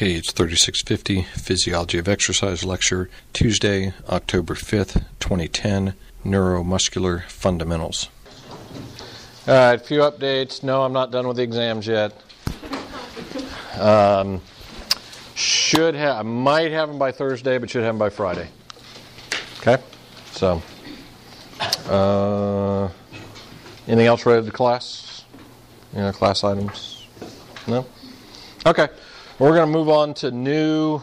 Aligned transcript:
Okay, 0.00 0.14
it's 0.14 0.32
3650 0.32 1.24
Physiology 1.38 1.98
of 1.98 2.08
Exercise 2.08 2.64
lecture, 2.64 3.10
Tuesday, 3.34 3.92
October 4.08 4.54
5th, 4.54 5.04
2010, 5.20 5.92
Neuromuscular 6.24 7.28
Fundamentals. 7.28 8.08
All 9.46 9.52
right, 9.52 9.74
a 9.74 9.78
few 9.78 9.98
updates. 9.98 10.62
No, 10.62 10.84
I'm 10.84 10.94
not 10.94 11.10
done 11.10 11.28
with 11.28 11.36
the 11.36 11.42
exams 11.42 11.86
yet. 11.86 12.14
Um, 13.78 14.40
should 15.34 15.94
have, 15.94 16.16
I 16.16 16.22
might 16.22 16.72
have 16.72 16.88
them 16.88 16.98
by 16.98 17.12
Thursday, 17.12 17.58
but 17.58 17.68
should 17.68 17.82
have 17.82 17.92
them 17.92 17.98
by 17.98 18.08
Friday. 18.08 18.48
Okay, 19.58 19.82
so 20.32 20.62
uh, 21.88 22.88
anything 23.86 24.06
else 24.06 24.24
related 24.24 24.46
to 24.46 24.52
class? 24.52 25.24
You 25.92 26.00
know, 26.00 26.12
class 26.12 26.42
items? 26.42 27.06
No. 27.66 27.86
Okay, 28.66 28.88
we're 29.40 29.54
going 29.54 29.72
to 29.72 29.78
move 29.78 29.88
on 29.88 30.12
to 30.12 30.30
new 30.30 31.02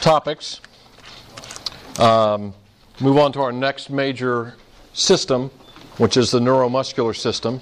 topics. 0.00 0.60
Um, 2.00 2.52
move 3.00 3.16
on 3.16 3.32
to 3.34 3.42
our 3.42 3.52
next 3.52 3.90
major 3.90 4.56
system, 4.92 5.50
which 5.98 6.16
is 6.16 6.32
the 6.32 6.40
neuromuscular 6.40 7.14
system. 7.14 7.60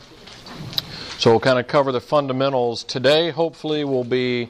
So 1.19 1.31
we'll 1.31 1.41
kind 1.41 1.59
of 1.59 1.67
cover 1.67 1.93
the 1.93 2.01
fundamentals. 2.01 2.85
Today, 2.85 3.29
hopefully, 3.31 3.85
will 3.85 4.03
be 4.03 4.49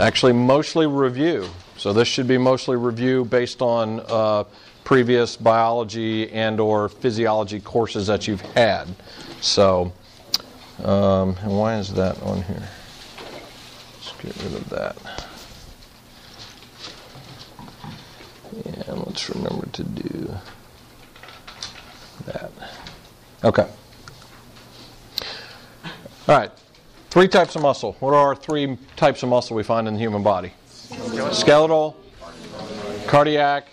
actually 0.00 0.32
mostly 0.32 0.86
review. 0.86 1.46
So 1.76 1.92
this 1.92 2.08
should 2.08 2.26
be 2.26 2.38
mostly 2.38 2.76
review 2.76 3.26
based 3.26 3.60
on 3.60 4.00
uh, 4.08 4.44
previous 4.84 5.36
biology 5.36 6.32
and 6.32 6.60
or 6.60 6.88
physiology 6.88 7.60
courses 7.60 8.06
that 8.06 8.26
you've 8.26 8.40
had. 8.40 8.88
So, 9.42 9.92
um, 10.82 11.36
and 11.42 11.58
why 11.58 11.76
is 11.76 11.92
that 11.92 12.22
on 12.22 12.40
here? 12.44 12.66
Get 14.26 14.36
rid 14.42 14.54
of 14.54 14.68
that. 14.70 14.96
And 18.88 19.06
let's 19.06 19.30
remember 19.30 19.66
to 19.66 19.84
do 19.84 20.34
that. 22.24 22.50
Okay. 23.44 23.68
All 26.26 26.36
right. 26.36 26.50
Three 27.10 27.28
types 27.28 27.54
of 27.54 27.62
muscle. 27.62 27.96
What 28.00 28.14
are 28.14 28.34
three 28.34 28.76
types 28.96 29.22
of 29.22 29.28
muscle 29.28 29.54
we 29.54 29.62
find 29.62 29.86
in 29.86 29.94
the 29.94 30.00
human 30.00 30.24
body? 30.24 30.52
Skeletal, 31.30 31.96
cardiac, 33.06 33.68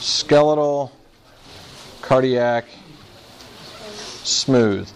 skeletal, 0.00 0.90
cardiac, 2.00 2.64
smooth. 4.24 4.88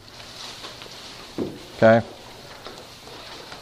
Okay? 1.77 2.01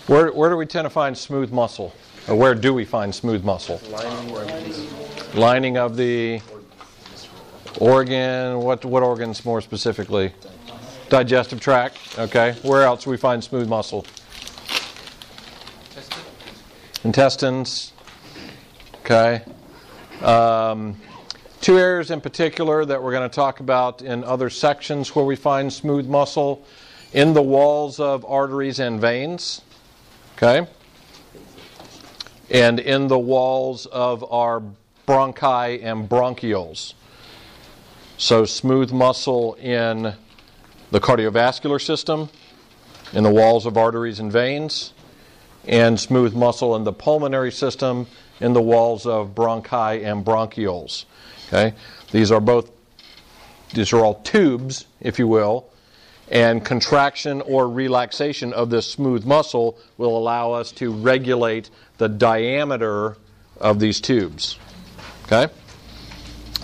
Where, 0.09 0.33
where 0.33 0.49
do 0.49 0.57
we 0.57 0.65
tend 0.65 0.87
to 0.87 0.91
find 0.91 1.17
smooth 1.17 1.53
muscle? 1.53 1.95
Or 2.29 2.35
where 2.35 2.55
do 2.55 2.73
we 2.73 2.87
find 2.87 3.15
smooth 3.15 3.45
muscle? 3.45 3.79
Lining 5.35 5.77
of 5.77 5.99
the 5.99 6.41
organ. 7.79 8.59
What, 8.61 8.87
what 8.87 9.03
organs 9.03 9.45
more 9.45 9.61
specifically? 9.61 10.33
Digestive 11.11 11.61
tract. 11.61 11.99
Okay. 12.19 12.57
Where 12.63 12.85
else 12.85 13.05
do 13.05 13.11
we 13.11 13.19
find 13.19 13.45
smooth 13.45 13.69
muscle? 13.69 14.07
Intestines. 17.05 17.93
Okay. 19.01 19.43
Um, 20.23 20.97
two 21.61 21.79
areas 21.79 22.11
in 22.11 22.23
particular 22.23 22.87
that 22.87 23.03
we're 23.03 23.13
going 23.13 23.29
to 23.29 23.35
talk 23.35 23.61
about 23.61 24.01
in 24.01 24.25
other 24.25 24.49
sections 24.49 25.15
where 25.15 25.27
we 25.27 25.37
find 25.37 25.71
smooth 25.71 26.07
muscle 26.07 26.65
in 27.13 27.35
the 27.35 27.43
walls 27.43 28.01
of 28.01 28.25
arteries 28.25 28.79
and 28.79 29.03
veins. 29.03 29.61
Okay? 30.39 30.69
And 32.51 32.79
in 32.79 33.09
the 33.09 33.19
walls 33.19 33.87
of 33.87 34.25
our 34.33 34.63
bronchi 35.07 35.83
and 35.83 36.09
bronchioles. 36.09 36.95
So, 38.17 38.45
smooth 38.45 38.93
muscle 38.93 39.55
in 39.55 40.15
the 40.91 41.01
cardiovascular 41.01 41.81
system, 41.81 42.31
in 43.13 43.25
the 43.25 43.31
walls 43.31 43.67
of 43.67 43.77
arteries 43.77 44.21
and 44.21 44.33
veins, 44.33 44.93
and 45.67 45.99
smooth 45.99 46.35
muscle 46.35 46.75
in 46.77 46.85
the 46.85 46.93
pulmonary 46.93 47.53
system, 47.53 48.07
in 48.41 48.53
the 48.53 48.63
walls 48.63 49.07
of 49.07 49.35
bronchi 49.35 50.05
and 50.05 50.25
bronchioles. 50.25 51.05
Okay? 51.49 51.75
These 52.13 52.31
are 52.31 52.41
both 52.41 52.71
these 53.75 53.93
are 53.93 53.99
all 53.99 54.15
tubes, 54.23 54.87
if 55.01 55.19
you 55.19 55.29
will, 55.29 55.69
and 56.31 56.65
contraction 56.65 57.41
or 57.43 57.69
relaxation 57.69 58.53
of 58.53 58.71
this 58.71 58.91
smooth 58.91 59.25
muscle 59.25 59.79
will 59.97 60.17
allow 60.17 60.53
us 60.53 60.73
to 60.73 60.93
regulate 60.93 61.71
the 61.99 62.09
diameter 62.09 63.17
of 63.61 63.81
these 63.81 64.01
tubes. 64.01 64.59
Okay? 65.25 65.53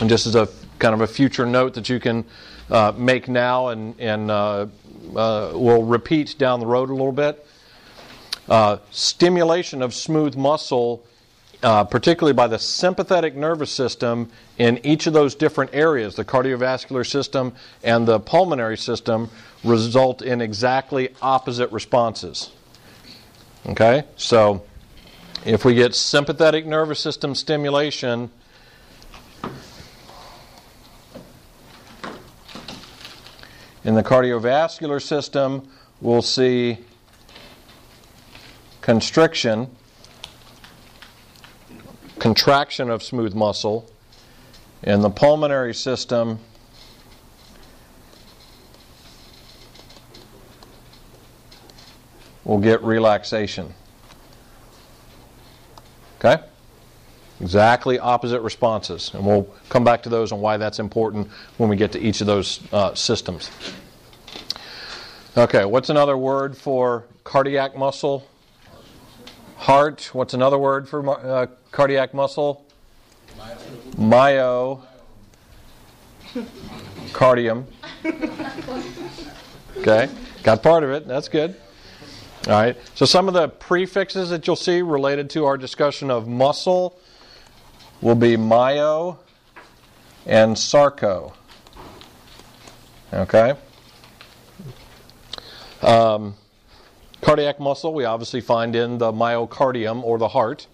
And 0.01 0.09
just 0.09 0.27
as 0.27 0.35
a 0.35 0.49
kind 0.79 0.95
of 0.95 1.01
a 1.01 1.07
future 1.07 1.47
note 1.47 1.75
that 1.75 1.89
you 1.89 2.01
can 2.01 2.25
uh, 2.71 2.93
make 2.97 3.29
now 3.29 3.69
and, 3.69 3.99
and 3.99 4.31
uh, 4.31 4.67
uh, 5.17 5.53
we'll 5.55 5.83
repeat 5.83 6.37
down 6.39 6.61
the 6.61 6.67
road 6.67 6.91
a 6.91 6.93
little 6.93 7.13
bit. 7.13 7.47
Uh, 8.49 8.79
stimulation 8.91 9.81
of 9.81 9.95
smooth 9.95 10.37
muscle, 10.37 11.05
uh, 11.65 11.83
particularly 11.83 12.35
by 12.35 12.47
the 12.47 12.59
sympathetic 12.59 13.35
nervous 13.35 13.71
system 13.71 14.31
in 14.59 14.79
each 14.85 15.07
of 15.07 15.15
those 15.15 15.35
different 15.35 15.71
areas, 15.73 16.15
the 16.15 16.25
cardiovascular 16.25 17.09
system 17.09 17.55
and 17.83 18.07
the 18.07 18.21
pulmonary 18.21 18.77
system, 18.77 19.31
result 19.65 20.21
in 20.21 20.43
exactly 20.43 21.09
opposite 21.23 21.73
responses. 21.73 22.51
Okay? 23.67 24.05
So, 24.17 24.63
if 25.47 25.65
we 25.65 25.75
get 25.75 25.95
sympathetic 25.95 26.67
nervous 26.67 27.01
system 27.01 27.35
stimulation, 27.35 28.31
in 33.85 33.95
the 33.95 34.03
cardiovascular 34.03 35.01
system, 35.01 35.67
we'll 36.03 36.21
see 36.21 36.77
constriction, 38.83 39.71
contraction 42.25 42.89
of 42.89 43.03
smooth 43.03 43.35
muscle. 43.35 43.87
In 44.83 45.03
the 45.03 45.11
pulmonary 45.11 45.75
system, 45.75 46.39
we'll 52.43 52.61
get 52.61 52.83
relaxation. 52.83 53.75
Okay? 56.19 56.43
Exactly 57.43 57.99
opposite 57.99 58.41
responses. 58.41 59.11
And 59.13 59.27
we'll 59.27 59.55
come 59.69 59.85
back 59.85 60.03
to 60.05 60.09
those 60.09 60.33
and 60.33 60.41
why 60.41 60.57
that's 60.57 60.79
important 60.79 61.29
when 61.59 61.69
we 61.69 61.77
get 61.77 61.93
to 61.93 62.01
each 62.01 62.23
of 62.23 62.27
those 62.27 62.59
uh, 62.73 62.95
systems. 62.95 63.51
Okay, 65.37 65.67
what's 65.67 65.91
another 65.91 66.17
word 66.17 66.57
for 66.57 67.05
cardiac 67.23 67.77
muscle? 67.77 68.27
Heart. 69.57 70.11
What's 70.13 70.35
another 70.35 70.59
word 70.59 70.89
for 70.89 71.09
uh, 71.09 71.47
cardiac 71.71 72.13
muscle? 72.15 72.67
Myo. 73.97 74.83
Cardium. 77.13 77.65
Okay, 79.79 80.09
got 80.43 80.63
part 80.63 80.83
of 80.85 80.91
it. 80.91 81.07
That's 81.07 81.29
good. 81.29 81.57
All 82.47 82.53
right. 82.53 82.77
So 82.95 83.07
some 83.07 83.29
of 83.29 83.35
the 83.35 83.49
prefixes 83.49 84.31
that 84.31 84.47
you'll 84.47 84.57
see 84.57 84.83
related 84.83 85.31
to 85.31 85.47
our 85.47 85.57
discussion 85.57 86.11
of 86.11 86.29
muscle 86.29 86.99
will 88.03 88.15
be 88.15 88.37
myo 88.37 89.19
and 90.27 90.59
sarco. 90.59 91.33
Okay? 93.13 93.55
Um, 95.81 96.35
cardiac 97.25 97.59
muscle 97.59 97.95
we 97.95 98.05
obviously 98.05 98.43
find 98.43 98.77
in 98.77 98.99
the 98.99 99.11
myocardium 99.11 100.05
or 100.05 100.19
the 100.19 100.29
heart. 100.29 100.67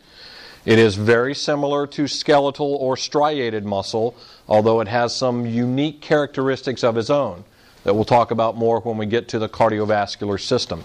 It 0.65 0.81
is 0.81 0.97
very 0.97 1.33
similar 1.33 1.87
to 1.87 2.09
skeletal 2.09 2.75
or 2.75 2.97
striated 2.97 3.65
muscle, 3.65 4.17
although 4.49 4.81
it 4.81 4.89
has 4.89 5.15
some 5.15 5.47
unique 5.47 6.01
characteristics 6.01 6.83
of 6.83 6.97
its 6.97 7.09
own 7.09 7.45
that 7.85 7.95
we'll 7.95 8.05
talk 8.05 8.33
about 8.33 8.57
more 8.57 8.81
when 8.81 8.99
we 8.99 9.07
get 9.07 9.29
to 9.29 9.39
the 9.39 9.49
cardiovascular 9.49 10.41
system. 10.41 10.83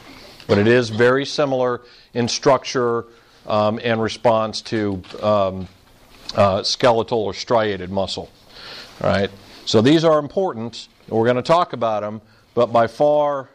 But 0.47 0.59
it 0.59 0.67
is 0.67 0.89
very 0.89 1.25
similar 1.25 1.81
in 2.13 2.27
structure 2.27 3.05
um, 3.47 3.79
and 3.83 3.99
response 3.99 4.61
to 4.61 5.01
um, 5.21 5.67
uh, 6.35 6.61
skeletal 6.61 7.19
or 7.19 7.33
striated 7.33 7.89
muscle. 7.89 8.29
All 9.01 9.09
right. 9.09 9.31
So 9.65 9.81
these 9.81 10.03
are 10.03 10.19
important. 10.19 10.87
We're 11.09 11.25
going 11.25 11.37
to 11.37 11.41
talk 11.41 11.73
about 11.73 12.01
them, 12.01 12.21
but 12.53 12.67
by 12.67 12.85
far, 12.85 13.49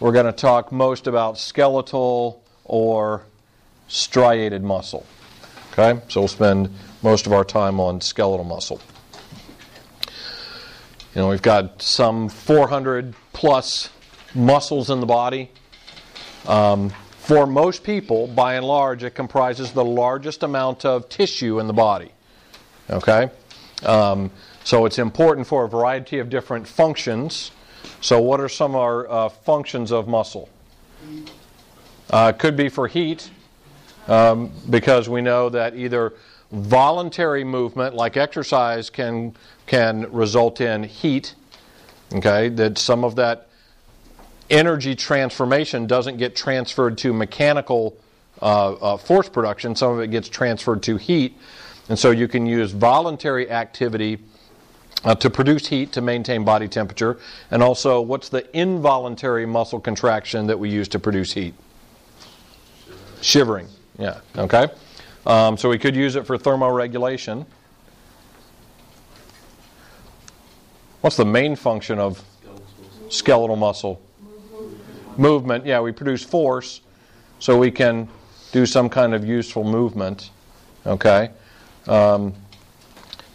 we're 0.00 0.12
going 0.12 0.26
to 0.26 0.32
talk 0.32 0.72
most 0.72 1.06
about 1.06 1.38
skeletal 1.38 2.42
or 2.64 3.22
striated 3.88 4.62
muscle. 4.62 5.06
Okay. 5.72 6.00
So 6.08 6.22
we'll 6.22 6.28
spend 6.28 6.70
most 7.02 7.26
of 7.26 7.32
our 7.32 7.44
time 7.44 7.80
on 7.80 8.00
skeletal 8.00 8.44
muscle. 8.44 8.80
You 11.14 11.22
know, 11.22 11.28
we've 11.28 11.42
got 11.42 11.80
some 11.80 12.28
400 12.28 13.14
plus 13.32 13.90
muscles 14.34 14.90
in 14.90 15.00
the 15.00 15.06
body. 15.06 15.50
Um, 16.46 16.90
for 17.18 17.46
most 17.46 17.82
people, 17.82 18.26
by 18.26 18.54
and 18.54 18.66
large, 18.66 19.02
it 19.02 19.14
comprises 19.14 19.72
the 19.72 19.84
largest 19.84 20.42
amount 20.42 20.84
of 20.84 21.08
tissue 21.08 21.58
in 21.58 21.66
the 21.66 21.72
body. 21.72 22.12
Okay? 22.90 23.30
Um, 23.84 24.30
so 24.62 24.84
it's 24.84 24.98
important 24.98 25.46
for 25.46 25.64
a 25.64 25.68
variety 25.68 26.18
of 26.18 26.28
different 26.28 26.68
functions. 26.68 27.50
So, 28.00 28.20
what 28.20 28.40
are 28.40 28.48
some 28.48 28.74
of 28.74 28.80
our 28.80 29.10
uh, 29.10 29.28
functions 29.28 29.92
of 29.92 30.08
muscle? 30.08 30.48
Uh, 32.10 32.32
could 32.32 32.56
be 32.56 32.68
for 32.68 32.86
heat, 32.86 33.30
um, 34.06 34.52
because 34.70 35.08
we 35.08 35.20
know 35.20 35.48
that 35.48 35.74
either 35.74 36.14
voluntary 36.52 37.44
movement, 37.44 37.94
like 37.94 38.16
exercise, 38.16 38.90
can 38.90 39.34
can 39.66 40.10
result 40.12 40.60
in 40.60 40.84
heat. 40.84 41.34
Okay, 42.14 42.48
that 42.50 42.78
some 42.78 43.04
of 43.04 43.16
that 43.16 43.48
energy 44.48 44.94
transformation 44.94 45.86
doesn't 45.86 46.18
get 46.18 46.36
transferred 46.36 46.96
to 46.98 47.12
mechanical 47.12 47.96
uh, 48.40 48.72
uh, 48.74 48.96
force 48.96 49.28
production. 49.28 49.74
Some 49.74 49.92
of 49.92 50.00
it 50.00 50.10
gets 50.10 50.28
transferred 50.28 50.82
to 50.84 50.96
heat, 50.96 51.36
and 51.88 51.98
so 51.98 52.10
you 52.10 52.28
can 52.28 52.46
use 52.46 52.70
voluntary 52.70 53.50
activity. 53.50 54.18
Uh, 55.04 55.14
to 55.14 55.30
produce 55.30 55.68
heat 55.68 55.92
to 55.92 56.00
maintain 56.00 56.42
body 56.42 56.66
temperature, 56.66 57.18
and 57.50 57.62
also 57.62 58.00
what's 58.00 58.28
the 58.28 58.44
involuntary 58.58 59.46
muscle 59.46 59.78
contraction 59.78 60.46
that 60.46 60.58
we 60.58 60.68
use 60.68 60.88
to 60.88 60.98
produce 60.98 61.32
heat? 61.32 61.54
Shivering. 63.20 63.68
Yeah. 63.98 64.20
Okay. 64.36 64.68
Um, 65.26 65.56
so 65.56 65.68
we 65.68 65.78
could 65.78 65.94
use 65.94 66.16
it 66.16 66.26
for 66.26 66.36
thermoregulation. 66.36 67.46
What's 71.02 71.16
the 71.16 71.24
main 71.24 71.56
function 71.56 71.98
of 71.98 72.22
skeletal 73.08 73.56
muscle? 73.56 74.00
Movement. 75.16 75.64
Yeah, 75.64 75.80
we 75.80 75.92
produce 75.92 76.24
force, 76.24 76.80
so 77.38 77.56
we 77.56 77.70
can 77.70 78.08
do 78.52 78.66
some 78.66 78.88
kind 78.88 79.14
of 79.14 79.24
useful 79.24 79.64
movement. 79.64 80.30
Okay. 80.84 81.30
Um, 81.86 82.34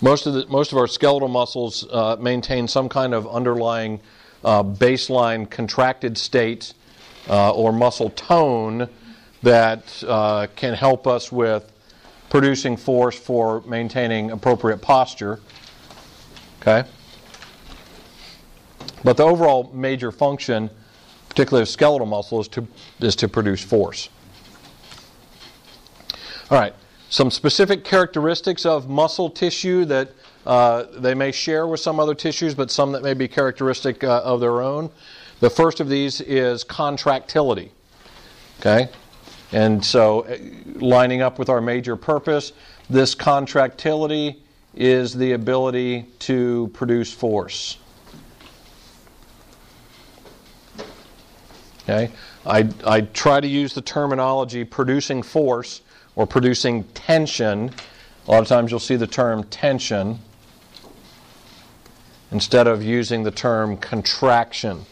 most 0.01 0.25
of 0.25 0.33
the 0.33 0.45
most 0.47 0.71
of 0.71 0.77
our 0.77 0.87
skeletal 0.87 1.27
muscles 1.27 1.87
uh, 1.91 2.17
maintain 2.19 2.67
some 2.67 2.89
kind 2.89 3.13
of 3.13 3.27
underlying 3.27 3.99
uh, 4.43 4.63
baseline 4.63 5.49
contracted 5.49 6.17
state 6.17 6.73
uh, 7.29 7.51
or 7.51 7.71
muscle 7.71 8.09
tone 8.09 8.89
that 9.43 10.03
uh, 10.07 10.47
can 10.55 10.73
help 10.73 11.07
us 11.07 11.31
with 11.31 11.71
producing 12.29 12.77
force 12.77 13.17
for 13.17 13.61
maintaining 13.67 14.31
appropriate 14.31 14.81
posture. 14.81 15.39
Okay? 16.61 16.87
But 19.03 19.17
the 19.17 19.23
overall 19.23 19.69
major 19.73 20.11
function, 20.11 20.69
particularly 21.27 21.63
of 21.63 21.69
skeletal 21.69 22.07
muscle, 22.07 22.39
is 22.39 22.47
to, 22.49 22.67
is 22.99 23.15
to 23.17 23.27
produce 23.27 23.63
force. 23.63 24.09
All 26.49 26.59
right, 26.59 26.73
some 27.11 27.29
specific 27.29 27.83
characteristics 27.83 28.65
of 28.65 28.87
muscle 28.87 29.29
tissue 29.29 29.83
that 29.83 30.09
uh, 30.45 30.85
they 30.95 31.13
may 31.13 31.29
share 31.31 31.67
with 31.67 31.81
some 31.81 31.99
other 31.99 32.15
tissues, 32.15 32.55
but 32.55 32.71
some 32.71 32.93
that 32.93 33.03
may 33.03 33.13
be 33.13 33.27
characteristic 33.27 34.01
uh, 34.01 34.21
of 34.23 34.39
their 34.39 34.61
own. 34.61 34.89
The 35.41 35.49
first 35.49 35.81
of 35.81 35.89
these 35.89 36.21
is 36.21 36.63
contractility. 36.63 37.73
Okay? 38.59 38.87
And 39.51 39.83
so, 39.83 40.21
uh, 40.21 40.37
lining 40.75 41.21
up 41.21 41.37
with 41.37 41.49
our 41.49 41.59
major 41.59 41.97
purpose, 41.97 42.53
this 42.89 43.13
contractility 43.13 44.41
is 44.73 45.13
the 45.13 45.33
ability 45.33 46.05
to 46.19 46.71
produce 46.73 47.11
force. 47.11 47.77
Okay? 51.83 52.09
I, 52.45 52.69
I 52.85 53.01
try 53.01 53.41
to 53.41 53.47
use 53.47 53.73
the 53.73 53.81
terminology 53.81 54.63
producing 54.63 55.21
force 55.21 55.81
or 56.15 56.27
producing 56.27 56.83
tension. 56.93 57.71
A 58.27 58.31
lot 58.31 58.41
of 58.41 58.47
times 58.47 58.71
you'll 58.71 58.79
see 58.79 58.95
the 58.95 59.07
term 59.07 59.43
tension 59.45 60.19
instead 62.31 62.67
of 62.67 62.83
using 62.83 63.23
the 63.23 63.31
term 63.31 63.77
contraction. 63.77 64.85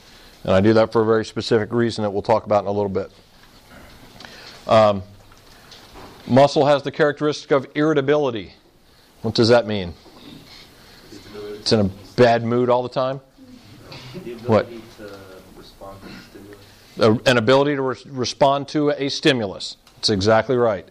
And 0.43 0.53
I 0.53 0.61
do 0.61 0.73
that 0.73 0.91
for 0.91 1.01
a 1.01 1.05
very 1.05 1.25
specific 1.25 1.71
reason 1.71 2.03
that 2.03 2.11
we'll 2.11 2.21
talk 2.21 2.45
about 2.45 2.63
in 2.63 2.67
a 2.67 2.71
little 2.71 2.89
bit. 2.89 3.11
Um, 4.67 5.03
muscle 6.27 6.65
has 6.65 6.83
the 6.83 6.91
characteristic 6.91 7.51
of 7.51 7.67
irritability. 7.75 8.53
What 9.21 9.35
does 9.35 9.49
that 9.49 9.67
mean? 9.67 9.93
It's 11.59 11.71
in 11.71 11.79
a 11.79 11.89
bad 12.15 12.43
mood 12.43 12.69
all 12.69 12.83
the 12.83 12.89
time? 12.89 13.21
what? 14.45 14.69
an 16.97 17.37
ability 17.37 17.75
to 17.75 17.81
re- 17.81 17.95
respond 18.07 18.67
to 18.69 18.89
a 18.89 19.09
stimulus. 19.09 19.77
That's 19.95 20.09
exactly 20.09 20.57
right. 20.57 20.87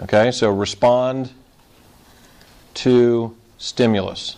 Okay, 0.00 0.30
so 0.30 0.52
respond 0.52 1.32
to 2.74 3.36
stimulus. 3.58 4.36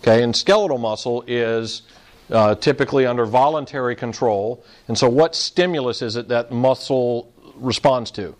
Okay, 0.00 0.22
and 0.22 0.36
skeletal 0.36 0.78
muscle 0.78 1.24
is 1.26 1.82
uh, 2.30 2.54
typically 2.54 3.04
under 3.04 3.26
voluntary 3.26 3.96
control. 3.96 4.64
And 4.86 4.96
so, 4.96 5.08
what 5.08 5.34
stimulus 5.34 6.02
is 6.02 6.14
it 6.14 6.28
that 6.28 6.52
muscle 6.52 7.32
responds 7.56 8.12
to? 8.12 8.36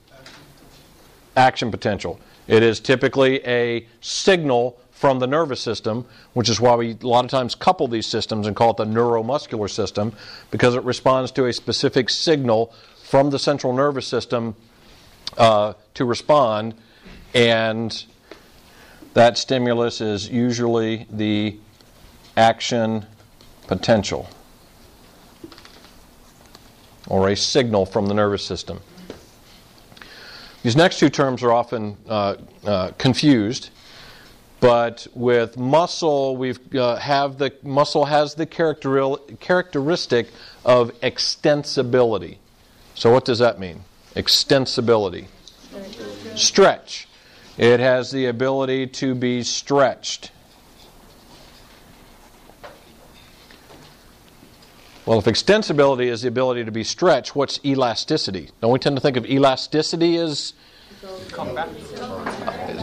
Action 1.37 1.73
potential. 1.73 2.21
It 2.47 2.63
is 2.63 2.79
typically 2.79 3.45
a 3.45 3.89
signal 4.01 4.79
from 4.93 5.19
the 5.19 5.27
nervous 5.27 5.61
system, 5.61 6.07
which 6.35 6.49
is 6.49 6.61
why 6.61 6.77
we 6.77 6.93
a 6.93 7.07
lot 7.07 7.25
of 7.25 7.31
times 7.31 7.57
couple 7.57 7.89
these 7.89 8.07
systems 8.07 8.47
and 8.47 8.55
call 8.55 8.71
it 8.71 8.77
the 8.77 8.85
neuromuscular 8.85 9.69
system, 9.69 10.13
because 10.53 10.77
it 10.77 10.85
responds 10.85 11.33
to 11.33 11.47
a 11.47 11.53
specific 11.53 12.09
signal 12.09 12.73
from 13.03 13.31
the 13.31 13.39
central 13.39 13.73
nervous 13.73 14.07
system 14.07 14.55
uh, 15.37 15.75
to 15.95 16.05
respond, 16.05 16.75
and 17.35 18.05
that 19.15 19.39
stimulus 19.39 20.01
is 20.01 20.29
usually 20.29 21.07
the 21.11 21.57
action 22.37 23.07
potential 23.67 24.29
or 27.07 27.29
a 27.29 27.37
signal 27.37 27.87
from 27.87 28.07
the 28.07 28.15
nervous 28.15 28.45
system. 28.45 28.81
These 30.63 30.77
next 30.77 30.99
two 30.99 31.11
terms 31.11 31.43
are 31.43 31.53
often 31.53 31.97
uh, 32.09 32.37
uh, 32.65 32.91
confused, 32.97 33.69
but 34.61 35.07
with 35.15 35.59
muscle, 35.59 36.37
we 36.39 36.55
uh, 36.75 36.97
have 36.97 37.37
the 37.37 37.53
muscle 37.63 38.07
has 38.07 38.35
the 38.35 38.47
characteristic 38.47 40.29
of 40.65 40.99
extensibility. 41.01 42.39
So, 42.95 43.13
what 43.13 43.27
does 43.27 43.41
that 43.41 43.61
mean? 43.61 43.85
Extensibility. 44.15 45.27
Stretch. 46.37 47.09
It 47.57 47.81
has 47.81 48.11
the 48.11 48.27
ability 48.27 48.87
to 48.89 49.15
be 49.15 49.43
stretched. 49.43 50.31
Well, 55.07 55.19
if 55.19 55.27
extensibility 55.27 56.07
is 56.07 56.23
the 56.23 56.29
ability 56.29 56.65
to 56.65 56.71
be 56.71 56.83
stretched, 56.83 57.37
what's 57.37 57.61
elasticity? 57.65 58.51
Don't 58.61 58.73
we 58.73 58.79
tend 58.79 58.97
to 58.97 59.03
think 59.03 59.19
of 59.19 59.27
elasticity 59.27 60.17
as 60.17 60.55
come 61.31 61.55
back? 61.55 61.69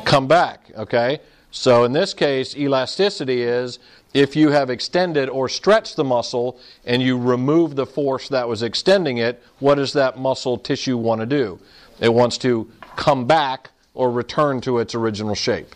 Come 0.06 0.28
back, 0.28 0.72
okay? 0.78 1.20
So 1.50 1.84
in 1.84 1.94
this 1.94 2.14
case, 2.14 2.56
elasticity 2.56 3.42
is 3.42 3.80
if 4.14 4.36
you 4.36 4.50
have 4.50 4.70
extended 4.70 5.30
or 5.30 5.48
stretched 5.48 5.96
the 5.96 6.04
muscle 6.04 6.60
and 6.86 7.02
you 7.02 7.18
remove 7.18 7.76
the 7.76 7.86
force 7.86 8.28
that 8.30 8.48
was 8.48 8.62
extending 8.62 9.18
it, 9.18 9.42
what 9.60 9.76
does 9.76 9.94
that 9.94 10.18
muscle 10.18 10.58
tissue 10.58 10.98
want 10.98 11.22
to 11.22 11.26
do? 11.26 11.60
It 12.00 12.14
wants 12.14 12.38
to 12.40 12.70
come 12.96 13.26
back 13.26 13.72
or 13.94 14.12
return 14.12 14.62
to 14.62 14.80
its 14.80 14.96
original 14.96 15.36
shape. 15.36 15.76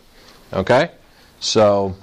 Okay? 0.54 0.92
So 1.40 1.96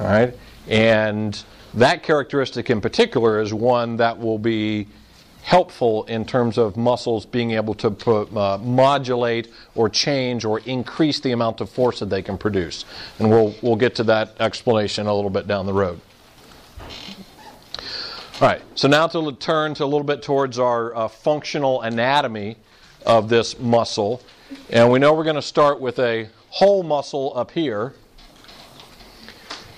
All 0.00 0.06
right? 0.06 0.32
And 0.68 1.42
that 1.74 2.02
characteristic 2.02 2.70
in 2.70 2.80
particular 2.80 3.40
is 3.40 3.52
one 3.52 3.96
that 3.96 4.18
will 4.18 4.38
be 4.38 4.86
helpful 5.42 6.04
in 6.04 6.26
terms 6.26 6.58
of 6.58 6.76
muscles 6.76 7.24
being 7.24 7.52
able 7.52 7.72
to 7.72 7.88
uh, 8.36 8.58
modulate 8.58 9.48
or 9.74 9.88
change 9.88 10.44
or 10.44 10.60
increase 10.60 11.20
the 11.20 11.32
amount 11.32 11.60
of 11.60 11.70
force 11.70 12.00
that 12.00 12.10
they 12.10 12.20
can 12.20 12.36
produce. 12.36 12.84
And 13.18 13.30
we'll, 13.30 13.54
we'll 13.62 13.76
get 13.76 13.94
to 13.94 14.04
that 14.04 14.38
explanation 14.40 15.06
a 15.06 15.14
little 15.14 15.30
bit 15.30 15.46
down 15.46 15.64
the 15.64 15.72
road. 15.72 16.00
All 18.40 18.46
right, 18.46 18.62
so 18.74 18.88
now 18.88 19.06
to 19.06 19.32
turn 19.32 19.74
to 19.74 19.84
a 19.84 19.86
little 19.86 20.04
bit 20.04 20.22
towards 20.22 20.58
our 20.58 20.94
uh, 20.94 21.08
functional 21.08 21.80
anatomy 21.80 22.56
of 23.06 23.28
this 23.28 23.58
muscle. 23.58 24.22
And 24.70 24.92
we 24.92 24.98
know 24.98 25.14
we're 25.14 25.24
going 25.24 25.36
to 25.36 25.42
start 25.42 25.80
with 25.80 25.98
a 25.98 26.28
whole 26.50 26.82
muscle 26.82 27.32
up 27.34 27.50
here. 27.50 27.94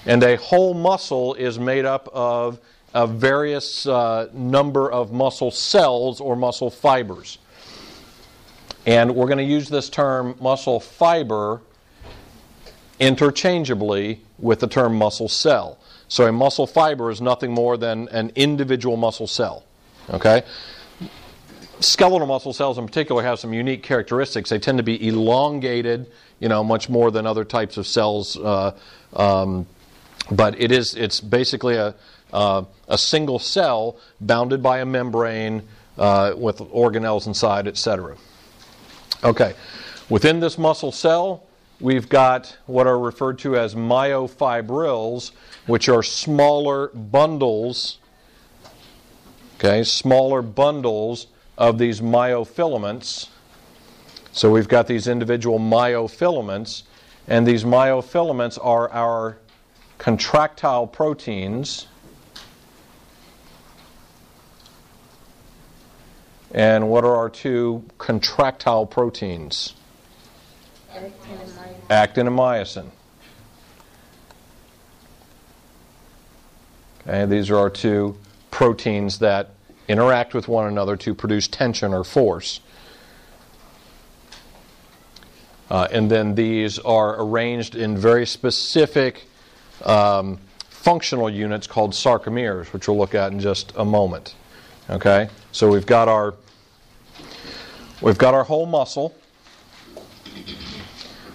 And 0.06 0.22
a 0.22 0.36
whole 0.36 0.74
muscle 0.74 1.34
is 1.34 1.58
made 1.58 1.84
up 1.84 2.08
of 2.12 2.58
a 2.94 3.06
various 3.06 3.86
uh, 3.86 4.28
number 4.32 4.90
of 4.90 5.12
muscle 5.12 5.50
cells 5.50 6.20
or 6.20 6.36
muscle 6.36 6.70
fibers. 6.70 7.38
And 8.86 9.14
we're 9.14 9.26
going 9.26 9.38
to 9.38 9.44
use 9.44 9.68
this 9.68 9.90
term 9.90 10.36
muscle 10.40 10.80
fiber 10.80 11.60
interchangeably 12.98 14.20
with 14.38 14.60
the 14.60 14.66
term 14.66 14.96
muscle 14.96 15.28
cell. 15.28 15.78
So 16.08 16.26
a 16.26 16.32
muscle 16.32 16.66
fiber 16.66 17.10
is 17.10 17.20
nothing 17.20 17.52
more 17.52 17.76
than 17.76 18.08
an 18.08 18.32
individual 18.34 18.96
muscle 18.96 19.26
cell. 19.26 19.64
Okay? 20.10 20.42
Skeletal 21.78 22.26
muscle 22.26 22.52
cells 22.52 22.78
in 22.78 22.86
particular 22.86 23.22
have 23.22 23.38
some 23.38 23.52
unique 23.52 23.82
characteristics. 23.82 24.50
They 24.50 24.58
tend 24.58 24.78
to 24.78 24.84
be 24.84 25.06
elongated, 25.06 26.10
you 26.40 26.48
know, 26.48 26.64
much 26.64 26.88
more 26.88 27.10
than 27.10 27.26
other 27.26 27.44
types 27.44 27.76
of 27.76 27.86
cells. 27.86 28.36
Uh, 28.36 28.76
um, 29.14 29.66
but 30.30 30.60
it 30.60 30.70
is 30.70 30.94
it's 30.94 31.20
basically 31.20 31.76
a, 31.76 31.94
uh, 32.32 32.64
a 32.88 32.98
single 32.98 33.38
cell 33.38 33.96
bounded 34.20 34.62
by 34.62 34.78
a 34.78 34.86
membrane 34.86 35.62
uh, 35.98 36.32
with 36.36 36.58
organelles 36.58 37.26
inside, 37.26 37.66
etc. 37.66 38.16
Okay, 39.24 39.54
within 40.08 40.40
this 40.40 40.56
muscle 40.56 40.92
cell, 40.92 41.46
we've 41.80 42.08
got 42.08 42.56
what 42.66 42.86
are 42.86 42.98
referred 42.98 43.38
to 43.40 43.56
as 43.56 43.74
myofibrils, 43.74 45.32
which 45.66 45.88
are 45.88 46.02
smaller 46.02 46.88
bundles, 46.88 47.98
okay, 49.58 49.82
smaller 49.82 50.42
bundles 50.42 51.26
of 51.58 51.78
these 51.78 52.00
myofilaments. 52.00 53.28
So 54.32 54.50
we've 54.50 54.68
got 54.68 54.86
these 54.86 55.08
individual 55.08 55.58
myofilaments, 55.58 56.84
and 57.26 57.46
these 57.46 57.64
myofilaments 57.64 58.58
are 58.64 58.90
our 58.90 59.36
contractile 60.00 60.86
proteins. 60.86 61.86
And 66.52 66.88
what 66.88 67.04
are 67.04 67.14
our 67.14 67.28
two 67.28 67.84
contractile 67.98 68.86
proteins? 68.86 69.74
Actin 71.90 72.26
and 72.26 72.36
myosin. 72.36 72.88
Okay, 77.06 77.26
these 77.26 77.50
are 77.50 77.58
our 77.58 77.70
two 77.70 78.16
proteins 78.50 79.18
that 79.18 79.50
interact 79.86 80.32
with 80.32 80.48
one 80.48 80.66
another 80.66 80.96
to 80.96 81.14
produce 81.14 81.46
tension 81.46 81.92
or 81.92 82.04
force. 82.04 82.60
Uh, 85.68 85.88
and 85.92 86.10
then 86.10 86.36
these 86.36 86.78
are 86.78 87.20
arranged 87.20 87.76
in 87.76 87.98
very 87.98 88.26
specific 88.26 89.26
um, 89.86 90.38
functional 90.68 91.28
units 91.28 91.66
called 91.66 91.92
sarcomeres, 91.92 92.72
which 92.72 92.88
we'll 92.88 92.98
look 92.98 93.14
at 93.14 93.32
in 93.32 93.40
just 93.40 93.72
a 93.76 93.84
moment. 93.84 94.34
Okay, 94.88 95.28
so 95.52 95.68
we've 95.70 95.86
got 95.86 96.08
our 96.08 96.34
we've 98.00 98.18
got 98.18 98.34
our 98.34 98.44
whole 98.44 98.66
muscle. 98.66 99.14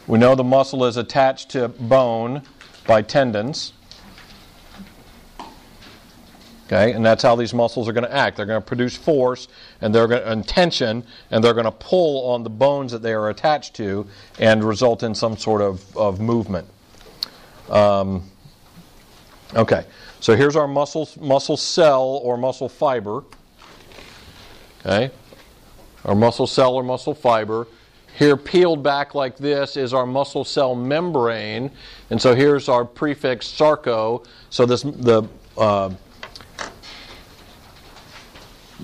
We 0.08 0.20
know 0.20 0.36
the 0.36 0.44
muscle 0.44 0.86
is 0.86 0.98
attached 0.98 1.50
to 1.52 1.68
bone 1.68 2.44
by 2.86 3.02
tendons. 3.02 3.74
Okay, 6.68 6.94
and 6.94 7.06
that's 7.06 7.22
how 7.22 7.36
these 7.36 7.54
muscles 7.54 7.88
are 7.88 7.94
going 7.94 8.06
to 8.06 8.14
act. 8.14 8.38
They're 8.38 8.46
going 8.48 8.62
to 8.62 8.66
produce 8.66 8.98
force 8.98 9.48
and 9.82 9.94
they're 9.94 10.08
going 10.08 10.22
to, 10.22 10.32
and 10.32 10.48
tension, 10.48 11.06
and 11.30 11.44
they're 11.44 11.54
going 11.54 11.66
to 11.66 11.72
pull 11.72 12.32
on 12.32 12.42
the 12.42 12.50
bones 12.50 12.92
that 12.92 13.04
they 13.04 13.14
are 13.14 13.30
attached 13.30 13.76
to 13.76 14.08
and 14.40 14.64
result 14.64 15.04
in 15.04 15.14
some 15.14 15.38
sort 15.38 15.62
of, 15.62 15.96
of 15.96 16.20
movement. 16.20 16.68
Um, 17.70 18.32
okay, 19.54 19.86
so 20.20 20.36
here's 20.36 20.56
our 20.56 20.68
muscle 20.68 21.10
muscle 21.20 21.58
cell 21.58 22.20
or 22.24 22.38
muscle 22.38 22.70
fiber. 22.70 23.24
Okay, 24.80 25.12
our 26.04 26.16
muscle 26.16 26.48
cell 26.48 26.74
or 26.76 26.84
muscle 26.84 27.14
fiber. 27.14 27.68
Here, 28.18 28.38
peeled 28.38 28.82
back 28.82 29.14
like 29.14 29.36
this, 29.36 29.76
is 29.76 29.94
our 29.94 30.06
muscle 30.06 30.46
cell 30.46 30.74
membrane, 30.74 31.70
and 32.10 32.22
so 32.22 32.34
here's 32.34 32.70
our 32.70 32.86
prefix 32.86 33.46
sarco. 33.46 34.24
So 34.50 34.66
this 34.66 34.84
the 34.84 35.24
uh, 35.58 35.90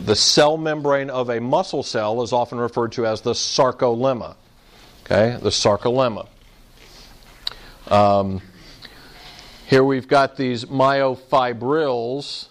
the 0.03 0.15
cell 0.15 0.57
membrane 0.57 1.09
of 1.09 1.29
a 1.29 1.39
muscle 1.39 1.83
cell 1.83 2.21
is 2.23 2.33
often 2.33 2.57
referred 2.57 2.91
to 2.93 3.05
as 3.05 3.21
the 3.21 3.33
sarcolemma. 3.33 4.35
Okay, 5.05 5.37
the 5.41 5.49
sarcolemma. 5.49 6.27
Um, 7.87 8.41
here 9.71 9.85
we've 9.85 10.09
got 10.09 10.35
these 10.35 10.65
myofibrils. 10.65 12.49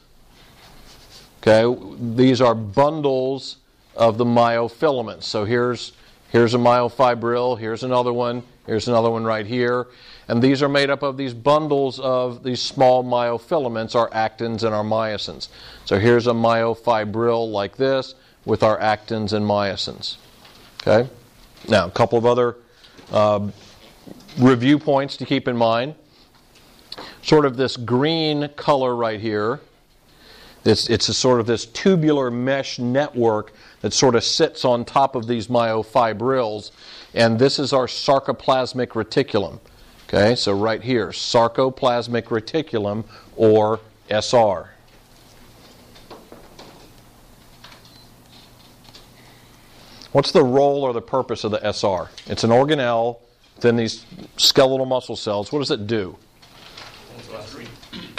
Okay, 1.43 1.95
these 2.17 2.41
are 2.41 2.55
bundles 2.55 3.59
of 3.95 4.17
the 4.17 4.25
myofilaments. 4.25 5.25
So 5.25 5.45
here's 5.45 5.93
here's 6.31 6.55
a 6.55 6.57
myofibril, 6.57 7.59
here's 7.59 7.83
another 7.83 8.11
one, 8.11 8.43
here's 8.67 8.89
another 8.89 9.11
one 9.11 9.25
right 9.25 9.45
here. 9.45 9.89
And 10.29 10.41
these 10.41 10.63
are 10.63 10.69
made 10.69 10.89
up 10.89 11.03
of 11.03 11.19
these 11.19 11.35
bundles 11.35 12.01
of 12.01 12.43
these 12.43 12.63
small 12.63 13.05
myofilaments, 13.05 13.95
our 13.95 14.09
actins 14.11 14.63
and 14.63 14.75
our 14.75 14.85
myosins. 14.85 15.49
So 15.85 15.99
here's 15.99 16.27
a 16.27 16.33
myofibril 16.33 17.53
like 17.53 17.77
this 17.77 18.15
with 18.47 18.63
our 18.63 18.79
actins 18.79 19.35
and 19.35 19.45
myosins. 19.45 20.17
Okay? 20.81 21.11
Now, 21.69 21.85
a 21.87 21.91
couple 21.91 22.17
of 22.17 22.25
other 22.25 22.57
uh, 23.13 23.51
review 24.39 24.79
points 24.79 25.19
to 25.19 25.27
keep 25.27 25.49
in 25.49 25.57
mind. 25.59 25.97
Sort 27.23 27.45
of 27.45 27.57
this 27.57 27.77
green 27.77 28.49
color 28.57 28.95
right 28.95 29.21
here. 29.21 29.61
It's, 30.65 30.91
it's 30.91 31.09
a 31.09 31.15
sort 31.15 31.41
of 31.41 31.47
this 31.47 31.65
tubular 31.65 32.31
mesh 32.31 32.79
network 32.79 33.53
that 33.81 33.93
sort 33.93 34.15
of 34.15 34.25
sits 34.25 34.65
on 34.65 34.85
top 34.85 35.15
of 35.15 35.27
these 35.27 35.47
myofibrils. 35.49 36.71
And 37.15 37.39
this 37.39 37.59
is 37.59 37.73
our 37.73 37.87
sarcoplasmic 37.87 38.89
reticulum. 38.89 39.59
Okay, 40.09 40.35
so 40.35 40.53
right 40.53 40.83
here, 40.83 41.09
sarcoplasmic 41.09 42.25
reticulum 42.25 43.05
or 43.37 43.81
SR. 44.11 44.71
What's 50.13 50.33
the 50.33 50.43
role 50.43 50.83
or 50.83 50.93
the 50.93 51.01
purpose 51.01 51.45
of 51.45 51.53
the 51.53 51.73
SR? 51.73 52.11
It's 52.27 52.43
an 52.43 52.51
organelle 52.51 53.19
within 53.55 53.77
these 53.77 54.05
skeletal 54.37 54.87
muscle 54.87 55.15
cells. 55.15 55.53
What 55.53 55.61
does 55.61 55.71
it 55.71 55.87
do? 55.87 56.17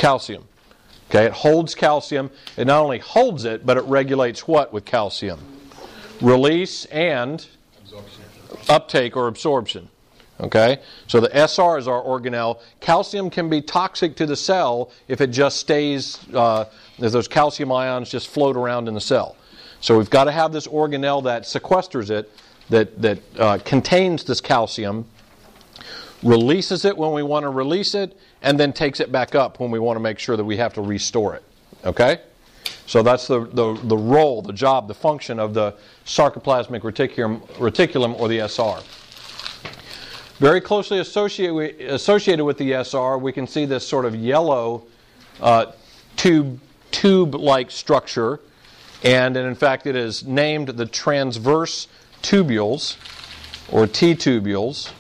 Calcium. 0.01 0.43
Okay, 1.12 1.25
it 1.25 1.31
holds 1.31 1.75
calcium. 1.75 2.31
It 2.58 2.65
not 2.65 2.81
only 2.81 2.98
holds 2.98 3.46
it, 3.46 3.67
but 3.67 3.77
it 3.77 3.84
regulates 3.84 4.48
what 4.48 4.74
with 4.74 4.84
calcium? 4.84 5.39
Release 6.22 6.86
and 6.86 7.46
uptake 8.67 9.15
or 9.15 9.27
absorption. 9.27 9.89
Okay? 10.39 10.79
So 11.05 11.20
the 11.20 11.29
SR 11.38 11.77
is 11.77 11.88
our 11.88 12.01
organelle. 12.01 12.62
Calcium 12.79 13.29
can 13.29 13.48
be 13.48 13.62
toxic 13.62 14.15
to 14.15 14.25
the 14.25 14.36
cell 14.36 14.89
if 15.08 15.22
it 15.22 15.27
just 15.27 15.58
stays, 15.58 16.17
uh, 16.34 16.65
if 16.98 17.12
those 17.12 17.27
calcium 17.27 17.72
ions 17.72 18.10
just 18.10 18.27
float 18.27 18.58
around 18.58 18.88
in 18.88 18.96
the 18.96 19.01
cell. 19.01 19.36
So 19.81 20.00
we've 20.00 20.10
got 20.10 20.24
to 20.24 20.31
have 20.31 20.51
this 20.51 20.65
organelle 20.65 21.24
that 21.25 21.43
sequesters 21.43 22.10
it, 22.10 22.27
that, 22.72 23.00
that 23.03 23.20
uh, 23.38 23.60
contains 23.60 24.24
this 24.24 24.41
calcium, 24.41 25.05
releases 26.24 26.86
it 26.86 26.98
when 26.98 27.12
we 27.12 27.22
want 27.22 27.43
to 27.43 27.50
release 27.50 27.93
it, 27.93 28.17
and 28.41 28.60
then 28.60 28.74
takes 28.74 29.00
it 29.00 29.12
back 29.12 29.36
up 29.36 29.60
when 29.60 29.71
we 29.71 29.79
want 29.79 29.95
to 29.95 30.01
make 30.01 30.19
sure 30.19 30.36
that 30.36 30.43
we 30.43 30.57
have 30.57 30.74
to 30.74 30.81
restore 30.81 31.36
it. 31.36 31.43
Okay? 31.86 32.19
So 32.86 33.03
that's 33.03 33.27
the, 33.27 33.45
the, 33.45 33.79
the 33.83 33.98
role, 33.98 34.41
the 34.41 34.53
job, 34.53 34.88
the 34.88 34.93
function 34.93 35.39
of 35.39 35.53
the 35.53 35.75
sarcoplasmic 36.05 36.81
reticulum, 36.81 37.41
reticulum 37.53 38.19
or 38.19 38.27
the 38.27 38.39
SR. 38.48 38.81
Very 40.39 40.60
closely 40.60 41.00
associated, 41.00 41.81
associated 41.81 42.43
with 42.43 42.57
the 42.57 42.74
SR, 42.74 43.17
we 43.17 43.31
can 43.31 43.45
see 43.45 43.65
this 43.65 43.88
sort 43.88 44.05
of 44.05 44.15
yellow 44.15 44.83
uh, 45.39 45.71
tube 46.17 46.60
tube-like 46.91 47.71
structure, 47.71 48.39
and, 49.03 49.38
and 49.38 49.48
in 49.48 49.55
fact 49.55 49.88
it 49.88 49.95
is 49.95 50.25
named 50.25 50.67
the 50.69 50.86
transverse 50.86 51.88
tubules 52.21 52.98
or 53.71 53.88
T 53.88 54.13
tubules. 54.13 54.91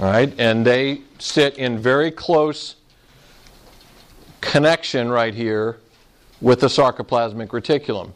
All 0.00 0.04
right, 0.04 0.32
and 0.38 0.64
they 0.64 1.00
sit 1.18 1.58
in 1.58 1.76
very 1.76 2.12
close 2.12 2.76
connection 4.40 5.08
right 5.08 5.34
here 5.34 5.80
with 6.40 6.60
the 6.60 6.68
sarcoplasmic 6.68 7.48
reticulum. 7.48 8.12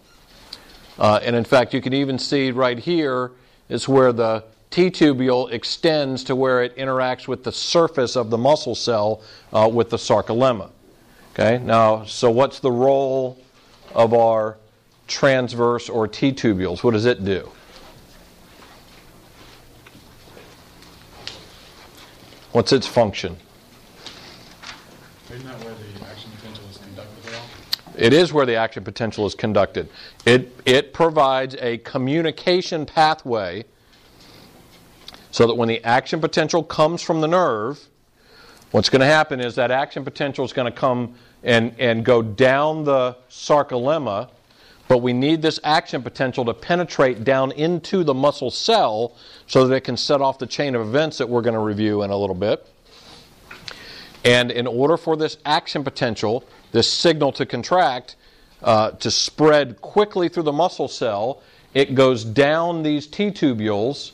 Uh, 0.97 1.19
and 1.25 1.35
in 1.35 1.43
fact, 1.43 1.75
you 1.75 1.81
can 1.81 1.93
even 1.93 2.21
see 2.21 2.53
right 2.53 2.79
here 2.79 3.33
is 3.69 3.89
where 3.89 4.13
the 4.13 4.45
T 4.71 4.93
tubule 4.93 5.51
extends 5.51 6.23
to 6.25 6.37
where 6.37 6.63
it 6.63 6.77
interacts 6.77 7.27
with 7.27 7.43
the 7.43 7.51
surface 7.51 8.15
of 8.15 8.31
the 8.31 8.39
muscle 8.39 8.77
cell 8.77 9.21
uh, 9.53 9.69
with 9.73 9.91
the 9.91 9.97
sarcolemma. 9.97 10.71
Okay, 11.33 11.59
now, 11.65 12.05
so 12.05 12.31
what's 12.31 12.61
the 12.61 12.71
role 12.71 13.43
of 13.93 14.15
our 14.15 14.57
transverse 15.09 15.89
or 15.89 16.07
T 16.07 16.33
tubules? 16.33 16.85
What 16.85 16.93
does 16.93 17.07
it 17.07 17.25
do? 17.25 17.51
What's 22.53 22.71
its 22.71 22.87
function? 22.87 23.39
Isn't 25.31 25.47
that 25.47 25.65
where 25.65 25.75
the 25.75 26.07
action 26.07 26.31
potential 26.37 26.65
is 26.71 26.77
conducted 26.77 27.35
at? 27.35 27.43
It 27.97 28.13
is 28.13 28.33
where 28.33 28.45
the 28.45 28.57
action 28.57 28.85
potential 28.85 29.25
is 29.25 29.35
conducted. 29.35 29.89
It, 30.27 30.55
it 30.67 30.93
provides 30.93 31.57
a 31.61 31.79
communication 31.79 32.85
pathway 32.85 33.65
so 35.31 35.47
that 35.47 35.55
when 35.55 35.69
the 35.69 35.83
action 35.83 36.21
potential 36.21 36.63
comes 36.63 37.01
from 37.01 37.23
the 37.23 37.29
nerve, 37.29 37.81
what's 38.71 38.91
going 38.91 39.01
to 39.01 39.07
happen 39.07 39.41
is 39.41 39.55
that 39.55 39.71
action 39.71 40.05
potential 40.05 40.45
is 40.45 40.53
going 40.53 40.71
to 40.71 40.79
come 40.79 41.15
and, 41.43 41.75
and 41.79 42.05
go 42.05 42.21
down 42.21 42.85
the 42.85 43.17
sarcolemma, 43.31 44.29
but 44.93 44.99
we 44.99 45.15
need 45.15 45.41
this 45.41 45.59
action 45.65 46.03
potential 46.03 46.45
to 46.45 46.53
penetrate 46.53 47.25
down 47.25 47.51
into 47.53 48.05
the 48.05 48.13
muscle 48.13 48.51
cell 48.51 49.17
so 49.47 49.67
that 49.67 49.75
it 49.75 49.81
can 49.85 49.97
set 49.97 50.21
off 50.21 50.39
the 50.39 50.47
chain 50.47 50.75
of 50.75 50.83
events 50.83 51.17
that 51.17 51.27
we're 51.27 51.41
going 51.41 51.55
to 51.55 51.61
review 51.61 52.03
in 52.03 52.11
a 52.11 52.17
little 52.19 52.35
bit. 52.35 52.69
And 54.23 54.51
in 54.51 54.67
order 54.67 54.99
for 54.99 55.17
this 55.17 55.39
action 55.47 55.83
potential, 55.83 56.45
this 56.73 56.93
signal 56.93 57.33
to 57.33 57.47
contract, 57.47 58.17
uh, 58.63 58.91
to 58.91 59.11
spread 59.11 59.81
quickly 59.81 60.29
through 60.29 60.43
the 60.43 60.53
muscle 60.53 60.89
cell, 60.89 61.41
it 61.73 61.95
goes 61.95 62.23
down 62.23 62.83
these 62.83 63.07
T 63.07 63.31
tubules. 63.31 64.13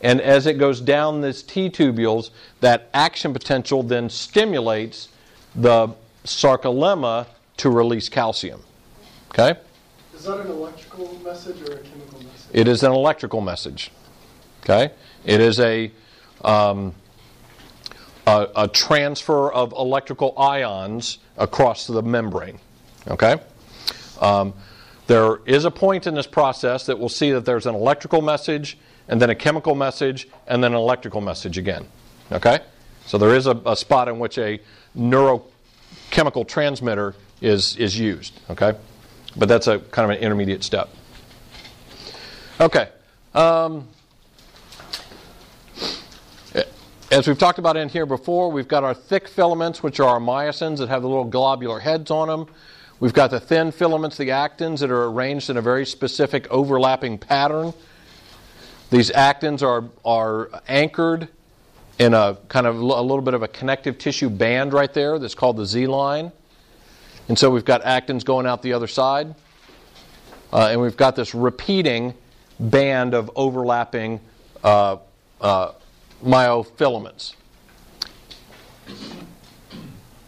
And 0.00 0.20
as 0.20 0.48
it 0.48 0.54
goes 0.54 0.80
down 0.80 1.20
these 1.20 1.40
T 1.40 1.70
tubules, 1.70 2.30
that 2.62 2.90
action 2.92 3.32
potential 3.32 3.84
then 3.84 4.10
stimulates 4.10 5.06
the 5.54 5.94
sarcolemma 6.24 7.28
to 7.58 7.70
release 7.70 8.08
calcium. 8.08 8.64
Okay? 9.30 9.56
Is 10.20 10.26
that 10.26 10.40
an 10.40 10.48
electrical 10.48 11.18
message 11.24 11.62
or 11.62 11.72
a 11.72 11.78
chemical 11.78 12.18
message? 12.18 12.50
It 12.52 12.68
is 12.68 12.82
an 12.82 12.92
electrical 12.92 13.40
message. 13.40 13.90
Okay? 14.62 14.92
It 15.24 15.40
is 15.40 15.58
a, 15.58 15.90
um, 16.44 16.94
a, 18.26 18.48
a 18.54 18.68
transfer 18.68 19.50
of 19.50 19.72
electrical 19.72 20.38
ions 20.38 21.16
across 21.38 21.86
the 21.86 22.02
membrane. 22.02 22.58
Okay? 23.08 23.40
Um, 24.20 24.52
there 25.06 25.38
is 25.46 25.64
a 25.64 25.70
point 25.70 26.06
in 26.06 26.14
this 26.16 26.26
process 26.26 26.84
that 26.84 26.98
we'll 26.98 27.08
see 27.08 27.32
that 27.32 27.46
there's 27.46 27.64
an 27.64 27.74
electrical 27.74 28.20
message, 28.20 28.76
and 29.08 29.22
then 29.22 29.30
a 29.30 29.34
chemical 29.34 29.74
message, 29.74 30.28
and 30.46 30.62
then 30.62 30.72
an 30.72 30.78
electrical 30.78 31.22
message 31.22 31.56
again. 31.56 31.88
Okay? 32.30 32.58
So 33.06 33.16
there 33.16 33.34
is 33.34 33.46
a, 33.46 33.58
a 33.64 33.74
spot 33.74 34.06
in 34.06 34.18
which 34.18 34.36
a 34.36 34.60
neurochemical 34.94 36.46
transmitter 36.46 37.14
is, 37.40 37.74
is 37.78 37.98
used. 37.98 38.38
Okay? 38.50 38.74
But 39.36 39.48
that's 39.48 39.66
a 39.66 39.78
kind 39.78 40.10
of 40.10 40.16
an 40.16 40.22
intermediate 40.22 40.64
step. 40.64 40.88
Okay. 42.60 42.88
Um, 43.34 43.86
as 47.10 47.26
we've 47.26 47.38
talked 47.38 47.58
about 47.58 47.76
in 47.76 47.88
here 47.88 48.06
before, 48.06 48.52
we've 48.52 48.68
got 48.68 48.84
our 48.84 48.94
thick 48.94 49.26
filaments, 49.26 49.82
which 49.82 49.98
are 49.98 50.08
our 50.08 50.20
myosins 50.20 50.78
that 50.78 50.88
have 50.88 51.02
the 51.02 51.08
little 51.08 51.24
globular 51.24 51.80
heads 51.80 52.10
on 52.10 52.28
them. 52.28 52.46
We've 53.00 53.12
got 53.12 53.30
the 53.30 53.40
thin 53.40 53.72
filaments, 53.72 54.16
the 54.16 54.28
actins, 54.28 54.78
that 54.78 54.90
are 54.90 55.06
arranged 55.06 55.50
in 55.50 55.56
a 55.56 55.62
very 55.62 55.84
specific 55.86 56.46
overlapping 56.50 57.18
pattern. 57.18 57.72
These 58.90 59.10
actins 59.10 59.62
are, 59.62 59.84
are 60.04 60.50
anchored 60.68 61.28
in 61.98 62.14
a 62.14 62.36
kind 62.48 62.66
of 62.66 62.76
a 62.76 62.78
little 62.78 63.22
bit 63.22 63.34
of 63.34 63.42
a 63.42 63.48
connective 63.48 63.98
tissue 63.98 64.30
band 64.30 64.72
right 64.72 64.92
there 64.92 65.18
that's 65.18 65.34
called 65.34 65.56
the 65.56 65.66
Z 65.66 65.86
line. 65.86 66.30
And 67.30 67.38
so 67.38 67.48
we've 67.48 67.64
got 67.64 67.84
actins 67.84 68.24
going 68.24 68.44
out 68.44 68.60
the 68.60 68.72
other 68.72 68.88
side. 68.88 69.36
Uh, 70.52 70.70
and 70.72 70.80
we've 70.80 70.96
got 70.96 71.14
this 71.14 71.32
repeating 71.32 72.12
band 72.58 73.14
of 73.14 73.30
overlapping 73.36 74.18
uh, 74.64 74.96
uh, 75.40 75.70
myofilaments. 76.24 77.36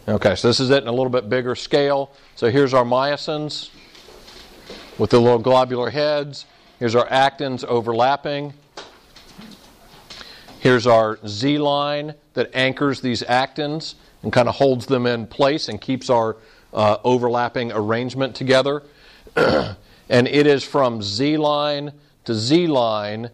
Okay, 0.07 0.35
so 0.35 0.47
this 0.47 0.61
is 0.61 0.69
it 0.69 0.81
in 0.81 0.87
a 0.87 0.93
little 0.93 1.09
bit 1.09 1.27
bigger 1.27 1.55
scale. 1.55 2.09
So 2.37 2.49
here's 2.49 2.73
our 2.73 2.85
myosins 2.85 3.69
with 4.97 5.09
the 5.09 5.19
little 5.19 5.39
globular 5.39 5.89
heads. 5.89 6.45
Here's 6.79 6.95
our 6.95 7.07
actins 7.07 7.65
overlapping. 7.65 8.53
Here's 10.59 10.87
our 10.87 11.19
Z 11.27 11.57
line 11.57 12.13
that 12.33 12.49
anchors 12.53 13.01
these 13.01 13.23
actins 13.23 13.95
and 14.21 14.31
kind 14.31 14.47
of 14.47 14.55
holds 14.55 14.85
them 14.85 15.05
in 15.05 15.27
place 15.27 15.67
and 15.67 15.81
keeps 15.81 16.09
our 16.09 16.37
uh, 16.73 16.97
overlapping 17.03 17.71
arrangement 17.71 18.35
together. 18.35 18.83
and 19.35 20.27
it 20.27 20.47
is 20.47 20.63
from 20.63 21.01
Z 21.01 21.37
line 21.37 21.93
to 22.25 22.33
Z 22.33 22.67
line 22.67 23.29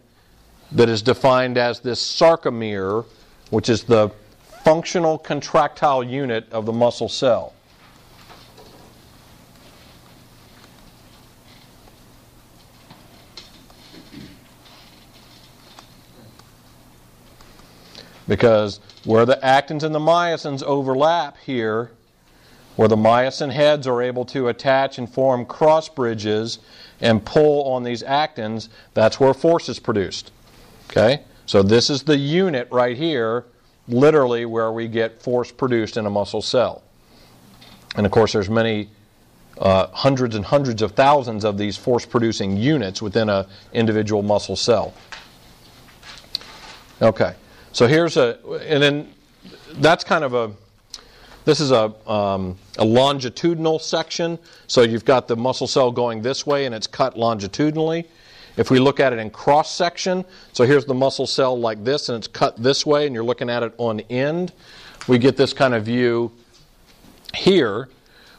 that 0.72 0.88
is 0.88 1.02
defined 1.02 1.58
as 1.58 1.80
this 1.80 2.00
sarcomere, 2.00 3.04
which 3.50 3.68
is 3.68 3.84
the 3.84 4.10
functional 4.64 5.18
contractile 5.18 6.04
unit 6.04 6.50
of 6.52 6.66
the 6.66 6.72
muscle 6.72 7.08
cell. 7.08 7.54
Because 18.28 18.78
where 19.04 19.26
the 19.26 19.40
actins 19.42 19.82
and 19.82 19.92
the 19.92 19.98
myosins 19.98 20.62
overlap 20.62 21.36
here, 21.38 21.90
where 22.80 22.88
the 22.88 22.96
myosin 22.96 23.52
heads 23.52 23.86
are 23.86 24.00
able 24.00 24.24
to 24.24 24.48
attach 24.48 24.96
and 24.96 25.06
form 25.12 25.44
cross 25.44 25.86
bridges 25.86 26.60
and 27.02 27.22
pull 27.26 27.70
on 27.70 27.82
these 27.82 28.02
actins, 28.02 28.70
that's 28.94 29.20
where 29.20 29.34
force 29.34 29.68
is 29.68 29.78
produced. 29.78 30.32
Okay? 30.88 31.20
So 31.44 31.62
this 31.62 31.90
is 31.90 32.04
the 32.04 32.16
unit 32.16 32.66
right 32.70 32.96
here, 32.96 33.44
literally 33.86 34.46
where 34.46 34.72
we 34.72 34.88
get 34.88 35.20
force 35.20 35.52
produced 35.52 35.98
in 35.98 36.06
a 36.06 36.10
muscle 36.10 36.40
cell. 36.40 36.82
And 37.96 38.06
of 38.06 38.12
course, 38.12 38.32
there's 38.32 38.48
many 38.48 38.88
uh, 39.58 39.88
hundreds 39.88 40.34
and 40.34 40.42
hundreds 40.42 40.80
of 40.80 40.92
thousands 40.92 41.44
of 41.44 41.58
these 41.58 41.76
force 41.76 42.06
producing 42.06 42.56
units 42.56 43.02
within 43.02 43.28
an 43.28 43.44
individual 43.74 44.22
muscle 44.22 44.56
cell. 44.56 44.94
Okay, 47.02 47.34
so 47.72 47.86
here's 47.86 48.16
a, 48.16 48.38
and 48.66 48.82
then 48.82 49.12
that's 49.72 50.02
kind 50.02 50.24
of 50.24 50.32
a, 50.32 50.50
this 51.44 51.60
is 51.60 51.70
a, 51.70 51.92
um, 52.10 52.56
a 52.78 52.84
longitudinal 52.84 53.78
section. 53.78 54.38
So 54.66 54.82
you've 54.82 55.04
got 55.04 55.28
the 55.28 55.36
muscle 55.36 55.66
cell 55.66 55.90
going 55.90 56.22
this 56.22 56.46
way 56.46 56.66
and 56.66 56.74
it's 56.74 56.86
cut 56.86 57.16
longitudinally. 57.16 58.06
If 58.56 58.70
we 58.70 58.78
look 58.78 59.00
at 59.00 59.12
it 59.12 59.18
in 59.18 59.30
cross 59.30 59.74
section, 59.74 60.24
so 60.52 60.64
here's 60.64 60.84
the 60.84 60.94
muscle 60.94 61.26
cell 61.26 61.58
like 61.58 61.82
this 61.82 62.08
and 62.08 62.18
it's 62.18 62.28
cut 62.28 62.56
this 62.56 62.84
way 62.84 63.06
and 63.06 63.14
you're 63.14 63.24
looking 63.24 63.48
at 63.48 63.62
it 63.62 63.72
on 63.78 64.00
end, 64.10 64.52
we 65.08 65.18
get 65.18 65.36
this 65.36 65.52
kind 65.52 65.74
of 65.74 65.84
view 65.84 66.30
here 67.34 67.88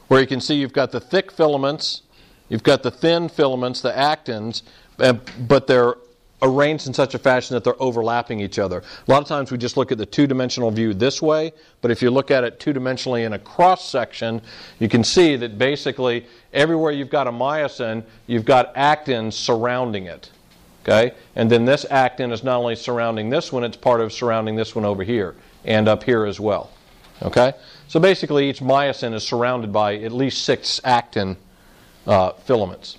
where 0.08 0.20
you 0.20 0.26
can 0.26 0.40
see 0.40 0.54
you've 0.54 0.72
got 0.72 0.92
the 0.92 1.00
thick 1.00 1.32
filaments, 1.32 2.02
you've 2.48 2.62
got 2.62 2.82
the 2.82 2.90
thin 2.90 3.28
filaments, 3.28 3.80
the 3.80 3.92
actins, 3.92 4.62
but 4.96 5.66
they're 5.66 5.94
arranged 6.42 6.86
in 6.86 6.92
such 6.94 7.14
a 7.14 7.18
fashion 7.18 7.54
that 7.54 7.64
they're 7.64 7.80
overlapping 7.80 8.40
each 8.40 8.58
other. 8.58 8.82
A 9.06 9.10
lot 9.10 9.22
of 9.22 9.28
times 9.28 9.50
we 9.50 9.58
just 9.58 9.76
look 9.76 9.92
at 9.92 9.98
the 9.98 10.06
two 10.06 10.26
dimensional 10.26 10.70
view 10.70 10.92
this 10.92 11.22
way, 11.22 11.52
but 11.80 11.90
if 11.90 12.02
you 12.02 12.10
look 12.10 12.30
at 12.30 12.44
it 12.44 12.60
two 12.60 12.74
dimensionally 12.74 13.24
in 13.24 13.32
a 13.32 13.38
cross 13.38 13.88
section, 13.88 14.42
you 14.78 14.88
can 14.88 15.04
see 15.04 15.36
that 15.36 15.56
basically 15.56 16.26
everywhere 16.52 16.92
you've 16.92 17.10
got 17.10 17.26
a 17.26 17.32
myosin, 17.32 18.02
you've 18.26 18.44
got 18.44 18.72
actin 18.76 19.30
surrounding 19.30 20.06
it. 20.06 20.30
Okay? 20.82 21.14
And 21.36 21.50
then 21.50 21.64
this 21.64 21.86
actin 21.90 22.32
is 22.32 22.42
not 22.42 22.58
only 22.58 22.74
surrounding 22.74 23.30
this 23.30 23.52
one, 23.52 23.62
it's 23.62 23.76
part 23.76 24.00
of 24.00 24.12
surrounding 24.12 24.56
this 24.56 24.74
one 24.74 24.84
over 24.84 25.04
here 25.04 25.36
and 25.64 25.88
up 25.88 26.02
here 26.02 26.26
as 26.26 26.40
well. 26.40 26.70
Okay? 27.22 27.52
So 27.86 28.00
basically, 28.00 28.50
each 28.50 28.60
myosin 28.60 29.14
is 29.14 29.22
surrounded 29.22 29.72
by 29.72 29.96
at 29.96 30.10
least 30.10 30.44
six 30.44 30.80
actin 30.82 31.36
uh, 32.06 32.32
filaments. 32.32 32.98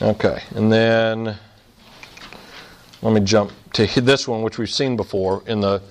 Okay, 0.00 0.42
and 0.54 0.72
then 0.72 1.36
let 3.02 3.12
me 3.12 3.20
jump 3.20 3.52
to 3.74 3.86
this 4.00 4.26
one, 4.26 4.42
which 4.42 4.58
we've 4.58 4.70
seen 4.70 4.96
before 4.96 5.42
in 5.46 5.60
the 5.60 5.82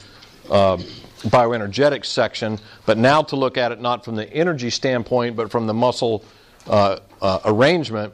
uh, 0.50 0.78
bioenergetics 1.24 2.06
section, 2.06 2.60
but 2.86 2.98
now 2.98 3.22
to 3.22 3.36
look 3.36 3.58
at 3.58 3.72
it 3.72 3.80
not 3.80 4.04
from 4.04 4.16
the 4.16 4.32
energy 4.34 4.70
standpoint, 4.70 5.36
but 5.36 5.52
from 5.52 5.68
the 5.68 5.74
muscle 5.74 6.26
uh, 6.68 6.98
uh, 7.22 7.40
arrangement. 7.46 8.14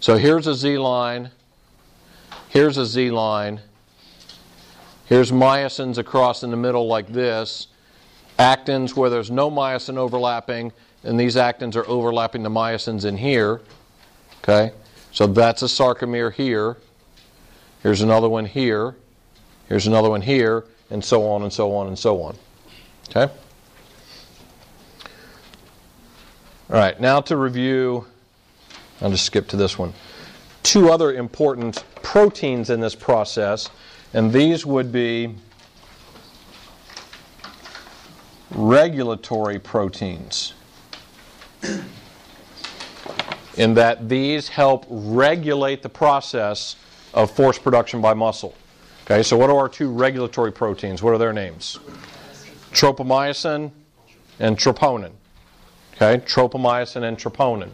So 0.00 0.16
here's 0.16 0.46
a 0.46 0.54
Z 0.54 0.78
line, 0.78 1.30
here's 2.48 2.78
a 2.78 2.86
Z 2.86 3.10
line, 3.10 3.60
here's 5.06 5.30
myosins 5.30 5.98
across 5.98 6.42
in 6.42 6.50
the 6.50 6.56
middle 6.56 6.86
like 6.86 7.08
this, 7.08 7.68
actins 8.38 8.96
where 8.96 9.10
there's 9.10 9.30
no 9.30 9.50
myosin 9.50 9.96
overlapping, 9.96 10.72
and 11.04 11.20
these 11.20 11.36
actins 11.36 11.76
are 11.76 11.86
overlapping 11.86 12.42
the 12.42 12.50
myosins 12.50 13.04
in 13.04 13.16
here. 13.16 13.60
Okay? 14.42 14.72
So 15.12 15.26
that's 15.26 15.62
a 15.62 15.66
sarcomere 15.66 16.32
here. 16.32 16.76
Here's 17.82 18.02
another 18.02 18.28
one 18.28 18.46
here. 18.46 18.94
Here's 19.68 19.86
another 19.86 20.10
one 20.10 20.22
here, 20.22 20.64
and 20.90 21.04
so 21.04 21.28
on 21.28 21.42
and 21.42 21.52
so 21.52 21.74
on 21.74 21.86
and 21.86 21.98
so 21.98 22.22
on. 22.22 22.36
Okay? 23.08 23.32
All 26.70 26.76
right, 26.76 27.00
now 27.00 27.20
to 27.22 27.36
review, 27.36 28.06
I'll 29.00 29.10
just 29.10 29.24
skip 29.24 29.48
to 29.48 29.56
this 29.56 29.78
one. 29.78 29.92
Two 30.62 30.90
other 30.90 31.14
important 31.14 31.84
proteins 32.02 32.70
in 32.70 32.80
this 32.80 32.94
process, 32.94 33.68
and 34.12 34.32
these 34.32 34.66
would 34.66 34.92
be 34.92 35.34
regulatory 38.50 39.58
proteins. 39.58 40.54
In 43.60 43.74
that 43.74 44.08
these 44.08 44.48
help 44.48 44.86
regulate 44.88 45.82
the 45.82 45.88
process 45.90 46.76
of 47.12 47.30
force 47.30 47.58
production 47.58 48.00
by 48.00 48.14
muscle. 48.14 48.54
Okay, 49.04 49.22
so 49.22 49.36
what 49.36 49.50
are 49.50 49.58
our 49.58 49.68
two 49.68 49.90
regulatory 49.90 50.50
proteins? 50.50 51.02
What 51.02 51.12
are 51.12 51.18
their 51.18 51.34
names? 51.34 51.78
Tropomyosin 52.72 53.70
and 54.38 54.56
troponin. 54.56 55.12
Okay, 55.94 56.24
tropomyosin 56.24 57.02
and 57.02 57.18
troponin. 57.18 57.68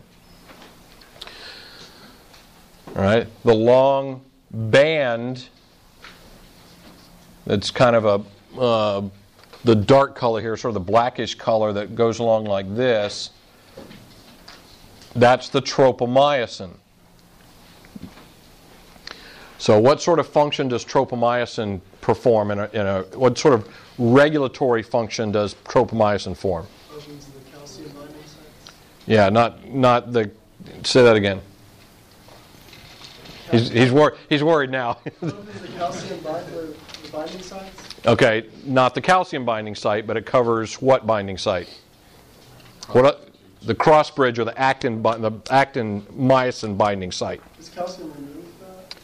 All 2.96 3.02
right, 3.04 3.28
the 3.44 3.54
long 3.54 4.24
band 4.50 5.48
that's 7.46 7.70
kind 7.70 7.94
of 7.94 8.04
a 8.06 8.60
uh, 8.60 9.08
the 9.62 9.76
dark 9.76 10.16
color 10.16 10.40
here, 10.40 10.56
sort 10.56 10.70
of 10.70 10.74
the 10.74 10.92
blackish 10.92 11.36
color 11.36 11.72
that 11.74 11.94
goes 11.94 12.18
along 12.18 12.46
like 12.46 12.74
this. 12.74 13.30
That's 15.16 15.48
the 15.48 15.62
tropomyosin. 15.62 16.74
So, 19.58 19.80
what 19.80 20.02
sort 20.02 20.18
of 20.18 20.28
function 20.28 20.68
does 20.68 20.84
tropomyosin 20.84 21.80
perform 22.02 22.50
in 22.50 22.58
a, 22.58 22.70
in 22.72 22.86
a 22.86 23.02
what 23.16 23.38
sort 23.38 23.54
of 23.54 23.68
regulatory 23.98 24.82
function 24.82 25.32
does 25.32 25.54
tropomyosin 25.64 26.36
form? 26.36 26.66
Yeah, 29.06 29.30
not 29.30 29.66
not 29.68 30.12
the. 30.12 30.30
Say 30.82 31.02
that 31.02 31.16
again. 31.16 31.40
He's 33.50 33.70
he's, 33.70 33.92
wor- 33.92 34.16
he's 34.28 34.42
worried 34.42 34.70
now. 34.70 34.98
Okay, 38.04 38.46
not 38.64 38.94
the 38.94 39.00
calcium 39.00 39.44
binding 39.44 39.74
site, 39.74 40.06
but 40.06 40.16
it 40.16 40.26
covers 40.26 40.82
what 40.82 41.06
binding 41.06 41.38
site? 41.38 41.68
What 42.88 43.25
the 43.62 43.74
cross 43.74 44.10
bridge 44.10 44.38
or 44.38 44.44
the 44.44 44.58
actin 44.58 45.02
the 45.02 45.32
actin 45.50 46.02
myosin 46.02 46.76
binding 46.76 47.12
site? 47.12 47.40
Does 47.56 47.68
calcium 47.68 48.12
remove 48.12 48.44
that? 48.60 48.96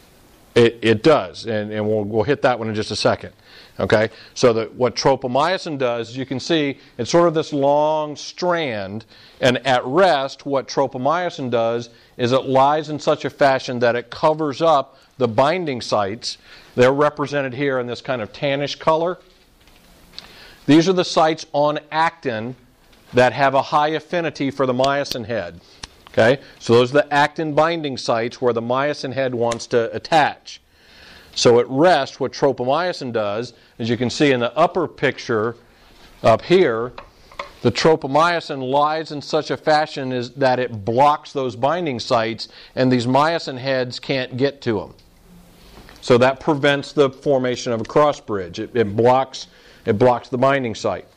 It, 0.55 0.79
it 0.81 1.03
does, 1.03 1.45
and, 1.45 1.71
and 1.71 1.87
we'll, 1.87 2.03
we'll 2.03 2.23
hit 2.23 2.41
that 2.43 2.57
one 2.59 2.69
in 2.69 2.75
just 2.75 2.91
a 2.91 2.95
second. 2.95 3.33
Okay, 3.79 4.09
so 4.35 4.53
that 4.53 4.71
what 4.75 4.95
tropomyosin 4.95 5.79
does, 5.79 6.15
you 6.15 6.27
can 6.27 6.39
see 6.39 6.77
it's 6.99 7.09
sort 7.09 7.27
of 7.27 7.33
this 7.33 7.51
long 7.51 8.15
strand, 8.15 9.05
and 9.41 9.65
at 9.65 9.83
rest, 9.83 10.45
what 10.45 10.67
tropomyosin 10.67 11.49
does 11.49 11.89
is 12.17 12.33
it 12.33 12.45
lies 12.45 12.89
in 12.89 12.99
such 12.99 13.25
a 13.25 13.31
fashion 13.31 13.79
that 13.79 13.95
it 13.95 14.11
covers 14.11 14.61
up 14.61 14.99
the 15.17 15.27
binding 15.27 15.81
sites. 15.81 16.37
They're 16.75 16.93
represented 16.93 17.55
here 17.55 17.79
in 17.79 17.87
this 17.87 18.01
kind 18.01 18.21
of 18.21 18.31
tannish 18.31 18.77
color. 18.77 19.17
These 20.67 20.87
are 20.87 20.93
the 20.93 21.03
sites 21.03 21.47
on 21.51 21.79
actin 21.91 22.55
that 23.13 23.33
have 23.33 23.53
a 23.53 23.61
high 23.61 23.89
affinity 23.89 24.51
for 24.51 24.65
the 24.65 24.73
myosin 24.73 25.25
head. 25.25 25.61
Okay, 26.09 26.41
so 26.59 26.73
those 26.73 26.91
are 26.91 27.01
the 27.01 27.13
actin 27.13 27.53
binding 27.55 27.97
sites 27.97 28.39
where 28.39 28.53
the 28.53 28.61
myosin 28.61 29.13
head 29.13 29.33
wants 29.33 29.65
to 29.67 29.93
attach. 29.95 30.61
So 31.35 31.59
at 31.59 31.67
rest, 31.67 32.19
what 32.19 32.31
tropomyosin 32.31 33.11
does, 33.11 33.53
as 33.79 33.89
you 33.89 33.97
can 33.97 34.11
see 34.11 34.31
in 34.31 34.39
the 34.39 34.55
upper 34.55 34.87
picture 34.87 35.55
up 36.21 36.43
here, 36.43 36.93
the 37.63 37.71
tropomyosin 37.71 38.61
lies 38.61 39.11
in 39.11 39.21
such 39.21 39.49
a 39.49 39.57
fashion 39.57 40.11
is 40.11 40.31
that 40.31 40.59
it 40.59 40.85
blocks 40.85 41.33
those 41.33 41.55
binding 41.55 41.99
sites, 41.99 42.49
and 42.75 42.91
these 42.91 43.07
myosin 43.07 43.57
heads 43.57 43.99
can't 43.99 44.37
get 44.37 44.61
to 44.61 44.79
them. 44.79 44.93
So 46.01 46.17
that 46.17 46.39
prevents 46.39 46.91
the 46.91 47.09
formation 47.09 47.71
of 47.71 47.81
a 47.81 47.85
cross 47.85 48.19
bridge. 48.19 48.59
It, 48.59 48.75
it 48.75 48.95
blocks 48.95 49.47
it 49.85 49.97
blocks 49.97 50.29
the 50.29 50.37
binding 50.37 50.75
site. 50.75 51.07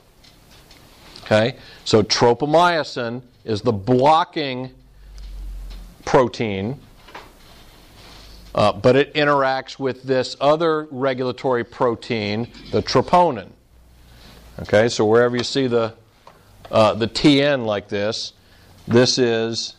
Okay, 1.26 1.56
so 1.84 2.02
tropomyosin 2.02 3.20
is 3.44 3.60
the 3.62 3.72
blocking 3.72 4.70
protein 6.04 6.80
uh, 8.56 8.72
but 8.72 8.96
it 8.96 9.12
interacts 9.12 9.78
with 9.78 10.02
this 10.04 10.34
other 10.40 10.88
regulatory 10.90 11.62
protein, 11.62 12.48
the 12.70 12.82
troponin. 12.82 13.50
Okay, 14.60 14.88
so 14.88 15.04
wherever 15.04 15.36
you 15.36 15.44
see 15.44 15.66
the 15.66 15.92
uh, 16.70 16.94
the 16.94 17.06
TN 17.06 17.66
like 17.66 17.88
this, 17.88 18.32
this 18.88 19.18
is 19.18 19.76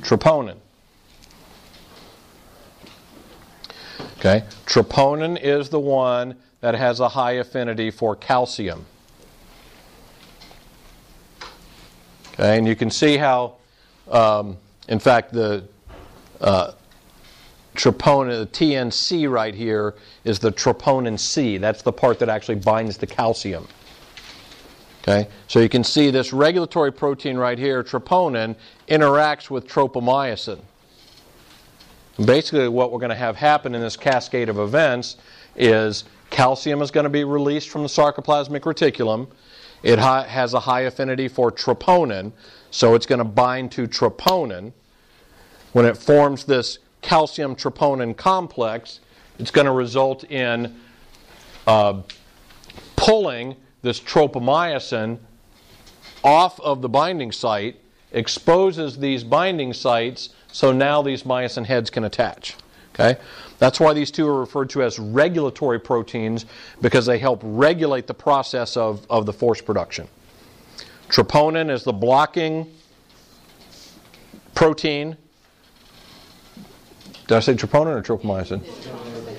troponin. 0.00 0.56
Okay, 4.18 4.42
troponin 4.66 5.40
is 5.40 5.68
the 5.68 5.78
one 5.78 6.34
that 6.60 6.74
has 6.74 6.98
a 6.98 7.08
high 7.08 7.32
affinity 7.32 7.90
for 7.92 8.16
calcium. 8.16 8.84
Okay, 12.32 12.58
and 12.58 12.66
you 12.66 12.74
can 12.74 12.90
see 12.90 13.16
how, 13.16 13.54
um, 14.10 14.56
in 14.88 14.98
fact, 14.98 15.32
the 15.32 15.64
uh, 16.40 16.72
troponin, 17.76 18.40
the 18.40 18.46
TNC 18.46 19.30
right 19.30 19.54
here, 19.54 19.94
is 20.24 20.40
the 20.40 20.50
troponin 20.50 21.18
C. 21.18 21.56
That's 21.58 21.82
the 21.82 21.92
part 21.92 22.18
that 22.18 22.28
actually 22.28 22.56
binds 22.56 22.96
the 22.96 23.06
calcium. 23.06 23.68
Okay, 25.02 25.28
so 25.46 25.60
you 25.60 25.68
can 25.68 25.84
see 25.84 26.10
this 26.10 26.32
regulatory 26.32 26.92
protein 26.92 27.36
right 27.36 27.58
here, 27.58 27.84
troponin, 27.84 28.56
interacts 28.88 29.48
with 29.48 29.68
tropomyosin. 29.68 30.58
Basically, 32.24 32.68
what 32.68 32.90
we're 32.90 32.98
going 32.98 33.10
to 33.10 33.16
have 33.16 33.36
happen 33.36 33.76
in 33.76 33.80
this 33.80 33.96
cascade 33.96 34.48
of 34.48 34.58
events 34.58 35.18
is 35.54 36.04
calcium 36.30 36.82
is 36.82 36.90
going 36.90 37.04
to 37.04 37.10
be 37.10 37.22
released 37.22 37.68
from 37.68 37.82
the 37.82 37.88
sarcoplasmic 37.88 38.62
reticulum. 38.62 39.28
It 39.84 40.00
ha- 40.00 40.24
has 40.24 40.52
a 40.52 40.58
high 40.58 40.82
affinity 40.82 41.28
for 41.28 41.52
troponin, 41.52 42.32
so 42.72 42.96
it's 42.96 43.06
going 43.06 43.20
to 43.20 43.24
bind 43.24 43.70
to 43.72 43.86
troponin. 43.86 44.72
When 45.72 45.86
it 45.86 45.96
forms 45.96 46.44
this 46.44 46.80
calcium 47.02 47.54
troponin 47.54 48.16
complex, 48.16 48.98
it's 49.38 49.52
going 49.52 49.66
to 49.66 49.72
result 49.72 50.24
in 50.24 50.74
uh, 51.68 52.02
pulling 52.96 53.54
this 53.82 54.00
tropomyosin 54.00 55.18
off 56.24 56.58
of 56.58 56.82
the 56.82 56.88
binding 56.88 57.30
site, 57.30 57.76
exposes 58.10 58.98
these 58.98 59.22
binding 59.22 59.72
sites, 59.72 60.30
so 60.52 60.72
now 60.72 61.02
these 61.02 61.22
myosin 61.22 61.66
heads 61.66 61.90
can 61.90 62.04
attach. 62.04 62.56
Okay? 62.94 63.20
That's 63.58 63.78
why 63.78 63.92
these 63.92 64.10
two 64.10 64.26
are 64.26 64.40
referred 64.40 64.70
to 64.70 64.82
as 64.82 64.98
regulatory 64.98 65.78
proteins 65.78 66.46
because 66.80 67.06
they 67.06 67.18
help 67.18 67.40
regulate 67.42 68.06
the 68.06 68.14
process 68.14 68.76
of, 68.76 69.06
of 69.10 69.26
the 69.26 69.32
force 69.32 69.60
production. 69.60 70.08
Troponin 71.08 71.70
is 71.70 71.84
the 71.84 71.92
blocking 71.92 72.66
protein. 74.54 75.16
Did 77.26 77.36
I 77.36 77.40
say 77.40 77.54
troponin 77.54 77.96
or 77.96 78.02
tropomyosin? 78.02 78.62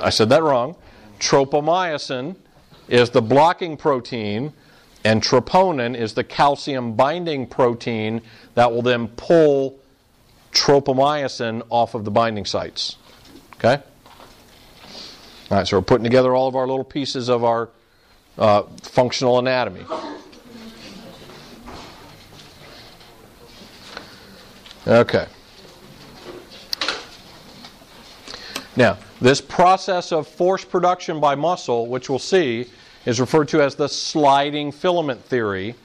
I 0.02 0.10
said 0.10 0.30
that 0.30 0.44
wrong. 0.44 0.76
Tropomyosin 1.20 2.36
is 2.88 3.10
the 3.10 3.22
blocking 3.22 3.78
protein, 3.78 4.54
and 5.04 5.22
troponin 5.22 5.96
is 5.96 6.14
the 6.14 6.24
calcium 6.24 6.94
binding 6.94 7.46
protein 7.46 8.22
that 8.56 8.72
will 8.72 8.82
then 8.82 9.08
pull 9.10 9.80
tropomyosin 10.52 11.64
off 11.70 11.96
of 11.96 12.06
the 12.06 12.12
binding 12.12 12.46
sites. 12.46 12.98
Okay? 13.56 13.82
All 15.52 15.58
right, 15.58 15.68
so 15.68 15.78
we're 15.78 15.84
putting 15.84 16.04
together 16.04 16.36
all 16.36 16.48
of 16.48 16.56
our 16.56 16.68
little 16.68 16.84
pieces 16.84 17.30
of 17.30 17.44
our 17.44 17.70
uh, 18.38 18.64
functional 18.82 19.40
anatomy. 19.40 19.86
Okay. 24.88 25.28
Now, 28.76 28.98
this 29.20 29.42
process 29.42 30.12
of 30.12 30.28
force 30.28 30.64
production 30.64 31.20
by 31.20 31.36
muscle, 31.36 31.88
which 31.88 32.10
we'll 32.10 32.18
see, 32.18 32.70
is 33.06 33.20
referred 33.20 33.50
to 33.50 33.62
as 33.62 33.76
the 33.76 33.90
sliding 33.90 34.72
filament 34.72 35.24
theory 35.26 35.76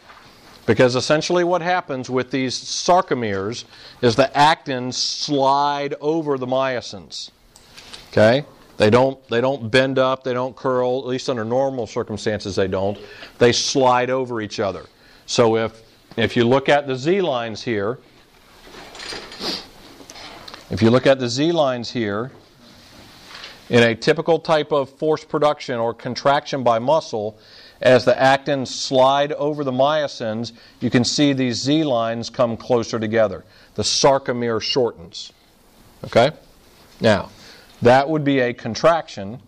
because 0.66 0.96
essentially 0.96 1.44
what 1.44 1.62
happens 1.62 2.08
with 2.08 2.30
these 2.30 2.58
sarcomeres 2.58 3.64
is 4.00 4.16
the 4.16 4.30
actins 4.34 4.94
slide 4.94 5.94
over 6.00 6.38
the 6.38 6.46
myosins. 6.46 7.30
Okay? 8.10 8.44
They 8.76 8.90
don't 8.90 9.26
they 9.28 9.40
don't 9.40 9.70
bend 9.70 9.98
up, 9.98 10.24
they 10.24 10.32
don't 10.32 10.56
curl, 10.56 10.98
at 11.00 11.06
least 11.06 11.28
under 11.28 11.44
normal 11.44 11.86
circumstances 11.86 12.56
they 12.56 12.66
don't. 12.66 12.98
They 13.38 13.52
slide 13.52 14.10
over 14.10 14.40
each 14.40 14.58
other. 14.58 14.86
So 15.26 15.56
if 15.56 15.82
if 16.16 16.36
you 16.36 16.44
look 16.44 16.68
at 16.68 16.86
the 16.86 16.96
Z 16.96 17.20
lines 17.20 17.62
here, 17.62 17.98
if 20.70 20.82
you 20.82 20.90
look 20.90 21.06
at 21.06 21.20
the 21.20 21.28
Z 21.28 21.52
lines 21.52 21.90
here, 21.90 22.32
in 23.74 23.82
a 23.82 23.92
typical 23.92 24.38
type 24.38 24.70
of 24.70 24.88
force 24.88 25.24
production 25.24 25.80
or 25.80 25.92
contraction 25.92 26.62
by 26.62 26.78
muscle, 26.78 27.36
as 27.80 28.04
the 28.04 28.12
actins 28.12 28.68
slide 28.68 29.32
over 29.32 29.64
the 29.64 29.72
myosins, 29.72 30.52
you 30.78 30.90
can 30.90 31.02
see 31.02 31.32
these 31.32 31.56
Z 31.56 31.82
lines 31.82 32.30
come 32.30 32.56
closer 32.56 33.00
together. 33.00 33.44
The 33.74 33.82
sarcomere 33.82 34.62
shortens. 34.62 35.32
Okay? 36.04 36.30
Now, 37.00 37.30
that 37.82 38.08
would 38.08 38.22
be 38.22 38.38
a 38.38 38.54
contraction. 38.54 39.40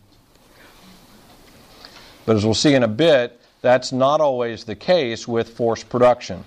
But 2.24 2.34
as 2.34 2.44
we'll 2.44 2.54
see 2.54 2.74
in 2.74 2.82
a 2.82 2.88
bit, 2.88 3.40
that's 3.60 3.92
not 3.92 4.20
always 4.20 4.64
the 4.64 4.74
case 4.74 5.28
with 5.28 5.50
force 5.50 5.84
production. 5.84 6.42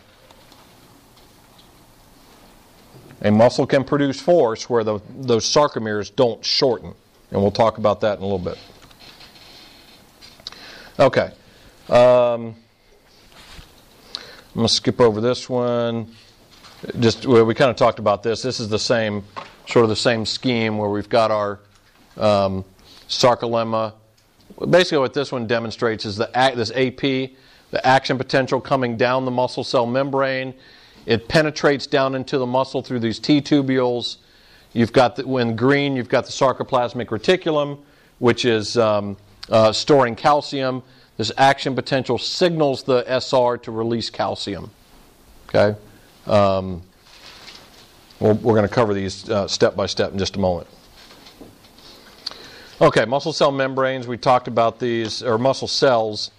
A 3.21 3.31
muscle 3.31 3.65
can 3.65 3.85
produce 3.85 4.19
force 4.19 4.69
where 4.69 4.83
the, 4.83 4.99
those 5.17 5.45
sarcomeres 5.45 6.13
don't 6.13 6.43
shorten. 6.43 6.93
And 7.31 7.41
we'll 7.41 7.51
talk 7.51 7.77
about 7.77 8.01
that 8.01 8.17
in 8.17 8.23
a 8.23 8.27
little 8.27 8.39
bit. 8.39 8.57
Okay. 10.99 11.31
Um, 11.89 12.55
I'm 14.49 14.55
going 14.55 14.67
to 14.67 14.73
skip 14.73 14.99
over 14.99 15.21
this 15.21 15.47
one. 15.47 16.13
Just 16.99 17.25
well, 17.25 17.45
we 17.45 17.53
kind 17.53 17.69
of 17.69 17.75
talked 17.75 17.99
about 17.99 18.23
this. 18.23 18.41
This 18.41 18.59
is 18.59 18.69
the 18.69 18.79
same, 18.79 19.23
sort 19.67 19.83
of 19.83 19.89
the 19.89 19.95
same 19.95 20.25
scheme 20.25 20.77
where 20.77 20.89
we've 20.89 21.09
got 21.09 21.29
our 21.29 21.59
um, 22.17 22.65
sarcolemma. 23.07 23.93
Basically, 24.69 24.97
what 24.97 25.13
this 25.13 25.31
one 25.31 25.45
demonstrates 25.45 26.05
is 26.05 26.17
the 26.17 26.29
this 26.55 26.71
AP, 26.71 27.31
the 27.71 27.85
action 27.85 28.17
potential 28.17 28.59
coming 28.59 28.97
down 28.97 29.25
the 29.25 29.31
muscle 29.31 29.63
cell 29.63 29.85
membrane. 29.85 30.53
It 31.05 31.27
penetrates 31.27 31.87
down 31.87 32.15
into 32.15 32.37
the 32.37 32.45
muscle 32.45 32.81
through 32.81 32.99
these 32.99 33.19
T 33.19 33.41
tubules. 33.41 34.17
You've 34.73 34.93
got 34.93 35.15
the, 35.15 35.27
when 35.27 35.55
green, 35.55 35.95
you've 35.95 36.09
got 36.09 36.25
the 36.25 36.31
sarcoplasmic 36.31 37.07
reticulum, 37.07 37.79
which 38.19 38.45
is 38.45 38.77
um, 38.77 39.17
uh, 39.49 39.71
storing 39.71 40.15
calcium. 40.15 40.83
This 41.17 41.31
action 41.37 41.75
potential 41.75 42.17
signals 42.17 42.83
the 42.83 43.03
SR 43.07 43.57
to 43.63 43.71
release 43.71 44.09
calcium. 44.09 44.69
Okay, 45.47 45.75
um, 46.27 46.81
we're, 48.19 48.33
we're 48.33 48.55
going 48.55 48.67
to 48.67 48.73
cover 48.73 48.93
these 48.93 49.29
uh, 49.29 49.47
step 49.47 49.75
by 49.75 49.87
step 49.87 50.11
in 50.11 50.19
just 50.19 50.35
a 50.35 50.39
moment. 50.39 50.67
Okay, 52.79 53.03
muscle 53.03 53.33
cell 53.33 53.51
membranes. 53.51 54.07
We 54.07 54.17
talked 54.17 54.47
about 54.47 54.79
these, 54.79 55.21
or 55.23 55.37
muscle 55.37 55.67
cells. 55.67 56.31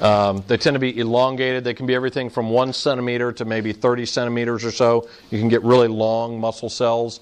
Um, 0.00 0.44
they 0.46 0.56
tend 0.56 0.74
to 0.74 0.80
be 0.80 0.98
elongated. 0.98 1.64
They 1.64 1.74
can 1.74 1.86
be 1.86 1.94
everything 1.94 2.30
from 2.30 2.50
one 2.50 2.72
centimeter 2.72 3.32
to 3.32 3.44
maybe 3.44 3.72
30 3.72 4.06
centimeters 4.06 4.64
or 4.64 4.70
so. 4.70 5.08
You 5.30 5.40
can 5.40 5.48
get 5.48 5.62
really 5.64 5.88
long 5.88 6.38
muscle 6.38 6.68
cells. 6.68 7.20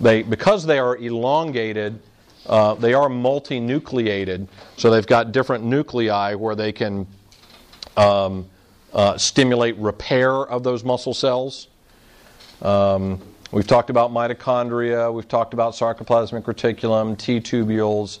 They, 0.00 0.22
because 0.22 0.66
they 0.66 0.78
are 0.78 0.96
elongated, 0.96 2.00
uh, 2.46 2.74
they 2.74 2.94
are 2.94 3.08
multinucleated, 3.08 4.48
so 4.76 4.90
they've 4.90 5.06
got 5.06 5.32
different 5.32 5.64
nuclei 5.64 6.34
where 6.34 6.54
they 6.54 6.72
can 6.72 7.06
um, 7.96 8.46
uh, 8.92 9.16
stimulate 9.16 9.76
repair 9.76 10.30
of 10.32 10.62
those 10.62 10.84
muscle 10.84 11.14
cells. 11.14 11.68
Um, 12.60 13.20
we've 13.50 13.66
talked 13.66 13.90
about 13.90 14.10
mitochondria, 14.10 15.12
we've 15.12 15.28
talked 15.28 15.54
about 15.54 15.74
sarcoplasmic 15.74 16.42
reticulum, 16.42 17.16
T 17.16 17.40
tubules, 17.40 18.18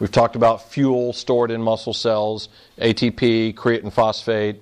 we've 0.00 0.12
talked 0.12 0.36
about 0.36 0.70
fuel 0.70 1.12
stored 1.12 1.50
in 1.50 1.62
muscle 1.62 1.94
cells, 1.94 2.48
ATP, 2.78 3.54
creatine 3.54 3.92
phosphate, 3.92 4.60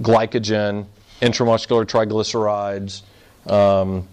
glycogen, 0.00 0.86
intramuscular 1.22 1.86
triglycerides. 1.86 3.02
Um, 3.50 4.06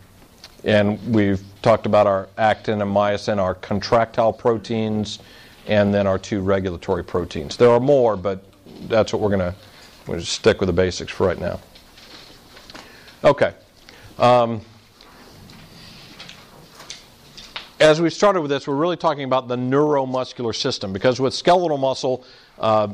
and 0.64 1.14
we've 1.14 1.42
talked 1.68 1.86
about 1.86 2.08
our 2.08 2.30
actin 2.38 2.82
and 2.82 2.90
myosin, 2.90 3.40
our 3.40 3.54
contractile 3.56 4.32
proteins, 4.32 5.20
and 5.68 5.94
then 5.94 6.08
our 6.08 6.18
two 6.18 6.40
regulatory 6.40 7.04
proteins. 7.04 7.58
There 7.58 7.70
are 7.70 7.80
more, 7.82 8.16
but 8.16 8.42
that's 8.88 9.12
what 9.12 9.22
we're 9.22 9.36
going 9.36 9.54
to 10.06 10.26
stick 10.26 10.62
with 10.62 10.68
the 10.68 10.74
basics 10.74 11.12
for 11.12 11.28
right 11.28 11.38
now. 11.38 11.60
Okay. 13.22 13.54
Um, 14.18 14.62
as 17.82 18.00
we 18.00 18.12
started 18.12 18.40
with 18.40 18.50
this, 18.50 18.66
we're 18.66 18.76
really 18.78 18.96
talking 18.96 19.26
about 19.26 19.50
the 19.50 19.58
neuromuscular 19.58 20.56
system 20.56 20.94
because 20.94 21.20
with 21.20 21.34
skeletal 21.34 21.78
muscle, 21.78 22.24
uh, 22.60 22.88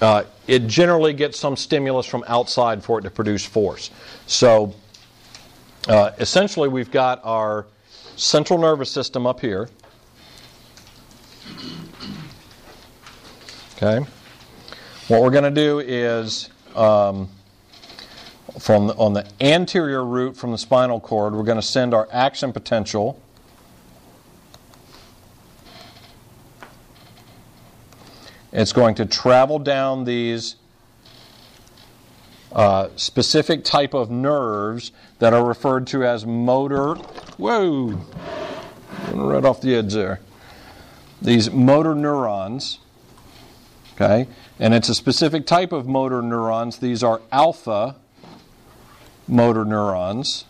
uh, 0.00 0.24
it 0.48 0.66
generally 0.66 1.12
gets 1.12 1.38
some 1.38 1.54
stimulus 1.54 2.04
from 2.04 2.24
outside 2.26 2.82
for 2.82 2.98
it 2.98 3.02
to 3.02 3.10
produce 3.10 3.44
force. 3.44 3.92
So 4.26 4.74
uh, 5.86 6.10
essentially, 6.18 6.68
we've 6.68 6.90
got 6.90 7.20
our 7.22 7.64
central 8.16 8.58
nervous 8.58 8.90
system 8.90 9.26
up 9.26 9.40
here. 9.40 9.68
Okay. 13.76 14.04
What 15.08 15.22
we're 15.22 15.30
going 15.30 15.44
to 15.44 15.50
do 15.50 15.80
is 15.80 16.48
um, 16.74 17.28
from 18.58 18.86
the, 18.88 18.94
on 18.96 19.12
the 19.12 19.30
anterior 19.40 20.04
root 20.04 20.36
from 20.36 20.50
the 20.50 20.58
spinal 20.58 20.98
cord, 20.98 21.34
we're 21.34 21.42
going 21.42 21.58
to 21.58 21.62
send 21.62 21.92
our 21.92 22.08
action 22.10 22.52
potential. 22.52 23.20
It's 28.52 28.72
going 28.72 28.94
to 28.94 29.04
travel 29.04 29.58
down 29.58 30.04
these 30.04 30.56
uh, 32.56 32.88
specific 32.96 33.64
type 33.64 33.92
of 33.92 34.10
nerves 34.10 34.90
that 35.18 35.34
are 35.34 35.44
referred 35.44 35.86
to 35.88 36.02
as 36.02 36.24
motor. 36.24 36.94
Whoa, 37.36 38.00
right 39.12 39.44
off 39.44 39.60
the 39.60 39.74
edge 39.74 39.92
there. 39.92 40.20
These 41.20 41.50
motor 41.50 41.94
neurons. 41.94 42.78
Okay, 43.92 44.26
and 44.58 44.72
it's 44.72 44.88
a 44.88 44.94
specific 44.94 45.46
type 45.46 45.70
of 45.70 45.86
motor 45.86 46.22
neurons. 46.22 46.78
These 46.78 47.02
are 47.02 47.20
alpha 47.30 47.96
motor 49.28 49.66
neurons. 49.66 50.46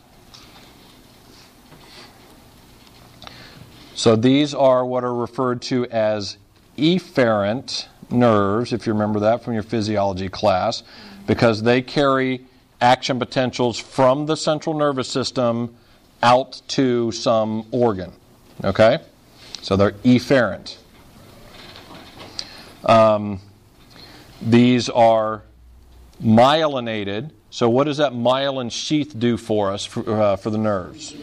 So 3.96 4.14
these 4.14 4.54
are 4.54 4.86
what 4.86 5.02
are 5.02 5.14
referred 5.14 5.60
to 5.62 5.86
as 5.86 6.36
efferent 6.78 7.86
nerves, 8.10 8.72
if 8.72 8.86
you 8.86 8.92
remember 8.92 9.18
that 9.20 9.42
from 9.42 9.54
your 9.54 9.62
physiology 9.64 10.28
class 10.28 10.84
because 11.26 11.62
they 11.62 11.82
carry 11.82 12.46
action 12.80 13.18
potentials 13.18 13.78
from 13.78 14.26
the 14.26 14.36
central 14.36 14.76
nervous 14.76 15.08
system 15.08 15.74
out 16.22 16.60
to 16.68 17.12
some 17.12 17.66
organ. 17.70 18.12
Okay? 18.64 18.98
So 19.62 19.76
they're 19.76 19.92
efferent. 19.92 20.76
Um, 22.84 23.40
these 24.40 24.88
are 24.88 25.42
myelinated. 26.22 27.30
So, 27.50 27.68
what 27.70 27.84
does 27.84 27.96
that 27.96 28.12
myelin 28.12 28.70
sheath 28.70 29.18
do 29.18 29.36
for 29.36 29.72
us 29.72 29.84
for, 29.84 30.08
uh, 30.08 30.36
for 30.36 30.50
the 30.50 30.58
nerves? 30.58 31.14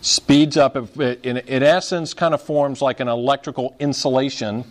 Speeds 0.00 0.56
up, 0.56 0.76
in, 0.76 1.38
in 1.38 1.62
essence, 1.62 2.14
kind 2.14 2.34
of 2.34 2.42
forms 2.42 2.82
like 2.82 3.00
an 3.00 3.08
electrical 3.08 3.74
insulation 3.78 4.64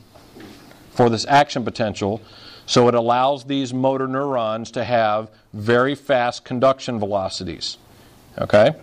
for 0.92 1.10
this 1.10 1.26
action 1.28 1.64
potential 1.64 2.22
so 2.66 2.88
it 2.88 2.96
allows 2.96 3.46
these 3.46 3.74
motor 3.74 4.08
neurons 4.08 4.72
to 4.72 4.84
have 4.84 5.30
very 5.54 5.96
fast 5.96 6.44
conduction 6.44 7.00
velocities. 7.00 7.78
Okay? 8.38 8.74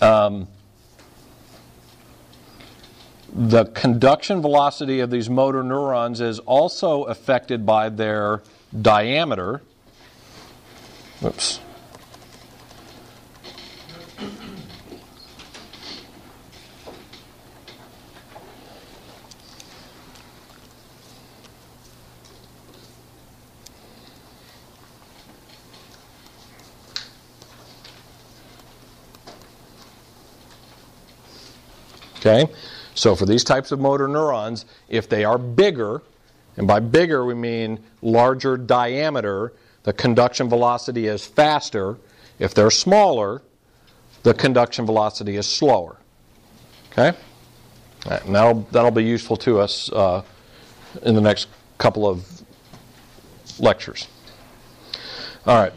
Um, 0.00 0.48
the 3.32 3.66
conduction 3.66 4.42
velocity 4.42 5.00
of 5.00 5.10
these 5.10 5.30
motor 5.30 5.62
neurons 5.62 6.20
is 6.20 6.38
also 6.40 7.04
affected 7.04 7.64
by 7.64 7.88
their 7.88 8.42
diameter. 8.80 9.62
Oops. 11.24 11.60
Okay? 32.20 32.50
So 32.94 33.16
for 33.16 33.26
these 33.26 33.44
types 33.44 33.72
of 33.72 33.80
motor 33.80 34.06
neurons, 34.06 34.66
if 34.88 35.08
they 35.08 35.24
are 35.24 35.38
bigger, 35.38 36.02
and 36.56 36.66
by 36.66 36.80
bigger 36.80 37.24
we 37.24 37.34
mean 37.34 37.80
larger 38.02 38.56
diameter, 38.56 39.52
the 39.84 39.92
conduction 39.92 40.48
velocity 40.48 41.06
is 41.06 41.26
faster. 41.26 41.96
If 42.38 42.54
they're 42.54 42.70
smaller, 42.70 43.42
the 44.22 44.34
conduction 44.34 44.84
velocity 44.84 45.36
is 45.36 45.46
slower. 45.46 45.96
Okay? 46.92 47.16
And 48.06 48.34
that'll, 48.34 48.60
that'll 48.70 48.90
be 48.90 49.04
useful 49.04 49.36
to 49.38 49.60
us 49.60 49.90
uh, 49.92 50.22
in 51.02 51.14
the 51.14 51.20
next 51.20 51.48
couple 51.78 52.06
of 52.06 52.26
lectures. 53.58 54.08
All 55.46 55.62
right. 55.62 55.72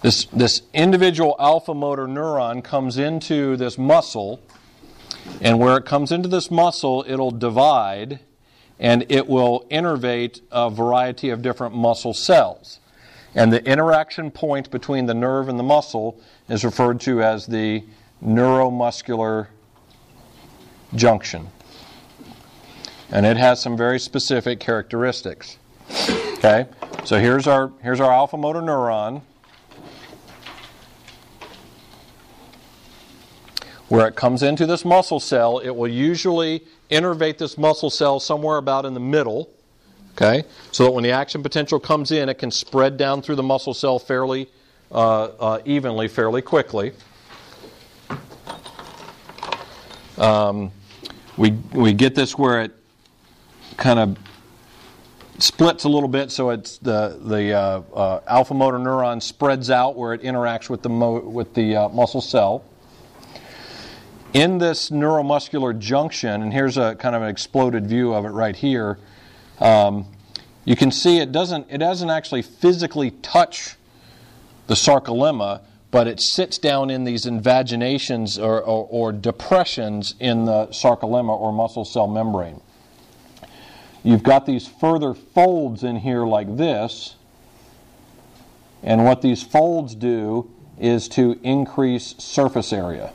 This, 0.00 0.24
this 0.26 0.62
individual 0.74 1.36
alpha 1.38 1.74
motor 1.74 2.06
neuron 2.06 2.64
comes 2.64 2.98
into 2.98 3.56
this 3.56 3.78
muscle 3.78 4.40
and 5.40 5.58
where 5.58 5.76
it 5.76 5.84
comes 5.84 6.12
into 6.12 6.28
this 6.28 6.50
muscle, 6.50 7.04
it'll 7.06 7.30
divide 7.30 8.20
and 8.78 9.06
it 9.08 9.28
will 9.28 9.64
innervate 9.70 10.40
a 10.50 10.68
variety 10.68 11.30
of 11.30 11.40
different 11.42 11.74
muscle 11.74 12.12
cells. 12.12 12.80
And 13.34 13.52
the 13.52 13.64
interaction 13.64 14.30
point 14.30 14.70
between 14.70 15.06
the 15.06 15.14
nerve 15.14 15.48
and 15.48 15.58
the 15.58 15.62
muscle 15.62 16.20
is 16.48 16.64
referred 16.64 17.00
to 17.02 17.22
as 17.22 17.46
the 17.46 17.84
neuromuscular 18.24 19.46
junction. 20.94 21.48
and 23.10 23.26
it 23.26 23.36
has 23.36 23.60
some 23.60 23.76
very 23.76 24.00
specific 24.00 24.58
characteristics. 24.58 25.58
Okay, 26.38 26.66
so 27.04 27.20
here's 27.20 27.46
our 27.46 27.70
here's 27.82 28.00
our 28.00 28.10
alpha 28.10 28.36
motor 28.36 28.60
neuron. 28.60 29.22
Where 33.92 34.08
it 34.08 34.14
comes 34.14 34.42
into 34.42 34.64
this 34.64 34.86
muscle 34.86 35.20
cell, 35.20 35.58
it 35.58 35.68
will 35.68 35.86
usually 35.86 36.64
innervate 36.90 37.36
this 37.36 37.58
muscle 37.58 37.90
cell 37.90 38.20
somewhere 38.20 38.56
about 38.56 38.86
in 38.86 38.94
the 38.94 39.00
middle. 39.00 39.50
Okay, 40.12 40.44
so 40.70 40.84
that 40.84 40.92
when 40.92 41.04
the 41.04 41.10
action 41.10 41.42
potential 41.42 41.78
comes 41.78 42.10
in, 42.10 42.30
it 42.30 42.38
can 42.38 42.50
spread 42.50 42.96
down 42.96 43.20
through 43.20 43.34
the 43.34 43.42
muscle 43.42 43.74
cell 43.74 43.98
fairly 43.98 44.48
uh, 44.90 45.24
uh, 45.24 45.60
evenly, 45.66 46.08
fairly 46.08 46.40
quickly. 46.40 46.92
Um, 50.16 50.72
we 51.36 51.50
we 51.74 51.92
get 51.92 52.14
this 52.14 52.38
where 52.38 52.62
it 52.62 52.72
kind 53.76 53.98
of 53.98 54.18
splits 55.38 55.84
a 55.84 55.90
little 55.90 56.08
bit, 56.08 56.30
so 56.30 56.48
it's 56.48 56.78
the 56.78 57.20
the 57.22 57.52
uh, 57.52 57.82
uh, 57.94 58.20
alpha 58.26 58.54
motor 58.54 58.78
neuron 58.78 59.20
spreads 59.20 59.68
out 59.68 59.96
where 59.96 60.14
it 60.14 60.22
interacts 60.22 60.70
with 60.70 60.80
the 60.80 60.88
mo- 60.88 61.20
with 61.20 61.52
the 61.52 61.76
uh, 61.76 61.88
muscle 61.90 62.22
cell. 62.22 62.64
In 64.32 64.56
this 64.56 64.88
neuromuscular 64.88 65.78
junction, 65.78 66.40
and 66.42 66.54
here's 66.54 66.78
a 66.78 66.94
kind 66.94 67.14
of 67.14 67.20
an 67.20 67.28
exploded 67.28 67.86
view 67.86 68.14
of 68.14 68.24
it 68.24 68.30
right 68.30 68.56
here. 68.56 68.98
Um, 69.60 70.06
you 70.64 70.74
can 70.74 70.90
see 70.90 71.18
it 71.18 71.32
doesn't 71.32 71.66
it 71.68 71.78
doesn't 71.78 72.08
actually 72.08 72.40
physically 72.40 73.10
touch 73.10 73.76
the 74.68 74.74
sarcolemma, 74.74 75.60
but 75.90 76.06
it 76.06 76.18
sits 76.18 76.56
down 76.56 76.88
in 76.88 77.04
these 77.04 77.26
invaginations 77.26 78.38
or, 78.38 78.62
or, 78.62 78.88
or 78.90 79.12
depressions 79.12 80.14
in 80.18 80.46
the 80.46 80.68
sarcolemma 80.68 81.38
or 81.38 81.52
muscle 81.52 81.84
cell 81.84 82.06
membrane. 82.06 82.62
You've 84.02 84.22
got 84.22 84.46
these 84.46 84.66
further 84.66 85.12
folds 85.12 85.84
in 85.84 85.96
here 85.96 86.24
like 86.24 86.56
this, 86.56 87.16
and 88.82 89.04
what 89.04 89.20
these 89.20 89.42
folds 89.42 89.94
do 89.94 90.50
is 90.80 91.06
to 91.10 91.38
increase 91.42 92.14
surface 92.16 92.72
area. 92.72 93.12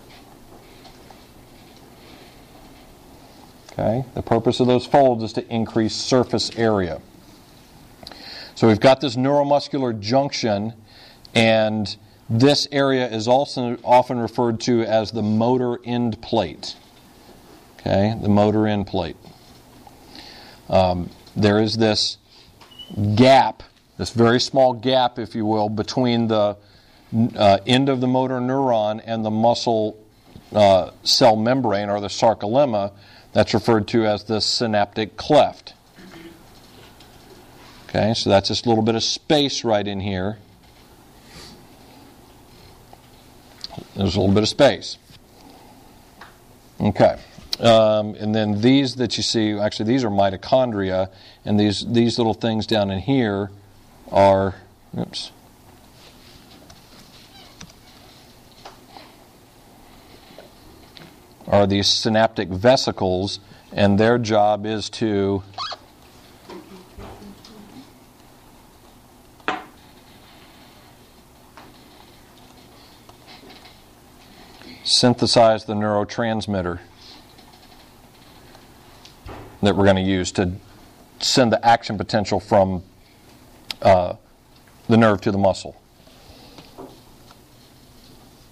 Okay, 3.80 4.06
the 4.16 4.24
purpose 4.24 4.60
of 4.60 4.66
those 4.66 4.88
folds 4.88 5.24
is 5.24 5.34
to 5.34 5.54
increase 5.54 5.94
surface 5.94 6.50
area. 6.58 7.00
So 8.56 8.68
we've 8.68 8.80
got 8.80 9.02
this 9.02 9.16
neuromuscular 9.16 10.00
junction, 10.00 10.74
and 11.36 11.96
this 12.28 12.68
area 12.72 13.08
is 13.08 13.28
also 13.28 13.78
often 13.84 14.18
referred 14.18 14.62
to 14.62 14.82
as 14.82 15.12
the 15.12 15.22
motor 15.22 15.78
end 15.84 16.20
plate. 16.24 16.76
Okay, 17.80 18.18
the 18.20 18.30
motor 18.30 18.66
end 18.66 18.88
plate. 18.88 19.16
Um, 20.70 21.12
there 21.36 21.62
is 21.62 21.78
this 21.78 22.18
gap, 23.14 23.62
this 24.00 24.10
very 24.10 24.40
small 24.40 24.74
gap, 24.74 25.20
if 25.20 25.36
you 25.36 25.46
will, 25.46 25.70
between 25.70 26.30
the 26.30 26.58
uh, 27.36 27.60
end 27.68 27.90
of 27.90 28.02
the 28.02 28.08
motor 28.08 28.40
neuron 28.40 29.04
and 29.06 29.24
the 29.24 29.30
muscle 29.30 30.04
uh, 30.52 30.90
cell 31.04 31.36
membrane 31.36 31.90
or 31.90 32.02
the 32.02 32.08
sarcolemma 32.08 32.92
that's 33.38 33.54
referred 33.54 33.88
to 33.88 34.04
as 34.04 34.24
the 34.24 34.42
synaptic 34.42 35.16
cleft. 35.16 35.76
Okay, 37.88 38.16
so 38.16 38.32
that's 38.32 38.48
just 38.48 38.66
a 38.66 38.70
little 38.70 38.84
bit 38.84 38.96
of 38.96 39.04
space 39.04 39.64
right 39.64 39.88
in 39.88 40.00
here. 40.00 40.40
There's 43.96 44.16
a 44.16 44.20
little 44.20 44.34
bit 44.34 44.42
of 44.42 44.50
space. 44.50 44.98
Okay. 46.82 47.20
Um, 47.60 48.16
and 48.16 48.34
then 48.34 48.62
these 48.62 48.96
that 48.96 49.18
you 49.18 49.24
see, 49.24 49.52
actually, 49.52 49.86
these 49.86 50.04
are 50.04 50.10
mitochondria, 50.10 51.12
and 51.46 51.60
these, 51.60 51.86
these 51.86 52.18
little 52.18 52.34
things 52.34 52.66
down 52.66 52.90
in 52.90 52.98
here 52.98 53.52
are, 54.12 54.56
oops. 55.00 55.32
Are 61.48 61.66
these 61.66 61.88
synaptic 61.88 62.50
vesicles, 62.50 63.40
and 63.72 63.98
their 63.98 64.18
job 64.18 64.66
is 64.66 64.90
to 64.92 65.44
synthesize 74.84 75.66
the 75.66 75.74
neurotransmitter 75.74 76.80
that 79.62 79.76
we're 79.76 79.84
going 79.84 79.96
to 79.96 80.02
use 80.02 80.32
to 80.34 80.54
send 81.20 81.52
the 81.52 81.66
action 81.66 81.98
potential 81.98 82.40
from 82.40 82.84
uh, 83.82 84.14
the 84.88 84.98
nerve 84.98 85.22
to 85.22 85.32
the 85.32 85.38
muscle. 85.38 85.80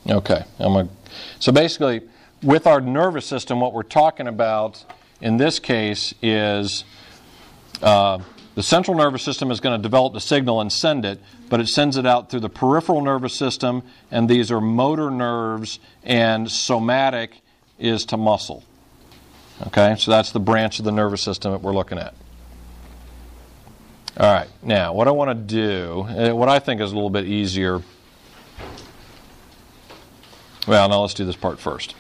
Okay, 0.07 0.43
I'm 0.59 0.89
so 1.39 1.51
basically, 1.51 2.01
with 2.45 2.67
our 2.67 2.79
nervous 2.79 3.25
system, 3.25 3.59
what 3.59 3.73
we're 3.73 3.81
talking 3.83 4.27
about 4.27 4.85
in 5.19 5.37
this 5.37 5.57
case 5.57 6.13
is 6.21 6.85
uh, 7.81 8.19
the 8.53 8.61
central 8.61 8.95
nervous 8.95 9.23
system 9.23 9.49
is 9.49 9.59
going 9.59 9.77
to 9.77 9.81
develop 9.81 10.13
the 10.13 10.21
signal 10.21 10.61
and 10.61 10.71
send 10.71 11.05
it, 11.05 11.19
but 11.49 11.59
it 11.59 11.67
sends 11.67 11.97
it 11.97 12.05
out 12.05 12.29
through 12.29 12.41
the 12.41 12.49
peripheral 12.49 13.01
nervous 13.01 13.33
system, 13.33 13.81
and 14.11 14.29
these 14.29 14.51
are 14.51 14.61
motor 14.61 15.09
nerves, 15.09 15.79
and 16.03 16.49
somatic 16.49 17.41
is 17.79 18.05
to 18.05 18.15
muscle. 18.15 18.63
Okay, 19.67 19.95
so 19.97 20.11
that's 20.11 20.31
the 20.31 20.39
branch 20.39 20.77
of 20.77 20.85
the 20.85 20.91
nervous 20.91 21.23
system 21.23 21.51
that 21.51 21.61
we're 21.61 21.73
looking 21.73 21.97
at. 21.97 22.13
All 24.17 24.31
right, 24.31 24.47
now 24.61 24.93
what 24.93 25.07
I 25.07 25.11
want 25.11 25.29
to 25.29 25.55
do, 25.55 26.05
eh, 26.09 26.31
what 26.31 26.47
I 26.47 26.59
think 26.59 26.79
is 26.79 26.91
a 26.91 26.95
little 26.95 27.09
bit 27.09 27.25
easier. 27.25 27.81
Well, 30.67 30.89
now 30.89 31.01
let's 31.01 31.15
do 31.15 31.25
this 31.25 31.35
part 31.35 31.59
first. 31.59 31.95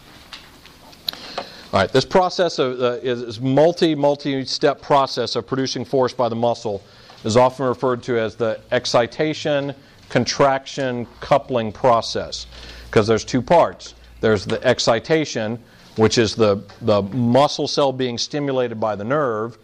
All 1.75 1.81
right, 1.81 1.91
this 1.91 2.05
process 2.05 2.57
of, 2.57 2.79
uh, 2.79 2.99
is 3.03 3.41
multi 3.41 3.95
multi 3.95 4.45
step 4.45 4.81
process 4.81 5.35
of 5.35 5.45
producing 5.45 5.83
force 5.83 6.13
by 6.13 6.29
the 6.29 6.35
muscle 6.35 6.81
is 7.25 7.35
often 7.35 7.65
referred 7.65 8.01
to 8.03 8.17
as 8.17 8.37
the 8.37 8.61
excitation, 8.71 9.75
contraction, 10.07 11.05
coupling 11.19 11.73
process 11.73 12.47
because 12.85 13.07
there's 13.07 13.25
two 13.25 13.41
parts. 13.41 13.93
There's 14.21 14.45
the 14.45 14.65
excitation, 14.65 15.59
which 15.97 16.17
is 16.17 16.33
the, 16.33 16.63
the 16.79 17.01
muscle 17.01 17.67
cell 17.67 17.91
being 17.91 18.17
stimulated 18.17 18.79
by 18.79 18.95
the 18.95 19.03
nerve, 19.03 19.57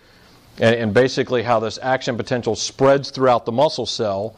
and, 0.58 0.76
and, 0.76 0.93
basically 0.93 1.43
how 1.43 1.62
this 1.62 1.80
action 1.82 2.17
potential 2.17 2.58
spreads 2.58 3.10
throughout 3.10 3.45
the 3.45 3.54
muscle 3.54 3.86
cell. 3.86 4.36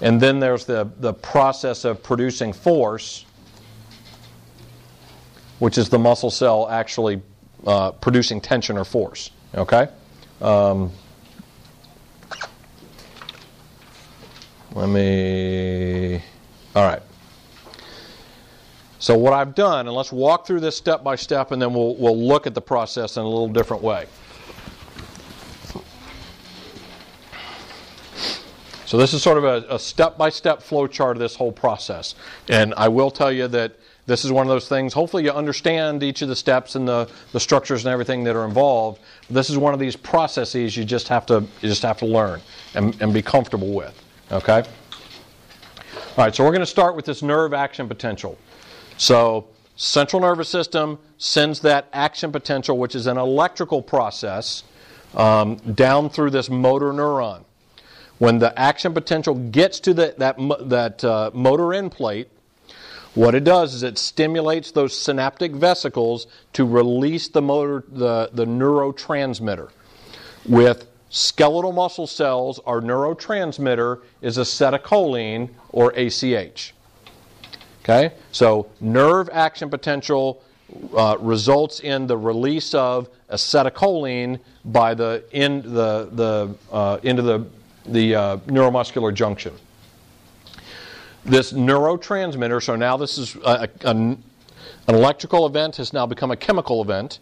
And 0.00 0.22
then 0.22 0.40
there's 0.40 0.64
the, 0.64 0.88
the 1.00 1.12
process 1.12 1.84
of 1.84 2.02
producing 2.02 2.54
force, 2.54 3.26
which 5.60 5.78
is 5.78 5.88
the 5.88 5.98
muscle 5.98 6.30
cell 6.30 6.68
actually 6.68 7.22
uh, 7.66 7.92
producing 7.92 8.40
tension 8.40 8.76
or 8.76 8.84
force. 8.84 9.30
Okay? 9.54 9.88
Um, 10.40 10.90
let 14.74 14.88
me. 14.88 16.22
All 16.74 16.84
right. 16.84 17.02
So 18.98 19.16
what 19.16 19.32
I've 19.32 19.54
done, 19.54 19.86
and 19.86 19.96
let's 19.96 20.12
walk 20.12 20.46
through 20.46 20.60
this 20.60 20.76
step 20.76 21.02
by 21.02 21.16
step, 21.16 21.52
and 21.52 21.62
then 21.62 21.72
we'll, 21.72 21.94
we'll 21.96 22.18
look 22.18 22.46
at 22.46 22.54
the 22.54 22.60
process 22.60 23.16
in 23.16 23.22
a 23.22 23.28
little 23.28 23.48
different 23.48 23.82
way. 23.82 24.06
So 28.90 28.98
this 28.98 29.14
is 29.14 29.22
sort 29.22 29.38
of 29.38 29.44
a, 29.44 29.64
a 29.70 29.78
step-by-step 29.78 30.60
flow 30.62 30.88
chart 30.88 31.16
of 31.16 31.20
this 31.20 31.36
whole 31.36 31.52
process. 31.52 32.16
And 32.48 32.74
I 32.76 32.88
will 32.88 33.12
tell 33.12 33.30
you 33.30 33.46
that 33.46 33.76
this 34.10 34.24
is 34.24 34.32
one 34.32 34.44
of 34.44 34.48
those 34.48 34.68
things, 34.68 34.92
hopefully 34.92 35.22
you 35.22 35.30
understand 35.30 36.02
each 36.02 36.20
of 36.20 36.28
the 36.28 36.34
steps 36.34 36.74
and 36.74 36.86
the, 36.86 37.08
the 37.30 37.38
structures 37.38 37.84
and 37.84 37.92
everything 37.92 38.24
that 38.24 38.34
are 38.34 38.44
involved. 38.44 39.00
This 39.30 39.48
is 39.48 39.56
one 39.56 39.72
of 39.72 39.78
these 39.78 39.94
processes 39.94 40.76
you 40.76 40.84
just 40.84 41.06
have 41.06 41.26
to, 41.26 41.42
you 41.62 41.68
just 41.68 41.82
have 41.82 41.98
to 41.98 42.06
learn 42.06 42.40
and, 42.74 43.00
and 43.00 43.14
be 43.14 43.22
comfortable 43.22 43.72
with. 43.72 43.96
Okay? 44.32 44.64
All 46.16 46.24
right, 46.24 46.34
so 46.34 46.42
we're 46.42 46.50
going 46.50 46.58
to 46.58 46.66
start 46.66 46.96
with 46.96 47.04
this 47.04 47.22
nerve 47.22 47.54
action 47.54 47.86
potential. 47.86 48.36
So, 48.96 49.46
central 49.76 50.20
nervous 50.20 50.48
system 50.48 50.98
sends 51.18 51.60
that 51.60 51.86
action 51.92 52.32
potential, 52.32 52.78
which 52.78 52.96
is 52.96 53.06
an 53.06 53.16
electrical 53.16 53.80
process, 53.80 54.64
um, 55.14 55.54
down 55.56 56.10
through 56.10 56.30
this 56.30 56.50
motor 56.50 56.92
neuron. 56.92 57.44
When 58.18 58.40
the 58.40 58.58
action 58.58 58.92
potential 58.92 59.34
gets 59.34 59.78
to 59.80 59.94
the, 59.94 60.16
that, 60.18 60.36
that 60.68 61.04
uh, 61.04 61.30
motor 61.32 61.72
end 61.72 61.92
plate, 61.92 62.28
what 63.14 63.34
it 63.34 63.44
does 63.44 63.74
is 63.74 63.82
it 63.82 63.98
stimulates 63.98 64.70
those 64.70 64.96
synaptic 64.96 65.52
vesicles 65.52 66.26
to 66.52 66.64
release 66.64 67.28
the 67.28 67.42
motor, 67.42 67.84
the, 67.88 68.30
the 68.32 68.44
neurotransmitter. 68.44 69.70
With 70.48 70.86
skeletal 71.10 71.72
muscle 71.72 72.06
cells, 72.06 72.60
our 72.66 72.80
neurotransmitter 72.80 74.00
is 74.22 74.38
acetylcholine 74.38 75.50
or 75.70 75.92
ACH. 75.96 76.72
Okay? 77.82 78.14
So 78.30 78.70
nerve 78.80 79.28
action 79.32 79.70
potential 79.70 80.42
uh, 80.96 81.16
results 81.18 81.80
in 81.80 82.06
the 82.06 82.16
release 82.16 82.74
of 82.74 83.08
acetylcholine 83.30 84.38
by 84.64 84.94
the 84.94 85.24
in 85.32 85.62
the 85.62 86.08
the 86.12 86.54
uh, 86.70 86.98
into 87.02 87.22
the 87.22 87.46
the 87.86 88.14
uh, 88.14 88.36
neuromuscular 88.46 89.12
junction. 89.12 89.52
This 91.24 91.52
neurotransmitter. 91.52 92.62
So 92.62 92.76
now 92.76 92.96
this 92.96 93.18
is 93.18 93.36
a, 93.36 93.68
a, 93.84 93.88
an 93.88 94.22
electrical 94.88 95.46
event 95.46 95.76
has 95.76 95.92
now 95.92 96.06
become 96.06 96.30
a 96.30 96.36
chemical 96.36 96.82
event. 96.82 97.18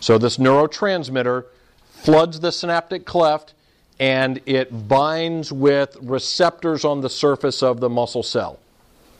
So 0.00 0.18
this 0.18 0.36
neurotransmitter 0.36 1.44
floods 1.90 2.40
the 2.40 2.52
synaptic 2.52 3.06
cleft 3.06 3.54
and 3.98 4.40
it 4.46 4.88
binds 4.88 5.52
with 5.52 5.96
receptors 6.00 6.84
on 6.84 7.00
the 7.00 7.10
surface 7.10 7.62
of 7.62 7.80
the 7.80 7.88
muscle 7.88 8.22
cell, 8.22 8.58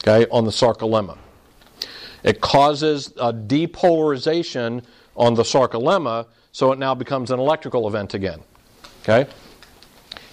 okay, 0.02 0.28
on 0.30 0.44
the 0.44 0.50
sarcolemma. 0.50 1.16
It 2.24 2.40
causes 2.40 3.12
a 3.16 3.32
depolarization 3.32 4.84
on 5.16 5.34
the 5.34 5.42
sarcolemma, 5.42 6.26
so 6.52 6.72
it 6.72 6.78
now 6.78 6.94
becomes 6.94 7.30
an 7.30 7.38
electrical 7.38 7.86
event 7.86 8.14
again. 8.14 8.40
Okay? 9.02 9.30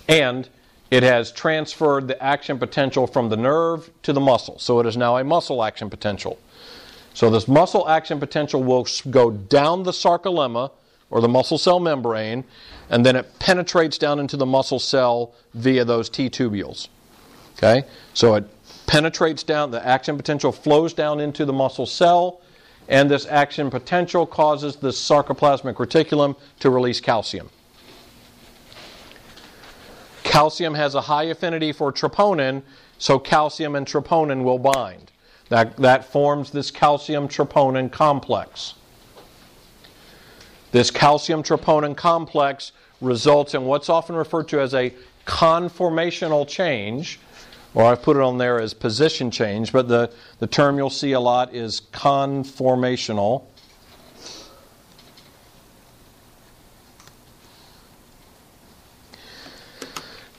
And 0.08 0.50
it 0.92 1.04
has 1.04 1.32
transferred 1.32 2.08
the 2.08 2.22
action 2.22 2.58
potential 2.58 3.06
from 3.06 3.30
the 3.30 3.38
nerve 3.38 3.90
to 4.04 4.14
the 4.14 4.20
muscle, 4.20 4.58
so 4.60 4.80
it 4.80 4.86
is 4.86 4.98
now 4.98 5.18
a 5.18 5.24
muscle 5.24 5.64
action 5.64 5.90
potential. 5.90 6.40
So 7.14 7.30
this 7.30 7.48
muscle 7.48 7.88
action 7.88 8.20
potential 8.20 8.64
will 8.64 8.88
go 9.10 9.32
down 9.32 9.84
the 9.84 9.92
sarcolemma 9.92 10.72
or 11.10 11.22
the 11.22 11.28
muscle 11.28 11.58
cell 11.58 11.80
membrane, 11.80 12.44
and 12.90 13.06
then 13.06 13.16
it 13.16 13.40
penetrates 13.40 13.98
down 13.98 14.20
into 14.20 14.38
the 14.38 14.46
muscle 14.46 14.80
cell 14.80 15.34
via 15.54 15.84
those 15.84 16.10
T 16.10 16.30
tubules. 16.30 16.88
Okay? 17.58 17.84
So 18.14 18.36
it 18.36 18.46
penetrates 18.88 19.44
down, 19.44 19.72
the 19.72 19.86
action 19.86 20.18
potential 20.18 20.52
flows 20.52 20.94
down 20.94 21.20
into 21.20 21.46
the 21.46 21.54
muscle 21.54 21.86
cell, 21.86 22.42
and 22.88 23.10
this 23.10 23.26
action 23.28 23.70
potential 23.70 24.26
causes 24.26 24.76
the 24.76 24.90
sarcoplasmic 24.90 25.76
reticulum 25.76 26.36
to 26.60 26.70
release 26.70 27.00
calcium. 27.00 27.50
Calcium 30.40 30.74
has 30.74 30.96
a 30.96 31.02
high 31.02 31.24
affinity 31.24 31.74
for 31.74 31.92
troponin, 31.92 32.62
so 32.98 33.20
calcium 33.20 33.76
and 33.76 33.86
troponin 33.86 34.42
will 34.42 34.58
bind. 34.58 35.12
That, 35.50 35.76
that 35.76 36.06
forms 36.06 36.52
this 36.52 36.72
calcium 36.72 37.28
troponin 37.28 37.92
complex. 37.92 38.76
This 40.72 40.92
calcium 40.92 41.44
troponin 41.44 41.98
complex 41.98 42.72
results 43.02 43.54
in 43.54 43.66
what's 43.66 43.90
often 43.90 44.16
referred 44.16 44.48
to 44.48 44.62
as 44.62 44.74
a 44.74 44.94
conformational 45.28 46.48
change 46.48 47.20
or 47.74 47.84
I've 47.84 48.02
put 48.02 48.16
it 48.16 48.24
on 48.24 48.38
there 48.38 48.60
as 48.60 48.74
position 48.74 49.30
change, 49.32 49.72
but 49.72 49.88
the, 49.88 50.12
the 50.40 50.48
term 50.48 50.78
you'll 50.78 50.90
see 50.90 51.12
a 51.12 51.20
lot 51.20 51.54
is 51.54 51.82
conformational. 51.94 53.44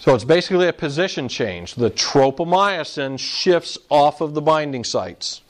So 0.01 0.15
it's 0.15 0.25
basically 0.25 0.67
a 0.67 0.73
position 0.73 1.29
change. 1.29 1.75
The 1.75 1.91
tropomyosin 1.91 3.19
shifts 3.19 3.77
off 3.91 4.23
of 4.23 4.33
the 4.33 4.41
binding 4.41 4.83
sites. 4.83 5.43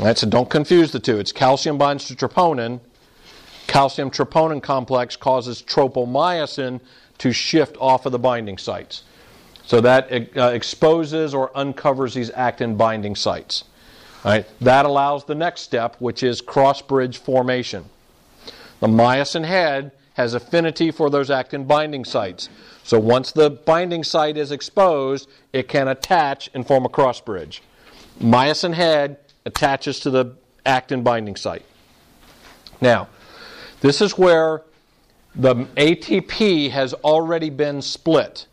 Right, 0.00 0.16
so 0.16 0.26
don't 0.26 0.48
confuse 0.48 0.92
the 0.92 0.98
two. 0.98 1.18
It's 1.18 1.30
calcium 1.30 1.76
binds 1.76 2.06
to 2.06 2.14
troponin. 2.14 2.80
Calcium 3.66 4.10
troponin 4.10 4.62
complex 4.62 5.14
causes 5.14 5.62
tropomyosin 5.62 6.80
to 7.18 7.32
shift 7.32 7.76
off 7.78 8.06
of 8.06 8.12
the 8.12 8.18
binding 8.18 8.56
sites. 8.56 9.02
So 9.66 9.82
that 9.82 10.10
uh, 10.10 10.44
exposes 10.54 11.34
or 11.34 11.50
uncovers 11.54 12.14
these 12.14 12.30
actin 12.30 12.76
binding 12.76 13.14
sites. 13.14 13.64
Right? 14.24 14.46
That 14.62 14.86
allows 14.86 15.26
the 15.26 15.34
next 15.34 15.62
step, 15.62 15.96
which 15.98 16.22
is 16.22 16.40
cross 16.40 16.80
bridge 16.80 17.18
formation. 17.18 17.84
The 18.80 18.86
myosin 18.86 19.44
head 19.44 19.92
has 20.14 20.32
affinity 20.32 20.90
for 20.90 21.10
those 21.10 21.30
actin 21.30 21.64
binding 21.64 22.04
sites. 22.04 22.48
So 22.88 22.98
once 22.98 23.32
the 23.32 23.50
binding 23.50 24.02
site 24.02 24.38
is 24.38 24.50
exposed, 24.50 25.28
it 25.52 25.68
can 25.68 25.88
attach 25.88 26.48
and 26.54 26.66
form 26.66 26.86
a 26.86 26.88
cross 26.88 27.20
bridge. 27.20 27.62
Myosin 28.18 28.72
head 28.72 29.18
attaches 29.44 30.00
to 30.00 30.10
the 30.10 30.34
actin 30.64 31.02
binding 31.02 31.36
site. 31.36 31.66
Now, 32.80 33.08
this 33.82 34.00
is 34.00 34.16
where 34.16 34.62
the 35.34 35.54
ATP 35.76 36.70
has 36.70 36.94
already 36.94 37.50
been 37.50 37.82
split. 37.82 38.46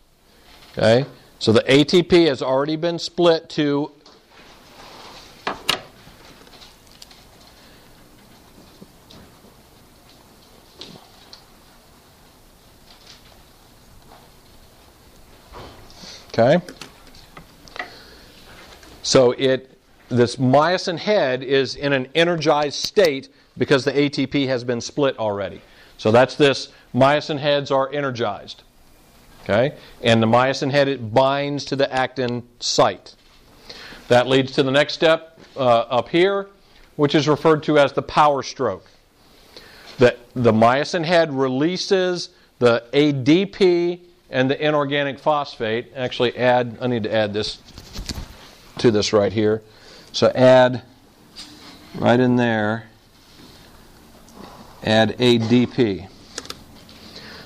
Okay? 0.74 1.06
So 1.40 1.54
the 1.54 1.64
ATP 1.64 2.28
has 2.28 2.42
already 2.42 2.76
been 2.76 3.00
split 3.00 3.48
to 3.52 3.94
Okay? 16.38 16.64
So 19.04 19.32
it 19.32 19.72
this 20.10 20.36
myosin 20.36 20.98
head 20.98 21.42
is 21.42 21.76
in 21.76 21.94
an 21.94 22.08
energized 22.14 22.84
state 22.84 23.30
because 23.58 23.86
the 23.86 23.92
ATP 23.92 24.48
has 24.48 24.64
been 24.64 24.82
split 24.82 25.18
already. 25.18 25.62
So 25.98 26.12
that's 26.12 26.36
this 26.36 26.70
myosin 26.94 27.40
heads 27.40 27.72
are 27.72 27.92
energized. 27.92 28.64
Okay? 29.44 29.76
And 30.04 30.22
the 30.22 30.28
myosin 30.28 30.72
head, 30.72 30.88
it 30.88 31.14
binds 31.14 31.66
to 31.66 31.76
the 31.76 31.92
actin 31.92 32.44
site. 32.60 33.16
That 34.10 34.28
leads 34.28 34.52
to 34.54 34.64
the 34.64 34.72
next 34.72 34.94
step 34.94 35.40
uh, 35.56 35.60
up 35.60 36.10
here, 36.10 36.50
which 36.98 37.16
is 37.16 37.28
referred 37.28 37.64
to 37.64 37.80
as 37.80 37.94
the 37.94 38.02
power 38.02 38.44
stroke. 38.44 38.86
The, 39.98 40.18
the 40.34 40.52
myosin 40.52 41.06
head 41.06 41.34
releases 41.34 42.30
the 42.60 42.84
ADP 42.94 44.02
and 44.30 44.50
the 44.50 44.66
inorganic 44.66 45.20
phosphate. 45.20 45.92
Actually, 45.96 46.38
add, 46.38 46.78
I 46.82 46.88
need 46.88 47.04
to 47.04 47.14
add 47.14 47.34
this 47.34 47.60
to 48.80 48.92
this 48.92 49.14
right 49.14 49.32
here. 49.32 49.62
So 50.12 50.30
add 50.30 50.84
right 51.96 52.20
in 52.20 52.36
there, 52.36 52.88
add 54.84 55.18
ADP. 55.18 56.10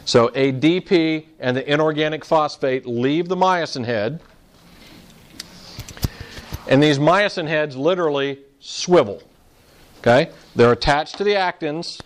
So 0.06 0.30
ADP 0.30 1.26
and 1.40 1.56
the 1.56 1.72
inorganic 1.72 2.26
phosphate 2.26 2.86
leave 2.86 3.28
the 3.28 3.36
myosin 3.36 3.86
head. 3.86 4.22
And 6.68 6.82
these 6.82 7.00
myosin 7.00 7.48
heads 7.48 7.76
literally 7.76 8.40
swivel. 8.60 9.22
Okay? 10.00 10.32
They're 10.56 10.72
attached 10.72 11.18
to 11.18 11.24
the 11.24 11.34
actins, 11.34 12.00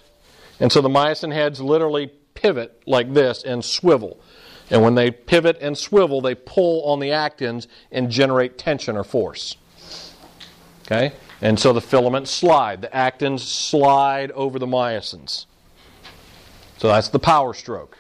and 0.60 0.72
so 0.72 0.82
the 0.82 0.90
myosin 0.90 1.34
heads 1.34 1.62
literally 1.62 2.12
pivot 2.34 2.82
like 2.86 3.14
this 3.14 3.44
and 3.44 3.64
swivel. 3.64 4.20
And 4.74 4.82
when 4.82 4.96
they 4.96 5.12
pivot 5.12 5.60
and 5.62 5.78
swivel, 5.78 6.20
they 6.20 6.34
pull 6.34 6.84
on 6.86 7.00
the 7.00 7.10
actins 7.10 7.68
and 7.92 8.10
generate 8.10 8.58
tension 8.58 8.98
or 8.98 9.04
force. 9.04 9.56
Okay? 10.86 11.14
And 11.42 11.60
so 11.60 11.74
the 11.74 11.80
filaments 11.80 12.32
slide. 12.32 12.82
The 12.82 12.88
actins 12.88 13.42
slide 13.42 14.32
over 14.32 14.58
the 14.58 14.66
myosins. 14.66 15.46
So 16.80 16.88
that's 16.88 17.10
the 17.10 17.20
power 17.20 17.54
stroke. 17.54 18.00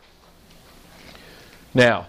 Now, 1.76 2.08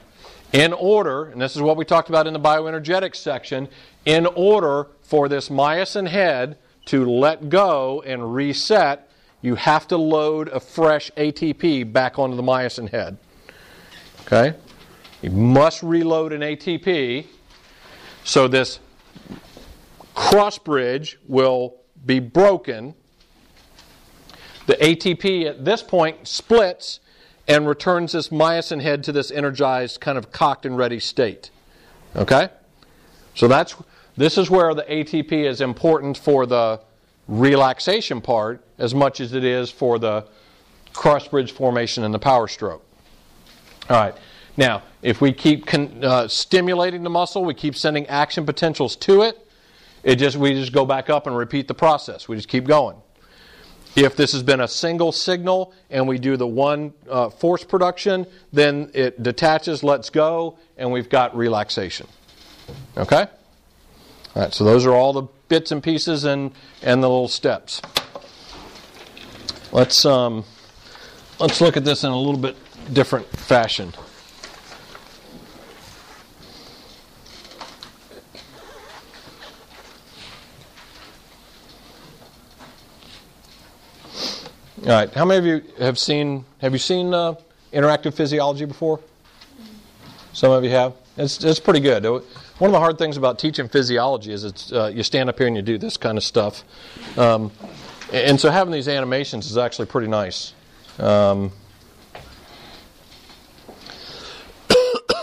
in 0.55 0.73
order, 0.73 1.27
and 1.27 1.43
this 1.43 1.55
is 1.55 1.61
what 1.61 1.77
we 1.77 1.85
talked 1.85 2.09
about 2.09 2.27
in 2.27 2.33
the 2.33 2.41
bioenergetics 2.41 3.17
section, 3.17 3.69
in 4.07 4.25
order 4.25 4.87
for 5.03 5.29
this 5.29 5.51
myosin 5.51 6.09
head 6.09 6.57
to 6.87 7.05
let 7.05 7.51
go 7.51 8.03
and 8.07 8.35
reset, 8.35 9.11
you 9.43 9.57
have 9.57 9.87
to 9.89 9.99
load 9.99 10.49
a 10.49 10.59
fresh 10.59 11.11
ATP 11.19 11.93
back 11.93 12.19
onto 12.19 12.35
the 12.35 12.43
myosin 12.43 12.89
head. 12.89 13.19
Okay? 14.27 14.57
You 15.23 15.31
must 15.31 15.83
reload 15.83 16.33
an 16.33 16.41
ATP 16.41 17.27
so 18.25 18.49
this 18.49 18.81
cross 20.15 20.59
bridge 20.59 21.19
will 21.27 21.77
be 22.07 22.21
broken 22.21 22.95
the 24.67 24.75
ATP 24.75 25.47
at 25.47 25.65
this 25.65 25.83
point 25.83 26.27
splits 26.27 27.01
and 27.47 27.69
returns 27.69 28.13
this 28.13 28.29
myosin 28.29 28.81
head 28.81 29.05
to 29.05 29.13
this 29.13 29.31
energized, 29.31 30.01
kind 30.01 30.17
of 30.17 30.33
cocked 30.33 30.65
and 30.65 30.77
ready 30.77 30.99
state. 30.99 31.51
Okay? 32.17 32.49
So 33.35 33.49
that's 33.49 33.77
this 34.17 34.39
is 34.39 34.49
where 34.49 34.75
the 34.75 34.85
ATP 34.85 35.33
is 35.33 35.61
important 35.61 36.17
for 36.17 36.47
the 36.47 36.81
relaxation 37.27 38.21
part 38.21 38.65
as 38.79 38.95
much 38.95 39.21
as 39.21 39.33
it 39.33 39.45
is 39.45 39.71
for 39.71 39.99
the 39.99 40.27
cross 40.93 41.27
bridge 41.29 41.53
formation 41.53 42.05
and 42.05 42.15
the 42.15 42.19
power 42.19 42.47
stroke. 42.47 42.85
All 43.91 43.97
right. 43.97 44.15
Now, 44.57 44.83
if 45.03 45.21
we 45.21 45.33
keep 45.33 45.67
con- 45.67 46.03
uh, 46.03 46.29
stimulating 46.29 47.03
the 47.03 47.11
muscle, 47.11 47.45
we 47.45 47.55
keep 47.55 47.77
sending 47.77 48.07
action 48.07 48.47
potentials 48.47 48.97
to 48.97 49.23
it. 49.23 49.39
It 50.03 50.17
just 50.17 50.37
we 50.37 50.53
just 50.53 50.73
go 50.73 50.85
back 50.85 51.11
up 51.11 51.27
and 51.27 51.37
repeat 51.37 51.67
the 51.67 51.75
process. 51.75 52.29
We 52.29 52.37
just 52.37 52.49
keep 52.49 52.65
going. 52.65 52.97
If 53.97 54.17
this 54.17 54.33
has 54.33 54.43
been 54.43 54.61
a 54.61 54.69
single 54.69 55.13
signal 55.13 55.73
and 55.89 56.09
we 56.09 56.19
do 56.19 56.37
the 56.37 56.47
one 56.47 56.93
uh, 57.09 57.31
force 57.31 57.63
production, 57.63 58.27
then 58.53 58.91
it 58.93 59.23
detaches, 59.23 59.85
lets 59.85 60.11
go, 60.11 60.59
and 60.77 60.91
we've 60.91 61.09
got 61.09 61.37
relaxation. 61.37 62.09
Okay? 62.97 63.27
All 64.35 64.43
right, 64.43 64.53
so 64.53 64.65
those 64.65 64.85
are 64.85 64.93
all 64.93 65.13
the 65.13 65.29
bits 65.49 65.71
and 65.71 65.81
pieces 65.81 66.25
and, 66.25 66.51
and 66.83 67.03
the 67.03 67.09
little 67.09 67.29
steps. 67.29 67.81
Let's, 69.71 70.05
um, 70.05 70.45
let's 71.39 71.61
look 71.61 71.77
at 71.77 71.85
this 71.85 72.03
in 72.03 72.11
a 72.11 72.19
little 72.19 72.41
bit 72.41 72.57
different 72.93 73.27
fashion. 73.27 73.93
All 84.83 84.91
right. 84.91 85.11
How 85.15 85.25
many 85.25 85.39
of 85.39 85.47
you 85.47 85.73
have 85.79 85.99
seen 85.99 86.45
have 86.61 86.73
you 86.73 86.79
seen 86.79 87.15
uh, 87.15 87.37
interactive 87.73 88.13
physiology 88.13 88.67
before? 88.67 89.01
Some 90.35 90.53
of 90.53 90.63
you 90.63 90.71
have. 90.71 90.93
It's 91.17 91.43
it's 91.43 91.59
pretty 91.59 91.81
good. 91.81 92.05
One 92.05 92.69
of 92.69 92.73
the 92.73 92.79
hard 92.79 92.99
things 92.99 93.17
about 93.17 93.39
teaching 93.39 93.67
physiology 93.67 94.31
is 94.33 94.45
it's 94.45 94.73
uh, 94.73 94.93
you 94.95 95.03
stand 95.03 95.31
up 95.31 95.39
here 95.39 95.47
and 95.47 95.57
you 95.57 95.63
do 95.63 95.79
this 95.79 95.97
kind 95.97 96.19
of 96.19 96.25
stuff, 96.25 96.65
um, 97.17 97.51
and 98.13 98.39
so 98.39 98.51
having 98.51 98.73
these 98.73 98.87
animations 98.87 99.51
is 99.51 99.57
actually 99.57 99.87
pretty 99.87 100.09
nice. 100.09 100.53
Um, 100.99 101.51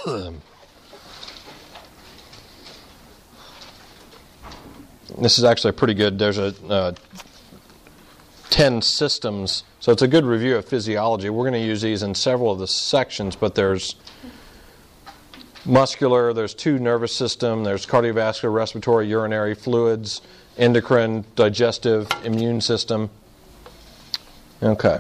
this 5.20 5.38
is 5.38 5.43
actually 5.43 5.74
pretty 5.74 5.93
good. 5.93 6.18
There's 6.18 6.38
a 6.38 6.54
uh, 6.68 6.93
10 8.52 8.82
systems. 8.82 9.64
So 9.80 9.91
it's 9.91 10.02
a 10.02 10.08
good 10.08 10.26
review 10.26 10.58
of 10.58 10.66
physiology. 10.66 11.30
We're 11.30 11.49
going 11.49 11.62
to 11.62 11.68
use 11.68 11.82
these 11.82 12.04
in 12.04 12.14
several 12.14 12.52
of 12.52 12.60
the 12.60 12.68
sections, 12.68 13.36
but 13.36 13.56
there's 13.56 13.95
muscular, 15.66 16.34
there's 16.34 16.54
two 16.54 16.78
nervous 16.78 17.16
system, 17.16 17.64
there's 17.64 17.86
cardiovascular, 17.86 18.54
respiratory, 18.54 19.08
urinary 19.08 19.56
fluids, 19.56 20.22
endocrine, 20.58 21.26
digestive, 21.36 22.10
immune 22.24 22.62
system. 22.62 23.10
Okay. 24.62 24.99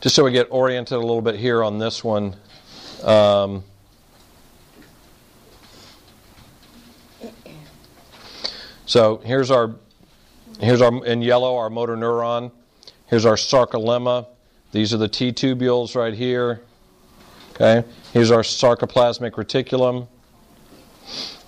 Just 0.00 0.14
so 0.14 0.24
we 0.24 0.32
get 0.32 0.46
oriented 0.50 0.96
a 0.96 1.00
little 1.00 1.22
bit 1.22 1.36
here 1.36 1.62
on 1.62 1.78
this 1.78 2.04
one. 2.04 2.36
Um, 3.02 3.64
So 8.88 9.18
here's 9.18 9.50
our, 9.50 9.74
here's 10.60 10.80
our, 10.80 11.04
in 11.04 11.20
yellow, 11.20 11.58
our 11.58 11.68
motor 11.68 11.94
neuron. 11.94 12.50
Here's 13.04 13.26
our 13.26 13.34
sarcolemma. 13.34 14.26
These 14.72 14.94
are 14.94 14.96
the 14.96 15.08
T 15.08 15.30
tubules 15.30 15.94
right 15.94 16.14
here. 16.14 16.62
Okay. 17.50 17.86
Here's 18.14 18.30
our 18.30 18.40
sarcoplasmic 18.40 19.32
reticulum. 19.32 20.08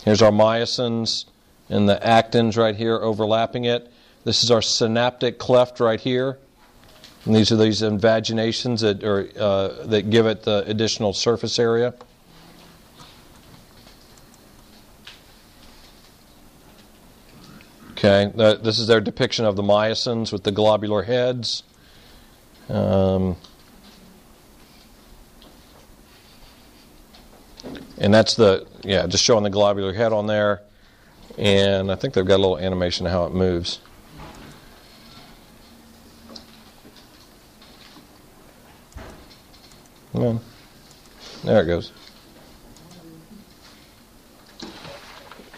Here's 0.05 0.21
our 0.21 0.31
myosins 0.31 1.25
and 1.71 1.89
the 1.89 1.99
actins 2.05 2.59
right 2.59 2.77
here 2.77 2.97
overlapping 2.97 3.65
it. 3.65 3.91
This 4.25 4.45
is 4.45 4.51
our 4.51 4.61
synaptic 4.61 5.39
cleft 5.39 5.81
right 5.81 5.99
here. 5.99 6.39
And 7.25 7.35
these 7.35 7.53
are 7.53 7.57
these 7.57 7.83
invaginations 7.83 8.81
that, 8.81 9.05
are, 9.05 9.29
uh, 9.39 9.87
that 9.87 10.09
give 10.11 10.27
it 10.27 10.43
the 10.43 10.65
additional 10.67 11.13
surface 11.13 11.59
area. 11.59 11.95
Okay, 17.93 18.33
this 18.35 18.79
is 18.79 18.87
their 18.87 19.03
depiction 19.03 19.45
of 19.45 19.57
the 19.57 19.63
myosins 19.63 20.33
with 20.33 20.45
the 20.45 20.51
globular 20.51 21.03
heads. 21.03 21.65
Um, 22.71 23.37
and 27.99 28.15
that's 28.15 28.37
the, 28.37 28.67
yeah, 28.83 29.07
just 29.07 29.23
showing 29.23 29.45
the 29.45 29.51
globular 29.51 29.93
head 29.93 30.15
on 30.15 30.27
there. 30.27 30.63
And 31.37 31.93
I 31.93 31.95
think 31.97 32.15
they've 32.15 32.25
got 32.25 32.37
a 32.37 32.43
little 32.43 32.59
animation 32.59 33.05
of 33.05 33.13
how 33.13 33.27
it 33.27 33.35
moves. 33.35 33.81
Well, 40.13 40.43
there 41.45 41.63
it 41.63 41.67
goes. 41.67 41.93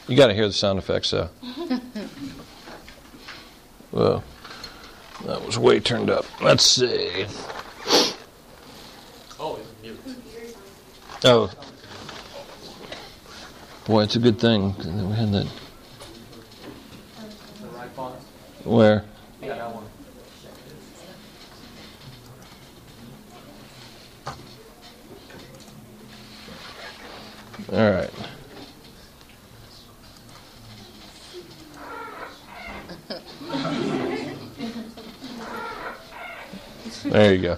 You 0.08 0.16
got 0.16 0.26
to 0.28 0.34
hear 0.34 0.46
the 0.46 0.52
sound 0.52 0.78
effects, 0.78 1.10
though. 1.10 1.30
Well, 3.92 4.24
that 5.26 5.44
was 5.44 5.58
way 5.58 5.78
turned 5.78 6.08
up. 6.08 6.24
Let's 6.40 6.64
see. 6.64 7.26
Oh, 9.38 9.56
it's 9.60 9.68
mute. 9.82 9.98
Oh. 11.24 11.50
Boy, 13.84 14.04
it's 14.04 14.16
a 14.16 14.18
good 14.18 14.40
thing. 14.40 14.74
We 14.78 15.14
had 15.14 15.32
that. 15.32 15.46
The 17.60 17.66
right 17.68 17.90
font? 17.90 18.14
Where? 18.64 19.04
Yeah, 19.42 19.56
that 19.56 19.74
one. 19.74 19.84
All 27.72 27.90
right. 27.90 28.10
There 37.04 37.34
you 37.34 37.40
go. 37.40 37.54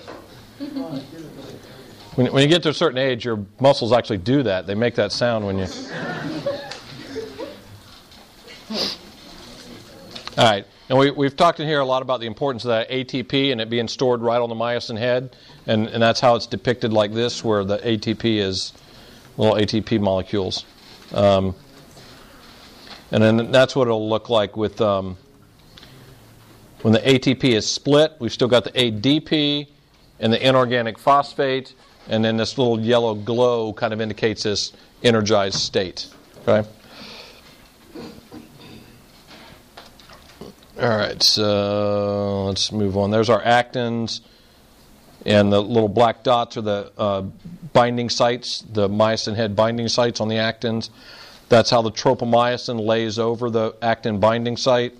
When, 2.14 2.32
when 2.32 2.42
you 2.44 2.48
get 2.48 2.62
to 2.62 2.68
a 2.68 2.74
certain 2.74 2.98
age, 2.98 3.24
your 3.24 3.44
muscles 3.58 3.92
actually 3.92 4.18
do 4.18 4.44
that. 4.44 4.68
They 4.68 4.76
make 4.76 4.94
that 4.94 5.10
sound 5.10 5.46
when 5.46 5.58
you. 5.58 5.66
All 10.38 10.44
right. 10.44 10.64
And 10.88 10.96
we, 10.96 11.10
we've 11.10 11.36
talked 11.36 11.58
in 11.58 11.66
here 11.66 11.80
a 11.80 11.84
lot 11.84 12.02
about 12.02 12.20
the 12.20 12.26
importance 12.26 12.64
of 12.64 12.68
that 12.68 12.88
ATP 12.88 13.50
and 13.50 13.60
it 13.60 13.68
being 13.68 13.88
stored 13.88 14.20
right 14.20 14.40
on 14.40 14.48
the 14.48 14.54
myosin 14.54 14.96
head. 14.96 15.36
And, 15.66 15.88
and 15.88 16.00
that's 16.00 16.20
how 16.20 16.36
it's 16.36 16.46
depicted 16.46 16.92
like 16.92 17.12
this, 17.12 17.42
where 17.42 17.64
the 17.64 17.78
ATP 17.78 18.38
is 18.38 18.72
little 19.36 19.54
ATP 19.54 20.00
molecules. 20.00 20.64
Um, 21.12 21.54
and 23.10 23.22
then 23.22 23.50
that's 23.52 23.76
what 23.76 23.86
it'll 23.86 24.08
look 24.08 24.28
like 24.28 24.56
with 24.56 24.80
um, 24.80 25.16
when 26.82 26.92
the 26.92 27.00
ATP 27.00 27.44
is 27.44 27.70
split. 27.70 28.14
We've 28.18 28.32
still 28.32 28.48
got 28.48 28.64
the 28.64 28.72
ADP 28.72 29.68
and 30.20 30.32
the 30.32 30.46
inorganic 30.46 30.98
phosphate, 30.98 31.74
and 32.08 32.24
then 32.24 32.36
this 32.36 32.58
little 32.58 32.80
yellow 32.80 33.14
glow 33.14 33.72
kind 33.72 33.92
of 33.92 34.00
indicates 34.00 34.42
this 34.42 34.72
energized 35.02 35.58
state. 35.58 36.08
Okay. 36.46 36.68
All 40.80 40.88
right, 40.88 41.22
so 41.22 42.46
let's 42.46 42.72
move 42.72 42.96
on. 42.96 43.12
There's 43.12 43.30
our 43.30 43.40
actins, 43.42 44.20
and 45.24 45.52
the 45.52 45.60
little 45.60 45.88
black 45.88 46.22
dots 46.22 46.56
are 46.56 46.62
the 46.62 46.92
uh, 46.98 47.22
binding 47.72 48.10
sites, 48.10 48.64
the 48.72 48.88
myosin 48.88 49.34
head 49.34 49.56
binding 49.56 49.88
sites 49.88 50.20
on 50.20 50.28
the 50.28 50.36
actins. 50.36 50.90
That's 51.48 51.70
how 51.70 51.82
the 51.82 51.90
tropomyosin 51.90 52.84
lays 52.84 53.18
over 53.18 53.50
the 53.50 53.74
actin 53.82 54.18
binding 54.18 54.56
site. 54.56 54.94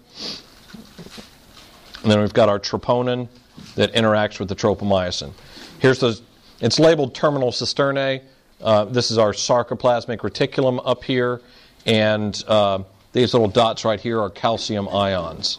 And 2.03 2.11
then 2.11 2.21
we've 2.21 2.35
got 2.35 2.49
our 2.49 2.59
troponin 2.59 3.29
that 3.77 3.93
interacts 3.95 4.39
with 4.39 4.49
the 4.49 4.55
tropomyosin. 4.55 5.33
Here's 5.79 5.99
the, 5.99 6.21
it's 6.61 6.79
labeled 6.79 7.15
terminal 7.15 7.51
cisternae. 7.51 8.23
Uh, 8.63 8.85
this 8.87 9.11
is 9.11 9.19
our 9.19 9.33
sarcoplasmic 9.33 10.19
reticulum 10.19 10.81
up 10.85 11.05
here, 11.05 11.41
and 11.87 12.43
uh, 12.47 12.83
these 13.13 13.35
little 13.35 13.49
dots 13.49 13.85
right 13.85 14.01
here 14.01 14.21
are 14.21 14.31
calcium 14.31 14.89
ions. 14.89 15.59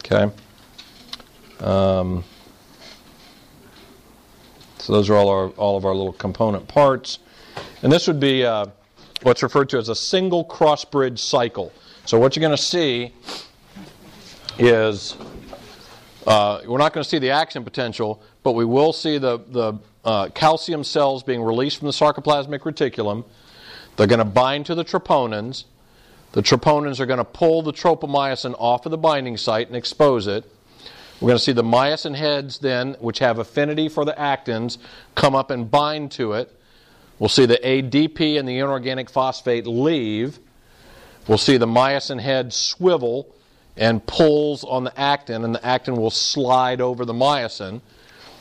Okay. 0.00 0.32
Um, 1.60 2.24
so 4.82 4.92
those 4.92 5.08
are 5.08 5.14
all 5.14 5.28
our 5.28 5.48
all 5.50 5.76
of 5.76 5.84
our 5.84 5.94
little 5.94 6.12
component 6.12 6.66
parts, 6.66 7.20
and 7.82 7.92
this 7.92 8.08
would 8.08 8.18
be 8.18 8.44
uh, 8.44 8.66
what's 9.22 9.42
referred 9.44 9.68
to 9.68 9.78
as 9.78 9.88
a 9.88 9.94
single 9.94 10.42
cross 10.42 10.84
bridge 10.84 11.20
cycle. 11.20 11.72
So 12.04 12.18
what 12.18 12.34
you're 12.34 12.40
going 12.40 12.56
to 12.56 12.62
see 12.62 13.12
is 14.58 15.16
uh, 16.26 16.62
we're 16.66 16.78
not 16.78 16.92
going 16.92 17.04
to 17.04 17.08
see 17.08 17.20
the 17.20 17.30
action 17.30 17.62
potential, 17.62 18.20
but 18.42 18.52
we 18.52 18.64
will 18.64 18.92
see 18.92 19.18
the 19.18 19.38
the 19.48 19.74
uh, 20.04 20.28
calcium 20.30 20.82
cells 20.82 21.22
being 21.22 21.42
released 21.42 21.78
from 21.78 21.86
the 21.86 21.92
sarcoplasmic 21.92 22.60
reticulum. 22.60 23.24
They're 23.96 24.08
going 24.08 24.18
to 24.18 24.24
bind 24.24 24.66
to 24.66 24.74
the 24.74 24.84
troponins. 24.84 25.64
The 26.32 26.42
troponins 26.42 26.98
are 26.98 27.06
going 27.06 27.18
to 27.18 27.24
pull 27.24 27.62
the 27.62 27.72
tropomyosin 27.72 28.56
off 28.58 28.84
of 28.84 28.90
the 28.90 28.98
binding 28.98 29.36
site 29.36 29.68
and 29.68 29.76
expose 29.76 30.26
it. 30.26 30.44
We're 31.22 31.28
going 31.28 31.38
to 31.38 31.44
see 31.44 31.52
the 31.52 31.62
myosin 31.62 32.16
heads 32.16 32.58
then, 32.58 32.94
which 32.94 33.20
have 33.20 33.38
affinity 33.38 33.88
for 33.88 34.04
the 34.04 34.12
actins, 34.14 34.78
come 35.14 35.36
up 35.36 35.52
and 35.52 35.70
bind 35.70 36.10
to 36.12 36.32
it. 36.32 36.50
We'll 37.20 37.28
see 37.28 37.46
the 37.46 37.60
ADP 37.62 38.40
and 38.40 38.48
the 38.48 38.58
inorganic 38.58 39.08
phosphate 39.08 39.64
leave. 39.64 40.40
We'll 41.28 41.38
see 41.38 41.58
the 41.58 41.66
myosin 41.68 42.20
head 42.20 42.52
swivel 42.52 43.32
and 43.76 44.04
pulls 44.04 44.64
on 44.64 44.82
the 44.82 45.00
actin, 45.00 45.44
and 45.44 45.54
the 45.54 45.64
actin 45.64 45.94
will 45.94 46.10
slide 46.10 46.80
over 46.80 47.04
the 47.04 47.12
myosin. 47.12 47.82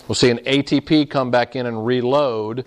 We'll 0.08 0.16
see 0.16 0.32
an 0.32 0.40
ATP 0.40 1.08
come 1.08 1.30
back 1.30 1.56
in 1.56 1.68
and 1.68 1.86
reload. 1.86 2.66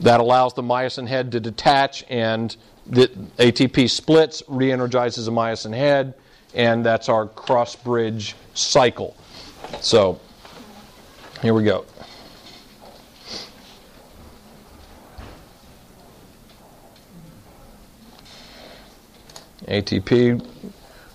That 0.00 0.20
allows 0.20 0.54
the 0.54 0.62
myosin 0.62 1.06
head 1.06 1.32
to 1.32 1.40
detach 1.40 2.02
and 2.08 2.56
the 2.86 3.08
ATP 3.36 3.90
splits, 3.90 4.42
re 4.48 4.72
energizes 4.72 5.28
a 5.28 5.32
myosin 5.32 5.74
head, 5.74 6.14
and 6.56 6.84
that's 6.84 7.08
our 7.08 7.26
cross 7.26 7.76
bridge 7.76 8.34
cycle. 8.54 9.14
So, 9.80 10.18
here 11.42 11.54
we 11.54 11.62
go. 11.62 11.84
ATP 19.68 20.44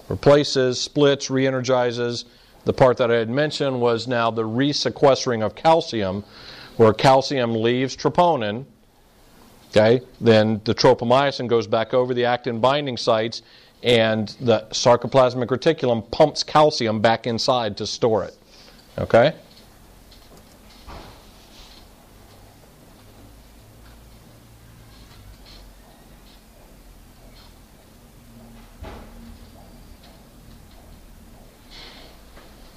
replaces, 0.09 0.79
splits, 0.79 1.29
re 1.29 1.47
energizes. 1.47 2.25
The 2.65 2.73
part 2.73 2.97
that 2.97 3.09
I 3.09 3.15
had 3.15 3.29
mentioned 3.29 3.81
was 3.81 4.07
now 4.07 4.29
the 4.29 4.43
resequestering 4.43 5.43
of 5.43 5.55
calcium, 5.55 6.23
where 6.77 6.93
calcium 6.93 7.55
leaves 7.55 7.95
troponin. 7.97 8.65
Okay, 9.69 10.01
then 10.19 10.61
the 10.65 10.75
tropomyosin 10.75 11.47
goes 11.47 11.65
back 11.65 11.93
over 11.93 12.13
the 12.13 12.25
actin 12.25 12.59
binding 12.59 12.97
sites, 12.97 13.41
and 13.83 14.29
the 14.39 14.61
sarcoplasmic 14.71 15.47
reticulum 15.47 16.09
pumps 16.11 16.43
calcium 16.43 17.01
back 17.01 17.25
inside 17.25 17.77
to 17.77 17.87
store 17.87 18.23
it. 18.23 18.37
Okay? 18.97 19.33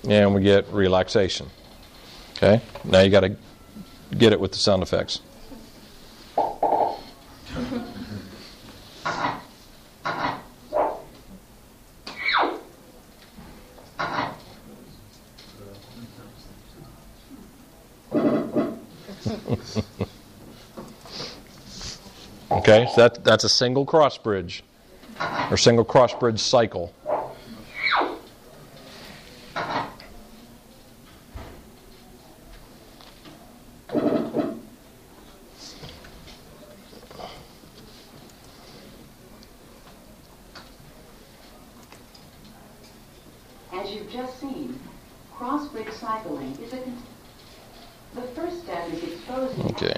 and 0.09 0.35
we 0.35 0.43
get 0.43 0.71
relaxation. 0.73 1.49
Okay? 2.37 2.61
Now 2.85 3.01
you 3.01 3.11
got 3.11 3.21
to 3.21 3.37
get 4.17 4.33
it 4.33 4.41
with 4.41 4.53
the 4.53 4.59
sound 4.59 4.83
effects. 4.83 5.21
okay, 22.51 22.84
that, 22.97 23.24
that's 23.24 23.45
a 23.45 23.49
single 23.49 23.84
cross 23.84 24.18
bridge 24.18 24.62
or 25.51 25.57
single 25.57 25.84
cross 25.84 26.14
bridge 26.14 26.40
cycle. 26.40 26.92
As 43.72 43.90
you've 43.90 44.11
just 44.11 44.40
seen, 44.40 44.78
cross-bridge 45.32 45.92
cycling 45.92 46.57
is 46.62 46.72
a... 46.72 46.78
con- 46.78 47.03
The 48.14 48.22
first 48.22 48.62
step 48.62 48.88
is 48.92 49.03
exposing... 49.03 49.64
Okay. 49.66 49.95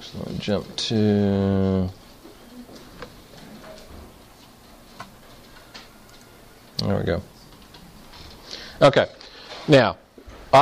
So 0.00 0.18
let 0.18 0.30
me 0.30 0.38
jump 0.38 0.76
to. 0.76 1.88
There 6.78 6.96
we 6.98 7.04
go. 7.04 7.22
Okay. 8.80 9.06
Now, 9.68 9.98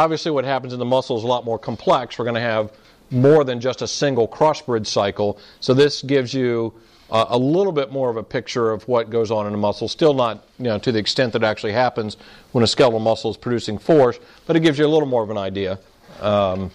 obviously, 0.07 0.31
what 0.31 0.45
happens 0.45 0.73
in 0.73 0.79
the 0.79 0.85
muscle 0.85 1.19
is 1.19 1.25
a 1.25 1.27
lot 1.27 1.45
more 1.45 1.59
complex. 1.59 2.17
We're 2.17 2.27
going 2.27 2.37
to 2.37 2.41
have 2.41 2.71
more 3.11 3.43
than 3.43 3.61
just 3.61 3.83
a 3.83 3.89
single 3.89 4.29
cross-bridge 4.29 4.87
cycle. 4.87 5.37
So 5.59 5.75
this 5.75 6.01
gives 6.01 6.33
you 6.33 6.73
uh, 7.11 7.25
a 7.29 7.37
little 7.37 7.73
bit 7.73 7.91
more 7.91 8.09
of 8.09 8.17
a 8.17 8.23
picture 8.23 8.71
of 8.71 8.87
what 8.87 9.11
goes 9.11 9.33
on 9.33 9.49
in 9.49 9.55
a 9.55 9.57
muscle. 9.57 9.89
Still 9.89 10.15
not, 10.15 10.45
you 10.59 10.67
know, 10.67 10.79
to 10.79 10.93
the 10.93 11.01
extent 11.01 11.33
that 11.33 11.43
actually 11.43 11.73
happens 11.73 12.17
when 12.53 12.63
a 12.63 12.69
skeletal 12.69 13.01
muscle 13.01 13.33
is 13.33 13.37
producing 13.37 13.79
force, 13.79 14.21
but 14.47 14.55
it 14.55 14.61
gives 14.61 14.79
you 14.79 14.87
a 14.87 14.93
little 14.95 15.09
more 15.09 15.25
of 15.25 15.31
an 15.31 15.39
idea. 15.39 15.81
Um, 16.21 16.71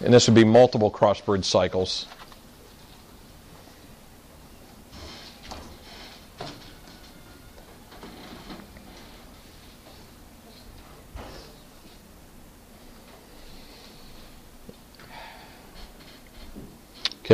and 0.00 0.12
this 0.12 0.26
would 0.26 0.34
be 0.34 0.44
multiple 0.44 0.90
cross-bridge 0.90 1.44
cycles. 1.44 2.06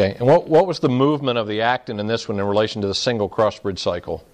Okay, 0.01 0.17
and 0.19 0.27
what, 0.27 0.49
what 0.49 0.67
was 0.67 0.81
the 0.81 0.89
movement 0.89 1.37
of 1.37 1.47
the 1.47 1.61
actin 1.61 2.01
in 2.01 2.07
this 2.07 2.27
one 2.27 2.41
in 2.41 2.47
relation 2.47 2.81
to 2.81 2.89
the 2.89 2.95
single 2.95 3.29
cross-bridge 3.29 3.79
cycle? 3.79 4.25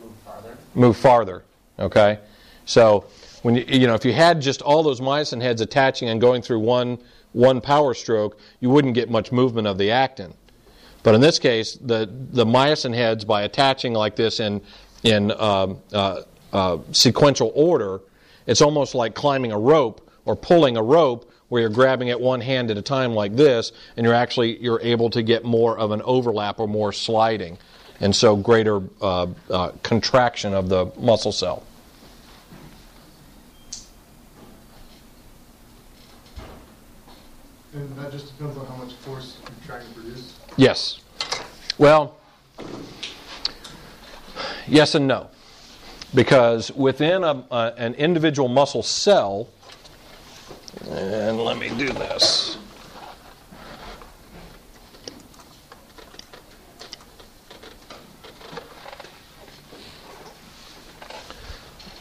Move 0.00 0.12
farther. 0.24 0.58
Move 0.74 0.96
farther. 0.96 1.44
Okay, 1.78 2.18
so 2.66 3.04
when 3.42 3.54
you, 3.54 3.64
you 3.68 3.86
know 3.86 3.94
if 3.94 4.04
you 4.04 4.12
had 4.12 4.40
just 4.40 4.62
all 4.62 4.82
those 4.82 5.00
myosin 5.00 5.40
heads 5.40 5.60
attaching 5.60 6.08
and 6.08 6.20
going 6.20 6.42
through 6.42 6.58
one 6.58 6.98
one 7.34 7.60
power 7.60 7.94
stroke, 7.94 8.40
you 8.58 8.68
wouldn't 8.68 8.94
get 8.94 9.08
much 9.08 9.30
movement 9.30 9.68
of 9.68 9.78
the 9.78 9.92
actin. 9.92 10.34
But 11.04 11.14
in 11.14 11.20
this 11.20 11.38
case, 11.38 11.74
the 11.74 12.10
the 12.32 12.44
myosin 12.44 12.92
heads 12.92 13.24
by 13.24 13.42
attaching 13.42 13.92
like 13.92 14.16
this 14.16 14.40
in 14.40 14.60
in 15.04 15.30
um, 15.40 15.78
uh, 15.92 16.22
uh, 16.52 16.78
sequential 16.90 17.52
order, 17.54 18.00
it's 18.48 18.60
almost 18.60 18.96
like 18.96 19.14
climbing 19.14 19.52
a 19.52 19.58
rope 19.58 20.10
or 20.24 20.34
pulling 20.34 20.76
a 20.76 20.82
rope 20.82 21.29
where 21.50 21.60
you're 21.60 21.68
grabbing 21.68 22.08
it 22.08 22.18
one 22.18 22.40
hand 22.40 22.70
at 22.70 22.78
a 22.78 22.82
time 22.82 23.12
like 23.12 23.36
this, 23.36 23.72
and 23.96 24.04
you're 24.06 24.14
actually 24.14 24.58
you're 24.62 24.80
able 24.80 25.10
to 25.10 25.22
get 25.22 25.44
more 25.44 25.76
of 25.78 25.90
an 25.90 26.00
overlap 26.02 26.58
or 26.58 26.66
more 26.66 26.92
sliding, 26.92 27.58
and 28.00 28.16
so 28.16 28.34
greater 28.34 28.80
uh, 29.02 29.26
uh, 29.50 29.72
contraction 29.82 30.54
of 30.54 30.70
the 30.70 30.90
muscle 30.96 31.32
cell. 31.32 31.64
And 37.72 37.96
that 37.98 38.10
just 38.10 38.26
depends 38.36 38.56
on 38.56 38.66
how 38.66 38.76
much 38.76 38.94
force 38.94 39.36
you're 39.42 39.66
trying 39.66 39.86
to 39.86 39.94
produce. 39.94 40.36
Yes. 40.56 41.00
Well, 41.78 42.16
yes 44.66 44.94
and 44.94 45.06
no. 45.06 45.30
Because 46.12 46.72
within 46.72 47.22
a, 47.22 47.44
a, 47.50 47.74
an 47.76 47.94
individual 47.94 48.48
muscle 48.48 48.82
cell, 48.82 49.48
and 50.88 51.38
let 51.38 51.58
me 51.58 51.68
do 51.70 51.88
this. 51.88 52.56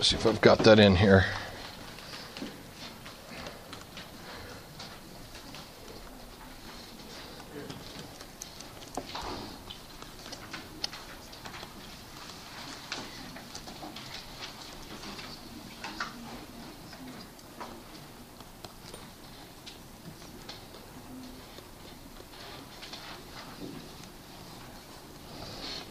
See 0.01 0.15
if 0.15 0.25
I've 0.25 0.41
got 0.41 0.59
that 0.59 0.79
in 0.79 0.95
here. 0.95 1.25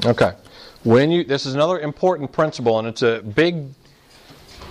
Okay. 0.08 0.32
When 0.84 1.10
you 1.10 1.22
this 1.22 1.44
is 1.44 1.54
another 1.54 1.78
important 1.78 2.32
principle, 2.32 2.78
and 2.78 2.88
it's 2.88 3.02
a 3.02 3.20
big, 3.20 3.66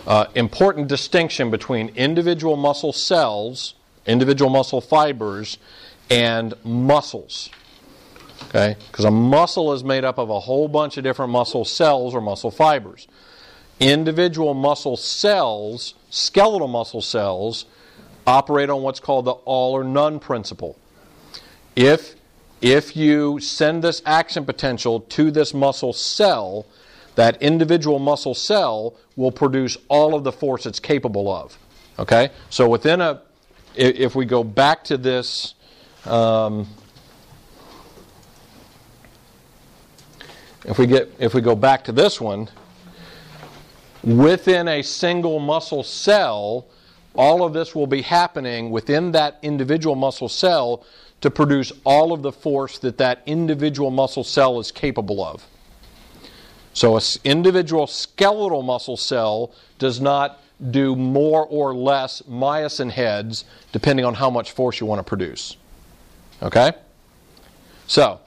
uh, 0.07 0.25
important 0.33 0.88
distinction 0.88 1.51
between 1.51 1.89
individual 1.89 2.55
muscle 2.57 2.91
cells, 2.91 3.75
individual 4.07 4.49
muscle 4.49 4.81
fibers, 4.81 5.59
and 6.09 6.55
muscles. 6.63 7.51
Okay, 8.49 8.77
because 8.89 9.05
a 9.05 9.11
muscle 9.11 9.73
is 9.73 9.83
made 9.83 10.03
up 10.03 10.17
of 10.17 10.31
a 10.31 10.39
whole 10.39 10.67
bunch 10.67 10.97
of 10.97 11.03
different 11.03 11.31
muscle 11.31 11.65
cells 11.65 12.15
or 12.15 12.21
muscle 12.21 12.49
fibers. 12.49 13.07
Individual 13.79 14.55
muscle 14.55 14.97
cells, 14.97 15.93
skeletal 16.09 16.67
muscle 16.67 17.01
cells, 17.01 17.65
operate 18.25 18.71
on 18.71 18.81
what's 18.81 18.99
called 18.99 19.25
the 19.25 19.33
all 19.33 19.73
or 19.73 19.83
none 19.83 20.19
principle. 20.19 20.79
If 21.75 22.15
if 22.62 22.95
you 22.95 23.39
send 23.39 23.84
this 23.84 24.01
action 24.05 24.45
potential 24.45 25.01
to 25.01 25.32
this 25.32 25.53
muscle 25.53 25.93
cell, 25.93 26.66
that 27.16 27.41
individual 27.41 27.99
muscle 27.99 28.34
cell 28.34 28.95
will 29.16 29.32
produce 29.32 29.78
all 29.88 30.16
of 30.16 30.24
the 30.24 30.32
force 30.32 30.66
it's 30.66 30.80
capable 30.80 31.34
of. 31.34 31.58
Okay? 31.99 32.30
So 32.49 32.70
within 32.70 33.01
a, 33.01 33.22
if 33.76 34.16
we 34.16 34.26
go 34.26 34.43
back 34.43 34.84
to 34.86 34.97
this, 34.97 35.53
um, 36.05 36.68
if 40.66 40.78
we 40.78 40.88
get, 40.88 41.12
if 41.20 41.34
we 41.34 41.41
go 41.41 41.55
back 41.55 41.84
to 41.86 41.91
this 41.91 42.20
one, 42.20 42.49
within 44.03 44.68
a 44.68 44.82
single 44.82 45.39
muscle 45.39 45.84
cell, 45.84 46.68
all 47.16 47.43
of 47.43 47.53
this 47.53 47.74
will 47.74 47.88
be 47.88 48.01
happening 48.01 48.70
within 48.70 49.12
that 49.14 49.39
individual 49.41 49.95
muscle 49.95 50.30
cell 50.30 50.86
to 51.22 51.32
produce 51.32 51.72
all 51.84 52.13
of 52.13 52.22
the 52.22 52.32
force 52.32 52.78
that 52.80 52.97
that 52.97 53.24
individual 53.26 53.91
muscle 53.91 54.24
cell 54.24 54.59
is 54.59 54.72
capable 54.72 55.24
of. 55.24 55.45
So, 56.74 56.95
an 56.95 57.01
individual 57.24 57.88
skeletal 57.88 58.61
muscle 58.61 58.97
cell 58.97 59.51
does 59.80 59.99
not 59.99 60.41
do 60.72 60.95
more 60.95 61.45
or 61.45 61.74
less 61.74 62.22
myosin 62.24 62.91
heads 62.91 63.45
depending 63.72 64.05
on 64.05 64.13
how 64.13 64.30
much 64.30 64.51
force 64.51 64.80
you 64.80 64.86
want 64.86 64.99
to 64.99 65.03
produce. 65.03 65.57
Okay? 66.41 66.74
So, 67.88 68.20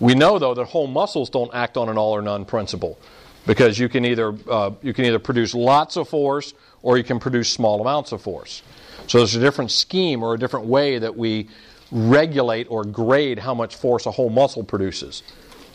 we 0.00 0.14
know 0.14 0.38
though 0.38 0.54
that 0.54 0.64
whole 0.64 0.86
muscles 0.86 1.30
don't 1.30 1.52
act 1.54 1.76
on 1.76 1.88
an 1.88 1.98
all 1.98 2.12
or 2.12 2.22
none 2.22 2.44
principle 2.44 2.98
because 3.46 3.78
you 3.78 3.88
can 3.88 4.04
either 4.04 4.34
uh, 4.48 4.72
you 4.82 4.92
can 4.92 5.04
either 5.04 5.18
produce 5.18 5.54
lots 5.54 5.96
of 5.96 6.08
force 6.08 6.52
or 6.82 6.96
you 6.96 7.04
can 7.04 7.18
produce 7.18 7.50
small 7.50 7.80
amounts 7.80 8.12
of 8.12 8.22
force. 8.22 8.62
So 9.08 9.18
there's 9.18 9.34
a 9.34 9.40
different 9.40 9.70
scheme 9.70 10.22
or 10.22 10.34
a 10.34 10.38
different 10.38 10.66
way 10.66 10.98
that 10.98 11.16
we 11.16 11.48
regulate 11.90 12.66
or 12.70 12.84
grade 12.84 13.38
how 13.38 13.54
much 13.54 13.74
force 13.74 14.04
a 14.04 14.10
whole 14.10 14.28
muscle 14.28 14.62
produces. 14.62 15.22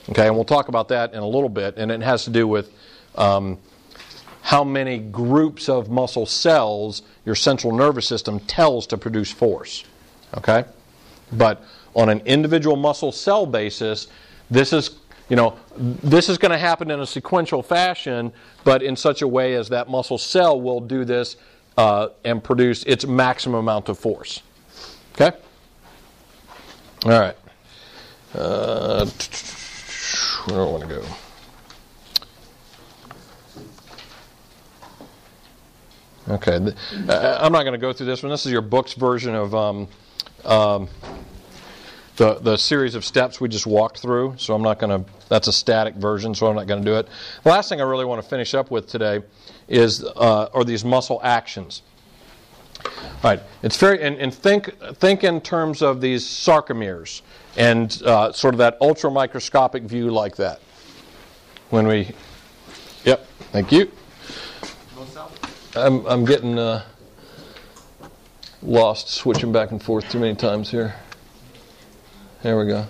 Okay, 0.09 0.27
and 0.27 0.35
we'll 0.35 0.45
talk 0.45 0.67
about 0.67 0.89
that 0.89 1.13
in 1.13 1.19
a 1.19 1.27
little 1.27 1.49
bit, 1.49 1.77
and 1.77 1.91
it 1.91 2.01
has 2.01 2.25
to 2.25 2.29
do 2.29 2.47
with 2.47 2.71
um, 3.15 3.57
how 4.41 4.63
many 4.63 4.99
groups 4.99 5.67
of 5.67 5.89
muscle 5.89 6.25
cells 6.25 7.01
your 7.25 7.35
central 7.35 7.73
nervous 7.73 8.07
system 8.07 8.39
tells 8.41 8.85
to 8.87 8.97
produce 8.97 9.31
force. 9.31 9.83
Okay, 10.37 10.65
but 11.31 11.63
on 11.95 12.09
an 12.09 12.21
individual 12.25 12.75
muscle 12.75 13.11
cell 13.11 13.45
basis, 13.45 14.07
this 14.51 14.73
is 14.73 14.99
you 15.29 15.35
know 15.37 15.57
this 15.77 16.29
is 16.29 16.37
going 16.37 16.51
to 16.51 16.57
happen 16.57 16.91
in 16.91 16.99
a 16.99 17.07
sequential 17.07 17.63
fashion, 17.63 18.31
but 18.63 18.83
in 18.83 18.95
such 18.95 19.23
a 19.23 19.27
way 19.27 19.55
as 19.55 19.69
that 19.69 19.89
muscle 19.89 20.19
cell 20.19 20.61
will 20.61 20.81
do 20.81 21.03
this 21.03 21.37
uh, 21.77 22.09
and 22.23 22.43
produce 22.43 22.83
its 22.83 23.05
maximum 23.05 23.59
amount 23.59 23.89
of 23.89 23.97
force. 23.97 24.41
Okay. 25.13 25.35
All 27.05 27.11
right. 27.11 27.35
Uh, 28.33 29.05
where 30.45 30.57
do 30.57 30.61
I 30.61 30.71
want 30.71 30.83
to 30.83 30.89
go? 30.89 31.03
Okay, 36.29 36.55
uh, 36.55 37.37
I'm 37.41 37.51
not 37.51 37.63
going 37.63 37.73
to 37.73 37.77
go 37.77 37.91
through 37.91 38.05
this 38.05 38.23
one. 38.23 38.29
This 38.29 38.45
is 38.45 38.51
your 38.51 38.61
book's 38.61 38.93
version 38.93 39.35
of 39.35 39.53
um, 39.53 39.89
um, 40.45 40.87
the, 42.15 42.35
the 42.35 42.55
series 42.55 42.95
of 42.95 43.03
steps 43.03 43.41
we 43.41 43.49
just 43.49 43.67
walked 43.67 43.99
through, 43.99 44.35
so 44.37 44.55
I'm 44.55 44.61
not 44.61 44.79
going 44.79 45.03
to, 45.03 45.11
that's 45.27 45.49
a 45.49 45.53
static 45.53 45.95
version, 45.95 46.33
so 46.33 46.47
I'm 46.47 46.55
not 46.55 46.65
going 46.65 46.81
to 46.81 46.89
do 46.89 46.95
it. 46.95 47.09
The 47.43 47.49
last 47.49 47.67
thing 47.67 47.81
I 47.81 47.83
really 47.83 48.05
want 48.05 48.23
to 48.23 48.27
finish 48.27 48.53
up 48.53 48.71
with 48.71 48.87
today 48.87 49.21
is, 49.67 50.03
uh, 50.03 50.63
these 50.65 50.83
muscle 50.85 51.19
actions. 51.23 51.81
All 52.85 52.91
right, 53.23 53.39
it's 53.61 53.77
very, 53.77 54.01
and, 54.01 54.17
and 54.17 54.33
think, 54.33 54.77
think 54.95 55.23
in 55.23 55.39
terms 55.39 55.81
of 55.81 56.01
these 56.01 56.25
sarcomeres 56.25 57.21
and 57.55 58.01
uh, 58.03 58.33
sort 58.33 58.53
of 58.53 58.57
that 58.57 58.77
ultra 58.81 59.09
microscopic 59.09 59.83
view 59.83 60.09
like 60.11 60.35
that. 60.35 60.59
When 61.69 61.87
we, 61.87 62.11
yep, 63.05 63.25
thank 63.51 63.71
you. 63.71 63.89
I'm, 65.75 66.05
I'm 66.05 66.25
getting 66.25 66.59
uh, 66.59 66.83
lost 68.61 69.09
switching 69.09 69.51
back 69.51 69.71
and 69.71 69.81
forth 69.81 70.09
too 70.09 70.19
many 70.19 70.35
times 70.35 70.69
here. 70.69 70.93
There 72.43 72.57
we 72.57 72.67
go. 72.67 72.85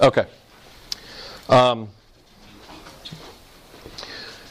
Okay. 0.00 0.26
Um, 1.48 1.88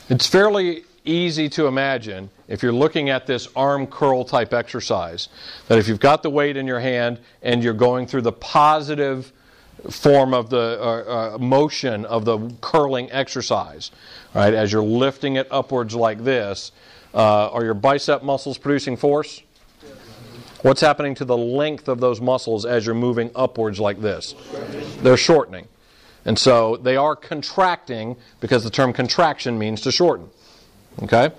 it's 0.09 0.27
fairly 0.27 0.83
easy 1.03 1.49
to 1.49 1.67
imagine 1.67 2.29
if 2.47 2.61
you're 2.61 2.73
looking 2.73 3.09
at 3.09 3.25
this 3.25 3.47
arm 3.55 3.87
curl 3.87 4.23
type 4.23 4.53
exercise 4.53 5.29
that 5.67 5.77
if 5.77 5.87
you've 5.87 5.99
got 5.99 6.23
the 6.23 6.29
weight 6.29 6.57
in 6.57 6.67
your 6.67 6.79
hand 6.79 7.19
and 7.41 7.63
you're 7.63 7.73
going 7.73 8.07
through 8.07 8.21
the 8.21 8.31
positive 8.31 9.31
form 9.89 10.33
of 10.33 10.49
the 10.49 10.79
uh, 10.81 11.35
uh, 11.35 11.37
motion 11.37 12.05
of 12.05 12.25
the 12.25 12.51
curling 12.61 13.11
exercise, 13.11 13.91
right, 14.33 14.53
as 14.53 14.71
you're 14.71 14.83
lifting 14.83 15.35
it 15.35 15.47
upwards 15.51 15.95
like 15.95 16.23
this, 16.23 16.71
uh, 17.13 17.49
are 17.49 17.63
your 17.63 17.73
bicep 17.73 18.23
muscles 18.23 18.57
producing 18.57 18.97
force? 18.97 19.41
What's 20.63 20.81
happening 20.81 21.15
to 21.15 21.25
the 21.25 21.37
length 21.37 21.87
of 21.87 21.99
those 21.99 22.19
muscles 22.19 22.65
as 22.65 22.85
you're 22.85 22.95
moving 22.95 23.29
upwards 23.35 23.79
like 23.79 24.01
this? 24.01 24.35
They're 25.01 25.17
shortening. 25.17 25.67
And 26.27 26.37
so 26.37 26.75
they 26.75 26.97
are 26.97 27.15
contracting 27.15 28.17
because 28.41 28.65
the 28.65 28.69
term 28.69 28.91
contraction 28.91 29.57
means 29.57 29.81
to 29.81 29.93
shorten. 29.93 30.29
Okay? 31.01 31.29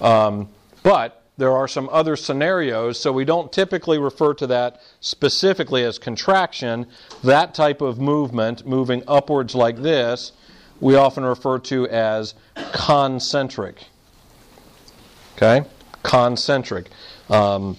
Um, 0.00 0.48
but 0.82 1.22
there 1.38 1.52
are 1.52 1.68
some 1.68 1.88
other 1.92 2.16
scenarios, 2.16 2.98
so 2.98 3.12
we 3.12 3.24
don't 3.24 3.52
typically 3.52 3.96
refer 3.96 4.34
to 4.34 4.48
that 4.48 4.80
specifically 5.00 5.84
as 5.84 6.00
contraction. 6.00 6.86
That 7.22 7.54
type 7.54 7.80
of 7.80 8.00
movement, 8.00 8.66
moving 8.66 9.04
upwards 9.06 9.54
like 9.54 9.82
this, 9.82 10.32
we 10.80 10.96
often 10.96 11.24
refer 11.24 11.60
to 11.60 11.88
as 11.88 12.34
concentric. 12.72 13.84
Okay? 15.36 15.64
Concentric. 16.02 16.88
Um, 17.30 17.76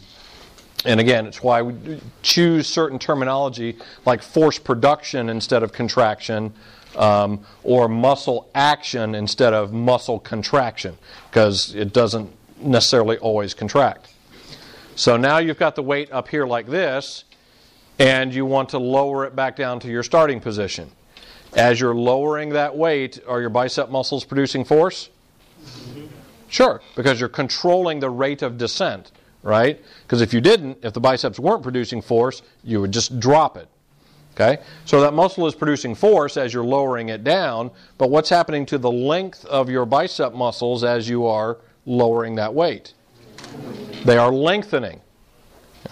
and 0.86 1.00
again, 1.00 1.26
it's 1.26 1.42
why 1.42 1.62
we 1.62 2.00
choose 2.22 2.68
certain 2.68 3.00
terminology 3.00 3.78
like 4.06 4.22
force 4.22 4.60
production 4.60 5.30
instead 5.30 5.64
of 5.64 5.74
contraction, 5.74 6.54
um, 6.96 7.46
or 7.64 7.90
muscle 7.90 8.50
action 8.56 9.16
instead 9.16 9.54
of 9.54 9.74
muscle 9.74 10.20
contraction, 10.20 10.98
because 11.30 11.76
it 11.76 11.92
doesn't 11.92 12.32
necessarily 12.62 13.18
always 13.18 13.54
contract. 13.54 14.14
So 14.96 15.18
now 15.18 15.40
you've 15.40 15.60
got 15.60 15.76
the 15.76 15.84
weight 15.84 16.12
up 16.12 16.30
here 16.30 16.46
like 16.46 16.68
this, 16.68 17.26
and 18.00 18.34
you 18.34 18.46
want 18.46 18.70
to 18.70 18.78
lower 18.78 19.26
it 19.26 19.36
back 19.36 19.56
down 19.56 19.80
to 19.82 19.90
your 19.90 20.04
starting 20.04 20.40
position. 20.40 20.92
As 21.54 21.80
you're 21.80 21.96
lowering 21.96 22.50
that 22.50 22.76
weight, 22.78 23.20
are 23.28 23.42
your 23.42 23.50
bicep 23.50 23.90
muscles 23.90 24.24
producing 24.24 24.64
force? 24.64 25.10
Sure, 26.48 26.82
because 26.96 27.20
you're 27.20 27.30
controlling 27.30 28.00
the 28.00 28.10
rate 28.10 28.42
of 28.42 28.58
descent 28.58 29.12
right? 29.46 29.80
Because 30.02 30.22
if 30.22 30.34
you 30.34 30.42
didn't, 30.42 30.80
if 30.82 30.92
the 30.92 31.00
biceps 31.00 31.40
weren't 31.40 31.64
producing 31.64 32.02
force, 32.02 32.42
you 32.64 32.82
would 32.82 32.92
just 32.92 33.20
drop 33.20 33.56
it. 33.56 33.70
Okay? 34.34 34.62
So 34.84 35.00
that 35.02 35.14
muscle 35.14 35.48
is 35.48 35.56
producing 35.56 35.96
force 35.96 36.36
as 36.36 36.54
you're 36.54 36.66
lowering 36.66 37.10
it 37.10 37.24
down, 37.24 37.72
but 37.98 38.10
what's 38.10 38.30
happening 38.30 38.66
to 38.66 38.78
the 38.78 38.92
length 38.92 39.46
of 39.46 39.70
your 39.70 39.86
bicep 39.86 40.34
muscles 40.34 40.84
as 40.84 41.08
you 41.08 41.26
are 41.28 41.60
lowering 41.86 42.36
that 42.36 42.54
weight? 42.54 42.94
They 44.04 44.18
are 44.18 44.32
lengthening. 44.32 45.00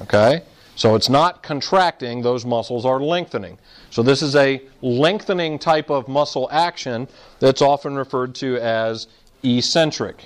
Okay? 0.02 0.42
So 0.76 0.96
it's 0.96 1.08
not 1.08 1.44
contracting, 1.44 2.24
those 2.24 2.46
muscles 2.46 2.86
are 2.86 3.00
lengthening. 3.00 3.60
So 3.92 4.02
this 4.02 4.24
is 4.24 4.36
a 4.36 4.64
lengthening 4.82 5.60
type 5.60 5.92
of 5.92 6.08
muscle 6.08 6.50
action 6.52 7.08
that's 7.40 7.62
often 7.62 7.96
referred 7.96 8.34
to 8.36 8.58
as 8.58 9.08
eccentric. 9.44 10.26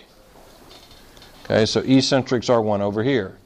Okay, 1.49 1.65
so 1.65 1.79
eccentrics 1.79 2.49
are 2.49 2.61
one 2.61 2.81
over 2.81 3.03
here. 3.03 3.37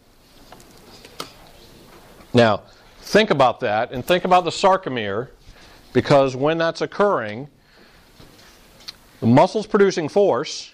Now, 2.34 2.64
think 3.02 3.30
about 3.30 3.60
that 3.60 3.92
and 3.92 4.04
think 4.04 4.26
about 4.26 4.44
the 4.44 4.50
sarcomere 4.50 5.28
because 5.94 6.36
when 6.36 6.58
that's 6.58 6.82
occurring, 6.82 7.48
the 9.20 9.28
muscle's 9.28 9.68
producing 9.68 10.10
force. 10.10 10.74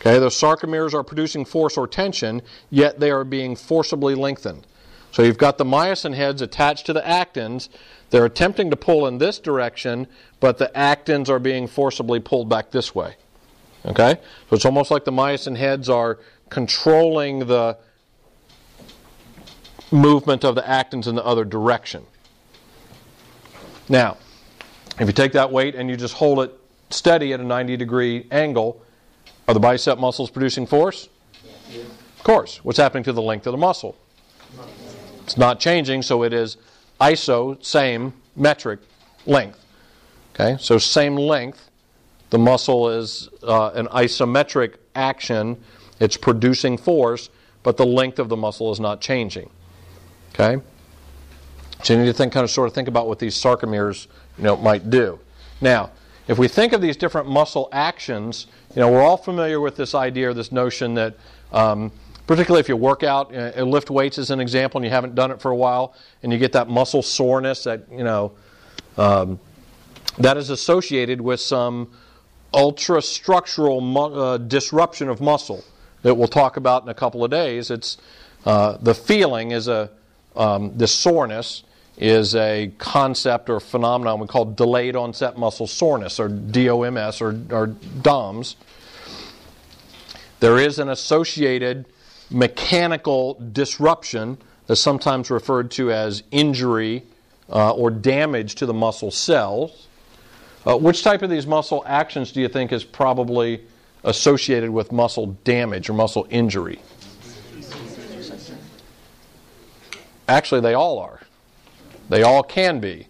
Okay, 0.00 0.18
those 0.18 0.34
sarcomeres 0.34 0.94
are 0.94 1.02
producing 1.02 1.44
force 1.44 1.76
or 1.76 1.86
tension, 1.86 2.40
yet 2.70 2.98
they 2.98 3.10
are 3.10 3.24
being 3.24 3.54
forcibly 3.54 4.14
lengthened. 4.14 4.66
So 5.12 5.22
you've 5.22 5.36
got 5.36 5.58
the 5.58 5.64
myosin 5.64 6.14
heads 6.14 6.40
attached 6.40 6.86
to 6.86 6.94
the 6.94 7.02
actins. 7.02 7.68
They're 8.08 8.24
attempting 8.24 8.70
to 8.70 8.76
pull 8.76 9.06
in 9.06 9.18
this 9.18 9.38
direction, 9.38 10.06
but 10.38 10.56
the 10.56 10.70
actins 10.74 11.28
are 11.28 11.38
being 11.38 11.66
forcibly 11.66 12.18
pulled 12.18 12.48
back 12.48 12.70
this 12.70 12.94
way. 12.94 13.16
Okay? 13.86 14.16
So 14.48 14.56
it's 14.56 14.64
almost 14.64 14.90
like 14.90 15.04
the 15.04 15.12
myosin 15.12 15.56
heads 15.56 15.88
are 15.88 16.18
controlling 16.48 17.40
the 17.46 17.78
movement 19.90 20.44
of 20.44 20.54
the 20.54 20.62
actins 20.62 21.06
in 21.06 21.14
the 21.14 21.24
other 21.24 21.44
direction. 21.44 22.04
Now, 23.88 24.18
if 24.98 25.06
you 25.06 25.12
take 25.12 25.32
that 25.32 25.50
weight 25.50 25.74
and 25.74 25.88
you 25.88 25.96
just 25.96 26.14
hold 26.14 26.40
it 26.40 26.52
steady 26.90 27.32
at 27.32 27.40
a 27.40 27.44
90 27.44 27.76
degree 27.76 28.26
angle, 28.30 28.82
are 29.48 29.54
the 29.54 29.60
bicep 29.60 29.98
muscles 29.98 30.30
producing 30.30 30.66
force? 30.66 31.08
Of 32.16 32.24
course. 32.24 32.62
What's 32.64 32.78
happening 32.78 33.04
to 33.04 33.12
the 33.12 33.22
length 33.22 33.46
of 33.46 33.52
the 33.52 33.58
muscle? 33.58 33.96
It's 35.24 35.36
not 35.36 35.60
changing, 35.60 36.02
so 36.02 36.22
it 36.22 36.32
is 36.32 36.56
iso, 37.00 37.64
same 37.64 38.12
metric 38.36 38.80
length. 39.26 39.64
Okay, 40.34 40.56
so 40.60 40.78
same 40.78 41.16
length. 41.16 41.69
The 42.30 42.38
muscle 42.38 42.88
is 42.88 43.28
uh, 43.42 43.70
an 43.70 43.86
isometric 43.88 44.76
action. 44.94 45.62
It's 45.98 46.16
producing 46.16 46.78
force, 46.78 47.28
but 47.62 47.76
the 47.76 47.86
length 47.86 48.18
of 48.18 48.28
the 48.28 48.36
muscle 48.36 48.72
is 48.72 48.80
not 48.80 49.00
changing. 49.00 49.50
Okay? 50.32 50.62
So 51.82 51.94
you 51.94 52.00
need 52.00 52.06
to 52.06 52.12
think, 52.12 52.32
kind 52.32 52.44
of, 52.44 52.50
sort 52.50 52.68
of 52.68 52.74
think 52.74 52.88
about 52.88 53.08
what 53.08 53.18
these 53.18 53.34
sarcomeres, 53.34 54.06
you 54.38 54.44
know, 54.44 54.56
might 54.56 54.90
do. 54.90 55.18
Now, 55.60 55.90
if 56.28 56.38
we 56.38 56.46
think 56.46 56.72
of 56.72 56.80
these 56.80 56.96
different 56.96 57.28
muscle 57.28 57.68
actions, 57.72 58.46
you 58.74 58.80
know, 58.80 58.90
we're 58.90 59.02
all 59.02 59.16
familiar 59.16 59.60
with 59.60 59.76
this 59.76 59.94
idea 59.94 60.30
or 60.30 60.34
this 60.34 60.52
notion 60.52 60.94
that, 60.94 61.16
um, 61.52 61.90
particularly 62.26 62.60
if 62.60 62.68
you 62.68 62.76
work 62.76 63.02
out, 63.02 63.34
uh, 63.34 63.62
lift 63.64 63.90
weights 63.90 64.18
as 64.18 64.30
an 64.30 64.38
example, 64.40 64.78
and 64.78 64.84
you 64.84 64.90
haven't 64.90 65.14
done 65.14 65.32
it 65.32 65.40
for 65.40 65.50
a 65.50 65.56
while, 65.56 65.94
and 66.22 66.32
you 66.32 66.38
get 66.38 66.52
that 66.52 66.68
muscle 66.68 67.02
soreness 67.02 67.64
that, 67.64 67.82
you 67.90 68.04
know, 68.04 68.32
um, 68.96 69.40
that 70.18 70.36
is 70.36 70.50
associated 70.50 71.20
with 71.20 71.40
some 71.40 71.90
ultra 72.52 73.00
structural 73.00 73.98
uh, 73.98 74.38
disruption 74.38 75.08
of 75.08 75.20
muscle 75.20 75.64
that 76.02 76.14
we'll 76.14 76.28
talk 76.28 76.56
about 76.56 76.82
in 76.82 76.88
a 76.88 76.94
couple 76.94 77.24
of 77.24 77.30
days. 77.30 77.70
It's 77.70 77.96
uh, 78.44 78.78
the 78.80 78.94
feeling 78.94 79.50
is 79.50 79.68
a 79.68 79.90
um, 80.36 80.76
the 80.76 80.86
soreness 80.86 81.64
is 81.96 82.34
a 82.34 82.72
concept 82.78 83.50
or 83.50 83.60
phenomenon 83.60 84.20
we 84.20 84.26
call 84.26 84.46
delayed 84.46 84.96
onset 84.96 85.36
muscle 85.36 85.66
soreness 85.66 86.18
or 86.18 86.28
DOMS 86.28 87.20
or, 87.20 87.38
or 87.50 87.66
DOMS. 87.66 88.56
There 90.40 90.58
is 90.58 90.78
an 90.78 90.88
associated 90.88 91.84
mechanical 92.30 93.34
disruption 93.52 94.38
that's 94.66 94.80
sometimes 94.80 95.30
referred 95.30 95.70
to 95.72 95.92
as 95.92 96.22
injury 96.30 97.02
uh, 97.50 97.72
or 97.74 97.90
damage 97.90 98.54
to 98.54 98.66
the 98.66 98.72
muscle 98.72 99.10
cells. 99.10 99.88
Uh, 100.66 100.76
which 100.76 101.02
type 101.02 101.22
of 101.22 101.30
these 101.30 101.46
muscle 101.46 101.82
actions 101.86 102.32
do 102.32 102.40
you 102.40 102.48
think 102.48 102.72
is 102.72 102.84
probably 102.84 103.62
associated 104.04 104.70
with 104.70 104.92
muscle 104.92 105.38
damage 105.44 105.88
or 105.88 105.94
muscle 105.94 106.26
injury? 106.30 106.80
Actually, 110.28 110.60
they 110.60 110.74
all 110.74 110.98
are. 110.98 111.20
They 112.08 112.22
all 112.22 112.42
can 112.42 112.80
be. 112.80 113.06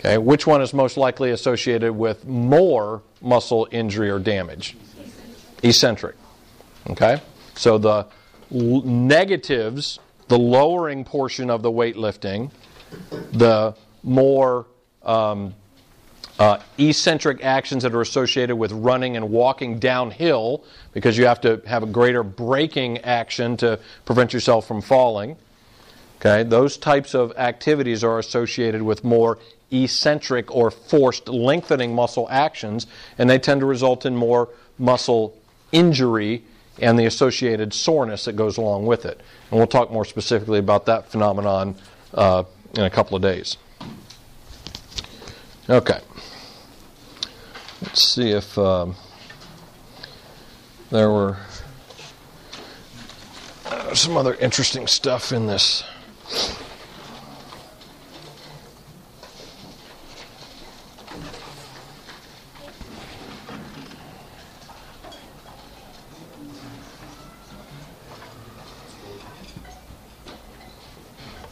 Okay, 0.00 0.18
which 0.18 0.46
one 0.46 0.60
is 0.60 0.74
most 0.74 0.96
likely 0.96 1.30
associated 1.30 1.92
with 1.92 2.26
more 2.26 3.02
muscle 3.20 3.66
injury 3.70 4.10
or 4.10 4.18
damage? 4.18 4.76
Eccentric. 5.62 6.16
Okay, 6.90 7.20
so 7.54 7.78
the 7.78 8.06
l- 8.54 8.82
negatives, 8.82 9.98
the 10.28 10.38
lowering 10.38 11.04
portion 11.04 11.50
of 11.50 11.62
the 11.62 11.70
weightlifting, 11.70 12.50
the 13.32 13.74
more 14.02 14.66
um, 15.02 15.54
uh, 16.38 16.58
eccentric 16.78 17.44
actions 17.44 17.82
that 17.82 17.94
are 17.94 18.00
associated 18.00 18.56
with 18.56 18.70
running 18.72 19.16
and 19.16 19.30
walking 19.30 19.78
downhill 19.78 20.64
because 20.92 21.18
you 21.18 21.26
have 21.26 21.40
to 21.40 21.60
have 21.66 21.82
a 21.82 21.86
greater 21.86 22.22
braking 22.22 22.98
action 22.98 23.56
to 23.56 23.78
prevent 24.04 24.32
yourself 24.32 24.66
from 24.66 24.80
falling. 24.80 25.36
Okay, 26.20 26.42
those 26.42 26.76
types 26.76 27.14
of 27.14 27.32
activities 27.36 28.02
are 28.02 28.18
associated 28.18 28.82
with 28.82 29.04
more 29.04 29.38
eccentric 29.70 30.54
or 30.54 30.70
forced 30.70 31.28
lengthening 31.28 31.94
muscle 31.94 32.26
actions, 32.30 32.86
and 33.18 33.28
they 33.28 33.38
tend 33.38 33.60
to 33.60 33.66
result 33.66 34.06
in 34.06 34.16
more 34.16 34.48
muscle 34.78 35.36
injury 35.72 36.42
and 36.80 36.98
the 36.98 37.06
associated 37.06 37.74
soreness 37.74 38.24
that 38.24 38.34
goes 38.34 38.56
along 38.56 38.86
with 38.86 39.04
it. 39.04 39.20
And 39.50 39.58
we'll 39.58 39.66
talk 39.66 39.90
more 39.90 40.04
specifically 40.04 40.58
about 40.58 40.86
that 40.86 41.10
phenomenon 41.10 41.74
uh, 42.14 42.44
in 42.74 42.82
a 42.82 42.90
couple 42.90 43.16
of 43.16 43.22
days. 43.22 43.56
Okay. 45.68 46.00
Let's 47.80 48.02
see 48.02 48.30
if 48.32 48.58
um, 48.58 48.96
there 50.90 51.10
were 51.10 51.36
some 53.94 54.16
other 54.16 54.34
interesting 54.34 54.86
stuff 54.86 55.32
in 55.32 55.46
this. 55.46 55.84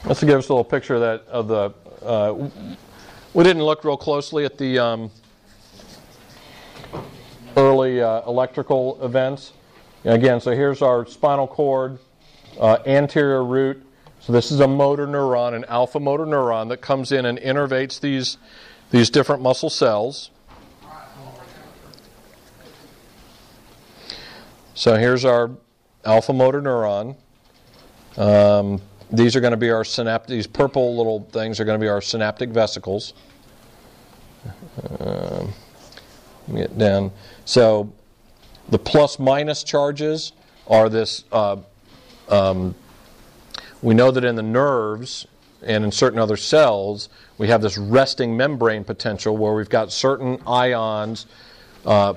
Let's 0.05 0.23
give 0.23 0.39
us 0.39 0.49
a 0.49 0.53
little 0.53 0.65
picture 0.65 0.95
of 0.95 1.01
that 1.01 1.27
of 1.29 1.49
the. 1.49 1.73
Uh, 2.05 2.49
we 3.35 3.45
didn't 3.45 3.65
look 3.65 3.85
real 3.85 3.97
closely 3.97 4.45
at 4.45 4.57
the 4.57 4.79
um, 4.79 5.11
early 7.57 8.03
uh, 8.03 8.23
electrical 8.27 9.03
events. 9.03 9.53
Again, 10.05 10.41
so 10.41 10.53
here's 10.53 10.83
our 10.83 11.07
spinal 11.07 11.47
cord, 11.47 11.99
uh, 12.61 12.79
anterior 12.87 13.45
root. 13.45 13.83
So 14.21 14.33
this 14.33 14.51
is 14.51 14.61
a 14.61 14.69
motor 14.69 15.07
neuron, 15.07 15.55
an 15.55 15.65
alpha 15.67 15.99
motor 16.01 16.27
neuron 16.27 16.69
that 16.69 16.79
comes 16.79 17.13
in 17.13 17.27
and 17.27 17.39
innervates 17.39 18.01
these 18.01 18.39
these 18.91 19.11
different 19.11 19.43
muscle 19.43 19.71
cells. 19.71 20.31
So 24.75 24.97
here's 24.97 25.25
our 25.25 25.51
alpha 26.05 26.33
motor 26.33 26.61
neuron. 26.61 27.17
Um, 28.17 28.81
these 29.11 29.35
are 29.35 29.41
going 29.41 29.53
to 29.53 29.57
be 29.57 29.71
our 29.71 29.85
synaptic. 29.85 30.29
These 30.29 30.47
purple 30.47 30.97
little 30.97 31.21
things 31.33 31.59
are 31.61 31.65
going 31.65 31.79
to 31.79 31.85
be 31.85 31.89
our 31.89 32.01
synaptic 32.01 32.51
vesicles. 32.51 33.15
Um, 35.01 35.53
get 36.55 36.77
down. 36.79 37.11
So 37.47 37.93
the 38.69 38.79
plus 38.79 39.19
minus 39.19 39.63
charges 39.63 40.33
are 40.67 40.89
this. 40.89 41.25
Uh, 41.33 41.59
um, 42.29 42.75
we 43.81 43.95
know 43.95 44.11
that 44.11 44.25
in 44.25 44.35
the 44.35 44.43
nerves 44.43 45.27
and 45.63 45.85
in 45.85 45.93
certain 45.93 46.19
other 46.19 46.37
cells, 46.37 47.09
we 47.39 47.49
have 47.49 47.63
this 47.63 47.79
resting 47.79 48.37
membrane 48.37 48.83
potential 48.83 49.37
where 49.37 49.55
we've 49.55 49.69
got 49.69 49.93
certain 49.93 50.43
ions, 50.45 51.27
uh, 51.85 52.15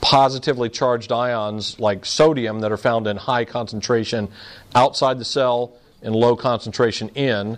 positively 0.00 0.68
charged 0.68 1.12
ions 1.12 1.78
like 1.78 2.04
sodium, 2.04 2.60
that 2.60 2.72
are 2.72 2.76
found 2.76 3.06
in 3.06 3.16
high 3.16 3.44
concentration 3.44 4.28
outside 4.74 5.18
the 5.20 5.24
cell 5.24 5.72
and 6.02 6.14
low 6.14 6.34
concentration 6.34 7.08
in. 7.10 7.56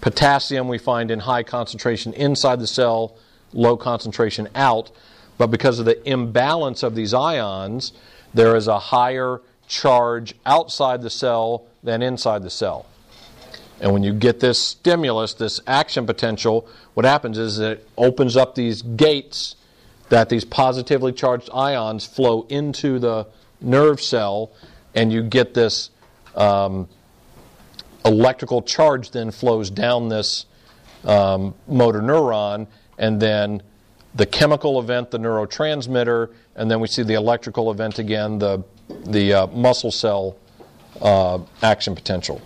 Potassium 0.00 0.66
we 0.66 0.78
find 0.78 1.10
in 1.10 1.20
high 1.20 1.42
concentration 1.42 2.14
inside 2.14 2.58
the 2.58 2.66
cell, 2.66 3.16
low 3.52 3.76
concentration 3.76 4.48
out. 4.54 4.90
But 5.38 5.46
because 5.46 5.78
of 5.78 5.86
the 5.86 6.06
imbalance 6.08 6.82
of 6.82 6.94
these 6.94 7.14
ions, 7.14 7.92
there 8.34 8.56
is 8.56 8.66
a 8.66 8.78
higher 8.78 9.40
charge 9.66 10.34
outside 10.44 11.02
the 11.02 11.10
cell 11.10 11.64
than 11.82 12.02
inside 12.02 12.42
the 12.42 12.50
cell. 12.50 12.86
And 13.80 13.92
when 13.92 14.02
you 14.02 14.12
get 14.12 14.40
this 14.40 14.58
stimulus, 14.58 15.34
this 15.34 15.60
action 15.66 16.04
potential, 16.04 16.68
what 16.94 17.06
happens 17.06 17.38
is 17.38 17.60
it 17.60 17.88
opens 17.96 18.36
up 18.36 18.56
these 18.56 18.82
gates 18.82 19.54
that 20.08 20.28
these 20.28 20.44
positively 20.44 21.12
charged 21.12 21.48
ions 21.54 22.04
flow 22.04 22.46
into 22.48 22.98
the 22.98 23.26
nerve 23.60 24.00
cell, 24.00 24.50
and 24.94 25.12
you 25.12 25.22
get 25.22 25.54
this 25.54 25.90
um, 26.34 26.88
electrical 28.04 28.62
charge 28.62 29.10
then 29.10 29.30
flows 29.30 29.70
down 29.70 30.08
this 30.08 30.46
um, 31.04 31.54
motor 31.68 32.00
neuron, 32.00 32.66
and 32.98 33.20
then 33.20 33.62
the 34.18 34.26
chemical 34.26 34.80
event, 34.80 35.12
the 35.12 35.18
neurotransmitter, 35.18 36.34
and 36.56 36.68
then 36.68 36.80
we 36.80 36.88
see 36.88 37.04
the 37.04 37.14
electrical 37.14 37.70
event 37.70 38.00
again, 38.00 38.36
the, 38.36 38.62
the 39.06 39.32
uh, 39.32 39.46
muscle 39.46 39.92
cell 39.92 40.36
uh, 41.00 41.38
action 41.62 41.94
potential. 41.94 42.42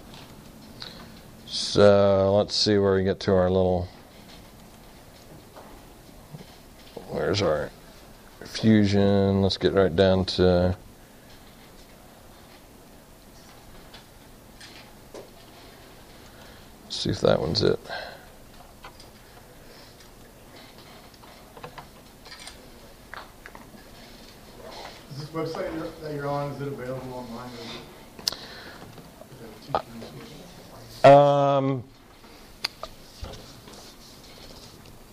So 1.47 2.35
let's 2.37 2.55
see 2.55 2.77
where 2.77 2.95
we 2.95 3.05
get 3.05 3.20
to 3.20 3.33
our 3.33 3.49
little. 3.51 3.89
Where's 7.09 7.41
our 7.41 7.70
fusion? 8.45 9.41
Let's 9.41 9.57
get 9.57 9.73
right 9.73 9.95
down 9.95 10.27
to. 10.27 10.77
see 16.91 17.09
if 17.09 17.20
that 17.23 17.41
one's 17.41 17.62
it. 17.62 17.81
Website 25.33 26.01
that 26.03 26.14
you're 26.14 26.28
on, 26.28 26.53
is 26.53 26.61
it 26.61 26.68
available 26.68 27.14
online? 27.14 27.51
is 27.51 27.70
Um, 31.05 31.85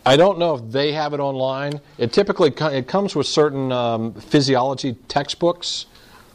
I 0.05 0.17
don't 0.17 0.37
know 0.39 0.55
if 0.55 0.71
they 0.71 0.91
have 0.91 1.13
it 1.13 1.19
online. 1.19 1.79
It 1.97 2.11
typically 2.11 2.51
co- 2.51 2.67
it 2.67 2.87
comes 2.87 3.15
with 3.15 3.27
certain 3.27 3.71
um, 3.71 4.13
physiology 4.13 4.93
textbooks. 5.07 5.85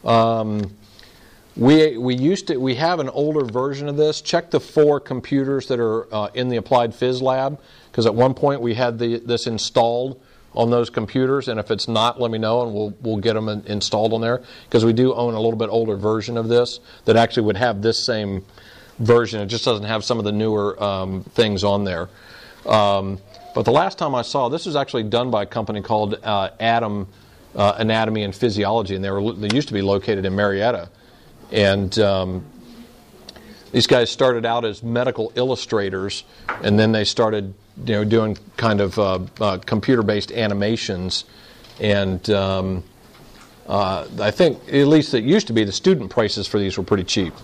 Um, 0.05 0.75
we 1.57 1.97
we 1.99 2.15
used 2.15 2.49
to 2.49 2.57
we 2.57 2.75
have 2.77 3.01
an 3.01 3.09
older 3.11 3.45
version 3.45 3.89
of 3.89 3.97
this. 3.97 4.21
Check 4.21 4.51
the 4.51 4.61
four 4.61 4.99
computers 4.99 5.67
that 5.69 5.79
are 5.79 6.13
uh, 6.13 6.31
in 6.35 6.49
the 6.49 6.57
applied 6.57 6.93
phys 6.93 7.23
lab 7.23 7.61
because 7.91 8.07
at 8.07 8.15
one 8.15 8.35
point 8.35 8.61
we 8.61 8.75
had 8.75 8.99
the, 8.99 9.19
this 9.19 9.47
installed 9.47 10.21
on 10.55 10.71
those 10.71 10.91
computers, 10.91 11.49
and 11.49 11.59
if 11.59 11.71
it's 11.71 11.89
not, 11.89 12.21
let 12.21 12.31
me 12.31 12.39
know 12.39 12.63
and 12.63 12.73
we'll 12.73 12.95
we'll 13.01 13.17
get 13.17 13.35
them 13.35 13.49
in, 13.49 13.65
installed 13.67 14.13
on 14.13 14.21
there 14.21 14.43
because 14.65 14.85
we 14.85 14.93
do 14.93 15.15
own 15.15 15.35
a 15.35 15.41
little 15.41 15.59
bit 15.59 15.69
older 15.69 15.97
version 15.97 16.37
of 16.37 16.49
this 16.49 16.81
that 17.05 17.17
actually 17.17 17.45
would 17.45 17.57
have 17.57 17.83
this 17.83 18.05
same 18.05 18.45
version. 18.99 19.41
It 19.41 19.47
just 19.47 19.65
doesn't 19.65 19.87
have 19.87 20.05
some 20.05 20.19
of 20.19 20.25
the 20.25 20.33
newer 20.33 20.81
um, 20.83 21.25
things 21.25 21.65
on 21.65 21.85
there. 21.85 22.09
Um, 22.67 23.19
but 23.55 23.65
the 23.65 23.73
last 23.73 23.99
time 23.99 24.15
I 24.15 24.23
saw 24.23 24.49
this 24.49 24.67
was 24.67 24.77
actually 24.77 25.05
done 25.05 25.31
by 25.31 25.43
a 25.43 25.47
company 25.47 25.81
called 25.83 26.15
uh, 26.23 26.51
ADAM 26.61 27.07
uh, 27.55 27.75
Anatomy 27.79 28.23
and 28.23 28.35
Physiology, 28.35 28.95
and 28.95 29.05
they 29.05 29.11
were 29.11 29.33
they 29.33 29.55
used 29.55 29.69
to 29.69 29.75
be 29.75 29.83
located 29.83 30.25
in 30.25 30.35
Marietta, 30.35 30.89
and 31.53 31.97
um, 31.99 32.45
these 33.73 33.87
guys 33.87 34.11
started 34.11 34.47
out 34.47 34.65
as 34.65 34.83
medical 34.83 35.33
illustrators, 35.35 36.25
and 36.63 36.79
then 36.79 36.93
they 36.93 37.05
started 37.05 37.55
you 37.79 37.95
know 37.95 38.05
doing 38.05 38.37
kind 38.57 38.81
of 38.81 38.99
uh, 38.99 39.19
uh, 39.41 39.59
computer-based 39.59 40.33
animations, 40.33 41.25
and 41.81 42.29
um, 42.31 42.85
uh, 43.67 44.07
I 44.21 44.31
think 44.31 44.59
at 44.73 44.87
least 44.87 45.15
it 45.15 45.25
used 45.25 45.47
to 45.49 45.53
be 45.53 45.65
the 45.65 45.73
student 45.73 46.11
prices 46.11 46.47
for 46.47 46.59
these 46.59 46.79
were 46.79 46.85
pretty 46.85 47.05
cheap. 47.05 47.35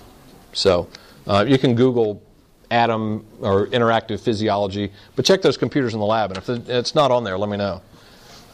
So 0.53 0.89
uh, 1.27 1.45
you 1.47 1.59
can 1.59 1.75
Google 1.75 2.23
ADAM 2.71 3.25
or 3.41 3.67
interactive 3.69 4.21
physiology, 4.21 4.93
but 5.17 5.25
check 5.25 5.43
those 5.43 5.57
computers 5.57 5.95
in 5.95 6.01
the 6.01 6.07
lab, 6.07 6.31
and 6.31 6.39
if 6.39 6.69
it's 6.69 6.95
not 6.95 7.11
on 7.11 7.25
there, 7.25 7.37
let 7.37 7.51
me 7.51 7.57
know. 7.57 7.83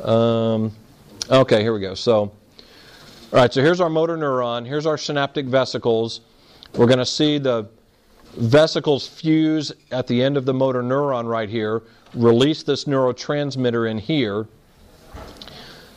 Um, 0.03 0.73
okay, 1.31 1.63
here 1.63 1.75
we 1.75 1.81
go. 1.81 1.95
So, 1.95 2.19
all 2.21 2.33
right, 3.33 3.53
so 3.53 3.63
here's 3.63 3.81
our 3.81 3.91
motor 3.91 4.17
neuron. 4.17 4.67
Here's 4.67 4.87
our 4.87 4.97
synaptic 4.97 5.47
vesicles. 5.47 6.21
We're 6.75 6.87
going 6.87 6.99
to 6.99 7.07
see 7.07 7.39
the 7.39 7.69
vesicles 8.37 9.07
fuse 9.07 9.73
at 9.91 10.07
the 10.07 10.23
end 10.23 10.37
of 10.37 10.45
the 10.45 10.55
motor 10.55 10.83
neuron 10.83 11.29
right 11.29 11.49
here, 11.49 11.83
release 12.15 12.63
this 12.63 12.85
neurotransmitter 12.85 13.91
in 13.91 13.99
here. 13.99 14.47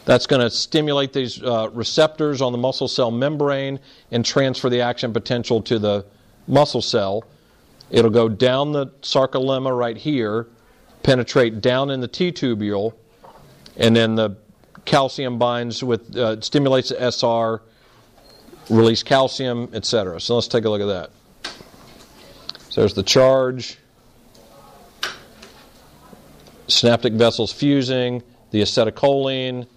That's 0.05 0.25
going 0.25 0.41
to 0.41 0.49
stimulate 0.49 1.13
these 1.13 1.41
uh, 1.43 1.69
receptors 1.71 2.41
on 2.41 2.51
the 2.51 2.57
muscle 2.57 2.87
cell 2.87 3.11
membrane 3.11 3.79
and 4.11 4.25
transfer 4.25 4.69
the 4.69 4.81
action 4.81 5.13
potential 5.13 5.61
to 5.63 5.77
the 5.77 6.05
muscle 6.47 6.81
cell. 6.81 7.25
It'll 7.91 8.09
go 8.09 8.29
down 8.29 8.71
the 8.71 8.87
sarcolemma 9.01 9.77
right 9.77 9.97
here, 9.97 10.47
penetrate 11.03 11.61
down 11.61 11.91
in 11.91 12.01
the 12.01 12.07
T 12.07 12.31
tubule, 12.31 12.93
and 13.77 13.95
then 13.95 14.15
the 14.15 14.35
calcium 14.85 15.37
binds 15.37 15.83
with, 15.83 16.15
uh, 16.15 16.41
stimulates 16.41 16.89
the 16.89 17.11
SR, 17.11 17.61
release 18.69 19.03
calcium, 19.03 19.69
etc. 19.73 20.19
So 20.21 20.35
let's 20.35 20.47
take 20.47 20.65
a 20.65 20.69
look 20.69 20.81
at 20.81 20.87
that. 20.87 21.11
So 22.69 22.81
there's 22.81 22.93
the 22.93 23.03
charge, 23.03 23.77
synaptic 26.67 27.13
vesicles 27.13 27.51
fusing, 27.51 28.21
the 28.51 28.61
acetylcholine, 28.61 29.67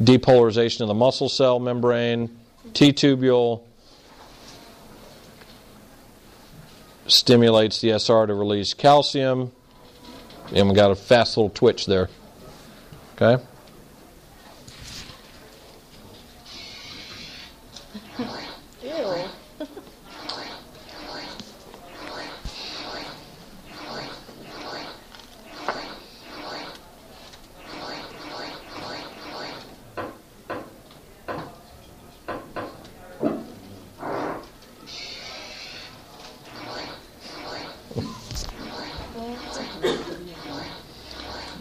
depolarization 0.00 0.82
of 0.82 0.88
the 0.88 0.94
muscle 0.94 1.28
cell 1.28 1.58
membrane, 1.58 2.38
T 2.72 2.92
tubule, 2.92 3.62
stimulates 7.08 7.80
the 7.80 7.90
SR 7.98 8.26
to 8.26 8.34
release 8.34 8.74
calcium, 8.74 9.50
and 10.54 10.68
we 10.68 10.74
got 10.74 10.90
a 10.92 10.94
fast 10.94 11.36
little 11.36 11.50
twitch 11.50 11.86
there. 11.86 12.08
Okay? 13.16 13.42
Ew. 18.84 19.28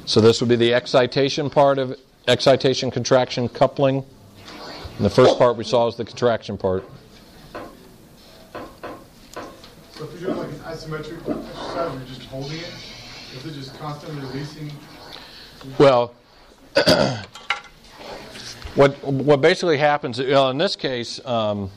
So 0.08 0.22
this 0.22 0.40
would 0.40 0.48
be 0.48 0.56
the 0.56 0.74
excitation 0.74 1.50
part 1.50 1.78
of 1.78 2.00
excitation 2.30 2.90
contraction 2.90 3.50
coupling. 3.50 4.06
And 4.96 5.06
the 5.06 5.10
first 5.10 5.38
part 5.38 5.58
we 5.58 5.66
saw 5.66 5.84
was 5.84 5.98
the 5.98 6.06
contraction 6.06 6.58
part. 6.58 6.86
So 9.92 10.06
if 10.06 10.22
you're 10.22 10.34
doing 10.34 10.38
like 10.38 10.48
an 10.48 10.60
isometric 10.60 11.18
exercise, 11.18 11.94
you're 11.94 12.06
just 12.08 12.24
holding 12.30 12.58
it, 12.58 12.74
is 13.36 13.46
it 13.46 13.52
just 13.52 13.78
constantly 13.80 14.26
releasing? 14.28 14.72
Well, 15.78 16.14
what 18.76 19.04
what 19.04 19.42
basically 19.42 19.78
happens 19.78 20.22
well, 20.22 20.50
in 20.52 20.58
this 20.58 20.78
case, 20.78 21.20
um, 21.26 21.70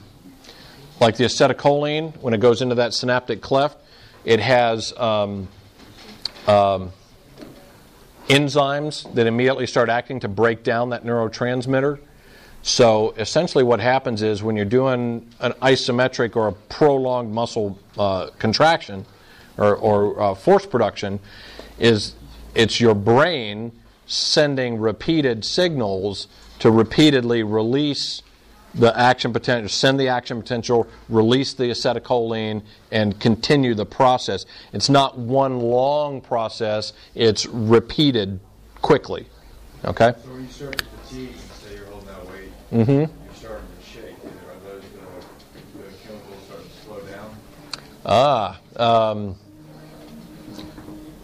like 1.01 1.17
the 1.17 1.25
acetylcholine, 1.25 2.17
when 2.19 2.33
it 2.33 2.39
goes 2.39 2.63
into 2.63 2.77
that 2.77 2.95
synaptic 2.95 3.41
cleft, 3.41 3.77
it 4.25 4.39
has 4.39 4.97
um, 4.97 5.49
um, 6.47 6.93
enzymes 8.31 9.13
that 9.15 9.27
immediately 9.27 9.67
start 9.67 9.89
acting 9.89 10.21
to 10.21 10.29
break 10.29 10.63
down 10.63 10.91
that 10.91 11.05
neurotransmitter. 11.05 11.99
So 12.63 13.13
essentially, 13.17 13.65
what 13.65 13.81
happens 13.81 14.23
is 14.23 14.43
when 14.43 14.55
you're 14.55 14.65
doing 14.65 15.29
an 15.41 15.53
isometric 15.63 16.37
or 16.37 16.49
a 16.49 16.53
prolonged 16.53 17.33
muscle 17.33 17.79
uh, 17.99 18.29
contraction 18.39 19.07
or, 19.57 19.75
or 19.77 20.21
uh, 20.21 20.35
force 20.35 20.67
production, 20.67 21.21
is 21.79 22.15
it's 22.55 22.81
your 22.81 22.95
brain 22.95 23.73
sending 24.07 24.79
repeated 24.79 25.45
signals 25.45 26.29
to 26.59 26.71
repeatedly 26.71 27.43
release 27.43 28.23
the 28.75 28.97
action 28.99 29.33
potential, 29.33 29.69
send 29.69 29.99
the 29.99 30.09
action 30.09 30.41
potential, 30.41 30.87
release 31.09 31.55
the 31.55 31.65
acetylcholine, 31.65 32.63
and 32.93 33.19
continue 33.21 33.75
the 33.75 33.87
process. 33.87 34.47
It's 34.73 34.89
not 34.89 35.19
one 35.19 35.59
long 35.59 36.21
process, 36.21 36.93
it's 37.15 37.47
repeated 37.47 38.39
quickly. 38.81 39.27
Okay? 39.85 40.15
So 40.23 40.31
when 40.31 40.43
you 40.43 40.49
start 40.51 40.79
to 40.79 40.85
fatigue, 40.85 41.35
say 41.63 41.75
you're 41.75 41.87
holding 41.87 42.07
that 42.09 42.27
weight, 42.27 42.51
Mm-hmm. 42.73 42.91
you're 42.93 43.09
starting 43.35 43.67
to 43.67 43.91
shake. 43.91 44.15
Are 44.25 44.71
those 44.71 44.83
the, 44.83 45.79
the 45.79 45.85
chemicals 46.07 46.43
starting 46.47 46.69
to 46.69 46.77
slow 46.85 47.01
down? 47.01 47.37
Ah, 48.07 48.61
um, 48.77 49.35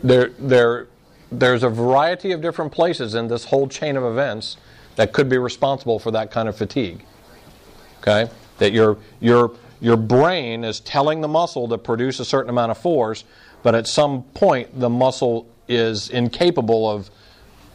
there, 0.02 0.30
there, 0.38 0.88
there's 1.30 1.62
a 1.62 1.68
variety 1.68 2.32
of 2.32 2.40
different 2.40 2.72
places 2.72 3.14
in 3.14 3.28
this 3.28 3.44
whole 3.46 3.68
chain 3.68 3.96
of 3.96 4.04
events 4.04 4.56
that 4.96 5.12
could 5.12 5.28
be 5.28 5.38
responsible 5.38 5.98
for 5.98 6.10
that 6.10 6.30
kind 6.30 6.48
of 6.48 6.56
fatigue. 6.56 7.04
Okay, 8.06 8.30
that 8.58 8.72
your 8.72 8.98
your 9.20 9.52
your 9.80 9.96
brain 9.96 10.64
is 10.64 10.80
telling 10.80 11.20
the 11.20 11.28
muscle 11.28 11.68
to 11.68 11.78
produce 11.78 12.20
a 12.20 12.24
certain 12.24 12.50
amount 12.50 12.70
of 12.70 12.78
force, 12.78 13.24
but 13.62 13.74
at 13.74 13.86
some 13.86 14.22
point 14.22 14.78
the 14.78 14.88
muscle 14.88 15.48
is 15.68 16.08
incapable 16.08 16.88
of 16.88 17.10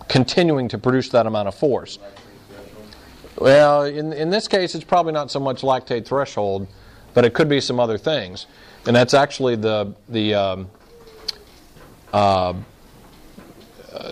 continuing 0.07 0.67
to 0.69 0.77
produce 0.77 1.09
that 1.09 1.25
amount 1.25 1.47
of 1.47 1.55
force. 1.55 1.99
Well, 3.38 3.84
in, 3.84 4.13
in 4.13 4.29
this 4.29 4.47
case, 4.47 4.75
it's 4.75 4.84
probably 4.84 5.13
not 5.13 5.32
so 5.32 5.39
much 5.39 5.61
lactate 5.61 6.05
threshold, 6.05 6.67
but 7.13 7.25
it 7.25 7.34
could 7.34 7.49
be 7.49 7.59
some 7.59 7.79
other 7.79 7.97
things. 7.97 8.45
And 8.86 8.95
that's 8.95 9.13
actually 9.13 9.55
the, 9.55 9.95
the 10.09 10.36
um, 10.36 10.69
uh, 12.13 12.53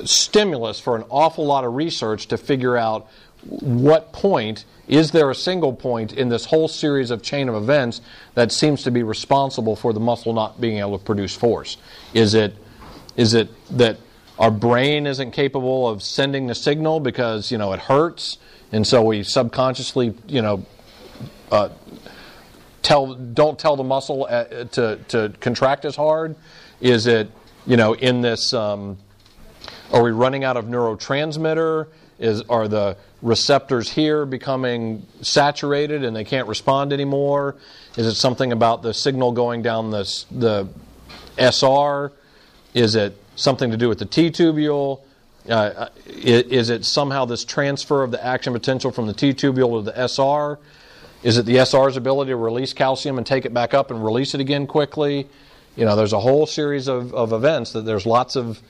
stimulus 0.06 0.80
for 0.80 0.96
an 0.96 1.04
awful 1.10 1.46
lot 1.46 1.64
of 1.64 1.76
research 1.76 2.28
to 2.28 2.38
figure 2.38 2.78
out 2.78 3.08
what 3.48 4.12
point 4.12 4.66
is 4.88 5.12
there 5.12 5.30
a 5.30 5.36
single 5.36 5.72
point 5.72 6.12
in 6.14 6.30
this 6.30 6.46
whole 6.46 6.68
series 6.68 7.12
of 7.12 7.22
chain 7.22 7.48
of 7.48 7.56
events 7.56 8.02
that 8.34 8.52
seems 8.52 8.84
to 8.84 8.92
be 8.92 9.04
responsible 9.04 9.76
for 9.76 9.94
the 9.94 10.00
muscle 10.00 10.34
not 10.34 10.60
being 10.60 10.80
able 10.80 10.98
to 10.98 11.04
produce 11.04 11.36
force? 11.36 11.78
Is 12.14 12.34
it 12.34 12.56
is 13.16 13.34
it 13.34 13.50
that 13.78 13.98
our 14.40 14.50
brain 14.50 15.06
isn't 15.06 15.32
capable 15.32 15.88
of 15.88 16.02
sending 16.02 16.48
the 16.48 16.56
signal 16.56 17.00
because 17.00 17.52
you 17.52 17.58
know 17.58 17.72
it 17.74 17.80
hurts, 17.80 18.40
and 18.72 18.86
so 18.86 19.04
we 19.04 19.24
subconsciously 19.24 20.16
you 20.28 20.42
know 20.42 20.66
uh, 21.52 21.70
tell 22.82 23.14
don't 23.14 23.60
tell 23.60 23.76
the 23.76 23.84
muscle 23.84 24.28
uh, 24.30 24.46
to 24.66 24.98
to 25.10 25.34
contract 25.40 25.86
as 25.86 25.96
hard? 25.96 26.36
Is 26.82 27.06
it 27.06 27.30
you 27.68 27.78
know 27.78 27.94
in 27.94 28.22
this? 28.22 28.54
Um, 28.54 28.98
are 29.92 30.04
we 30.04 30.12
running 30.12 30.44
out 30.44 30.58
of 30.58 30.66
neurotransmitter? 30.66 31.88
Is 32.20 32.42
are 32.50 32.68
the 32.68 32.98
receptors 33.22 33.90
here 33.90 34.26
becoming 34.26 35.06
saturated 35.22 36.04
and 36.04 36.16
they 36.16 36.26
can't 36.26 36.48
respond 36.48 36.92
anymore? 36.92 37.56
Is 37.96 38.06
it 38.06 38.16
something 38.16 38.52
about 38.52 38.82
the 38.82 38.94
signal 38.94 39.32
going 39.32 39.62
down 39.62 39.92
this, 39.92 40.26
the 40.30 40.68
SR? 41.38 42.12
Is 42.74 42.96
it 42.96 43.18
something 43.36 43.72
to 43.72 43.78
do 43.78 43.88
with 43.88 44.00
the 44.00 44.06
T 44.06 44.30
tubule? 44.32 45.02
Uh, 45.48 45.88
is, 46.06 46.44
is 46.44 46.70
it 46.70 46.86
somehow 46.86 47.26
this 47.26 47.46
transfer 47.46 48.04
of 48.04 48.12
the 48.12 48.24
action 48.24 48.52
potential 48.54 48.92
from 48.92 49.08
the 49.08 49.14
T 49.14 49.34
tubule 49.34 49.80
to 49.80 49.92
the 49.92 50.08
SR? 50.08 50.60
Is 51.24 51.38
it 51.38 51.46
the 51.46 51.58
SR's 51.58 51.98
ability 51.98 52.32
to 52.32 52.38
release 52.38 52.74
calcium 52.74 53.18
and 53.18 53.26
take 53.26 53.46
it 53.46 53.54
back 53.54 53.74
up 53.74 53.92
and 53.92 54.04
release 54.04 54.34
it 54.34 54.42
again 54.42 54.68
quickly? 54.68 55.28
You 55.76 55.86
know, 55.86 55.96
there's 55.96 56.14
a 56.14 56.20
whole 56.20 56.46
series 56.46 56.88
of, 56.88 57.14
of 57.14 57.34
events 57.34 57.72
that 57.74 57.86
there's 57.86 58.06
lots 58.06 58.36
of 58.36 58.62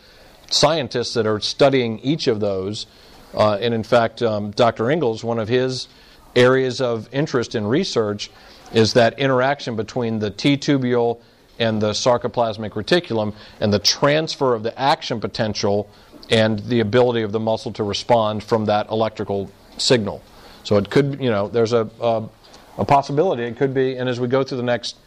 scientists 0.49 1.13
that 1.13 1.27
are 1.27 1.39
studying 1.39 1.99
each 1.99 2.27
of 2.27 2.39
those. 2.39 2.85
Uh, 3.33 3.55
and 3.55 3.73
in 3.73 3.83
fact, 3.83 4.21
um, 4.21 4.51
Dr. 4.51 4.89
Ingalls, 4.89 5.23
one 5.23 5.39
of 5.39 5.47
his 5.47 5.87
areas 6.35 6.81
of 6.81 7.07
interest 7.13 7.55
in 7.55 7.65
research 7.65 8.29
is 8.73 8.93
that 8.93 9.17
interaction 9.19 9.75
between 9.75 10.19
the 10.19 10.29
T 10.29 10.57
tubule 10.57 11.21
and 11.59 11.81
the 11.81 11.91
sarcoplasmic 11.91 12.71
reticulum 12.71 13.33
and 13.59 13.73
the 13.73 13.79
transfer 13.79 14.53
of 14.53 14.63
the 14.63 14.79
action 14.79 15.19
potential 15.19 15.89
and 16.29 16.59
the 16.59 16.79
ability 16.79 17.21
of 17.21 17.31
the 17.31 17.39
muscle 17.39 17.73
to 17.73 17.83
respond 17.83 18.43
from 18.43 18.65
that 18.65 18.89
electrical 18.89 19.51
signal. 19.77 20.23
So 20.63 20.77
it 20.77 20.89
could, 20.89 21.19
you 21.19 21.29
know, 21.29 21.47
there's 21.47 21.73
a, 21.73 21.89
a, 21.99 22.29
a 22.77 22.85
possibility. 22.85 23.43
It 23.43 23.57
could 23.57 23.73
be, 23.73 23.97
and 23.97 24.07
as 24.07 24.19
we 24.19 24.27
go 24.27 24.43
through 24.43 24.57
the 24.57 24.63
next 24.63 24.97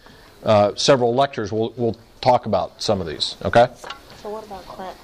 uh, 0.42 0.74
several 0.74 1.14
lectures, 1.14 1.52
we'll, 1.52 1.72
we'll 1.76 1.96
talk 2.20 2.46
about 2.46 2.82
some 2.82 3.00
of 3.00 3.06
these. 3.06 3.36
Okay? 3.44 3.68
So 4.16 4.30
what 4.30 4.44
about 4.44 4.66
cramps? 4.66 5.00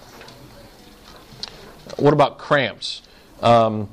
What 1.97 2.12
about 2.12 2.39
cramps? 2.39 3.03
Um, 3.43 3.89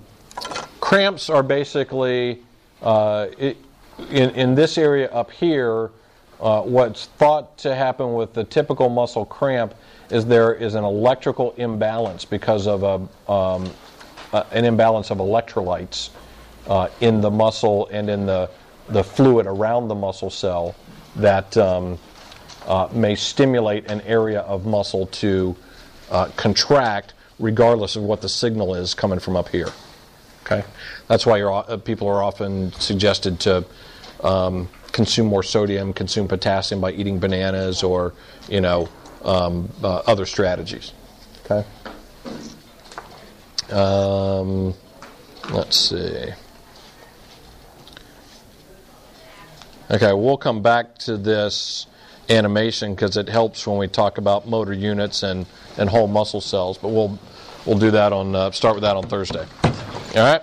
cramps 0.79 1.29
are 1.29 1.43
basically 1.43 2.41
uh, 2.81 3.27
in, 3.39 4.29
in 4.31 4.55
this 4.55 4.77
area 4.77 5.09
up 5.11 5.31
here. 5.31 5.91
Uh, 6.39 6.61
what's 6.61 7.05
thought 7.05 7.57
to 7.57 7.73
happen 7.73 8.13
with 8.13 8.33
the 8.33 8.43
typical 8.43 8.89
muscle 8.89 9.25
cramp 9.25 9.73
is 10.09 10.25
there 10.25 10.53
is 10.53 10.75
an 10.75 10.83
electrical 10.83 11.53
imbalance 11.57 12.25
because 12.25 12.67
of 12.67 12.83
a, 12.83 13.31
um, 13.31 13.71
uh, 14.33 14.43
an 14.51 14.65
imbalance 14.65 15.11
of 15.11 15.19
electrolytes 15.19 16.09
uh, 16.67 16.89
in 16.99 17.21
the 17.21 17.31
muscle 17.31 17.87
and 17.91 18.09
in 18.09 18.25
the, 18.25 18.49
the 18.89 19.03
fluid 19.03 19.47
around 19.47 19.87
the 19.87 19.95
muscle 19.95 20.29
cell 20.29 20.75
that 21.15 21.55
um, 21.57 21.97
uh, 22.67 22.89
may 22.91 23.15
stimulate 23.15 23.89
an 23.89 24.01
area 24.01 24.41
of 24.41 24.65
muscle 24.65 25.05
to 25.07 25.55
uh, 26.11 26.25
contract 26.35 27.14
regardless 27.39 27.95
of 27.95 28.03
what 28.03 28.21
the 28.21 28.29
signal 28.29 28.75
is 28.75 28.93
coming 28.93 29.19
from 29.19 29.35
up 29.35 29.49
here. 29.49 29.69
Okay, 30.45 30.63
that's 31.07 31.25
why 31.25 31.41
uh, 31.41 31.77
people 31.77 32.07
are 32.07 32.23
often 32.23 32.71
suggested 32.73 33.39
to 33.41 33.65
um, 34.23 34.69
consume 34.91 35.27
more 35.27 35.43
sodium, 35.43 35.91
consume 35.91 36.27
potassium 36.27 36.79
by 36.79 36.91
eating 36.91 37.19
bananas, 37.19 37.83
or 37.83 38.13
you 38.47 38.61
know 38.61 38.87
um, 39.23 39.71
uh, 39.83 39.97
other 40.07 40.25
strategies. 40.25 40.93
Okay. 41.45 41.65
Um, 43.71 44.75
let's 45.51 45.89
see. 45.89 46.29
Okay, 49.89 50.13
we'll 50.13 50.37
come 50.37 50.61
back 50.61 50.97
to 50.99 51.17
this 51.17 51.87
animation 52.29 52.95
because 52.95 53.17
it 53.17 53.29
helps 53.29 53.65
when 53.67 53.77
we 53.77 53.87
talk 53.87 54.17
about 54.17 54.47
motor 54.47 54.73
units 54.73 55.23
and, 55.23 55.45
and 55.77 55.89
whole 55.89 56.07
muscle 56.07 56.41
cells. 56.41 56.77
But 56.77 56.89
we'll 56.89 57.19
we'll 57.65 57.79
do 57.79 57.91
that 57.91 58.13
on 58.13 58.35
uh, 58.35 58.51
start 58.51 58.75
with 58.75 58.83
that 58.83 58.95
on 58.95 59.03
Thursday. 59.03 59.45
All 59.63 59.71
right. 60.15 60.41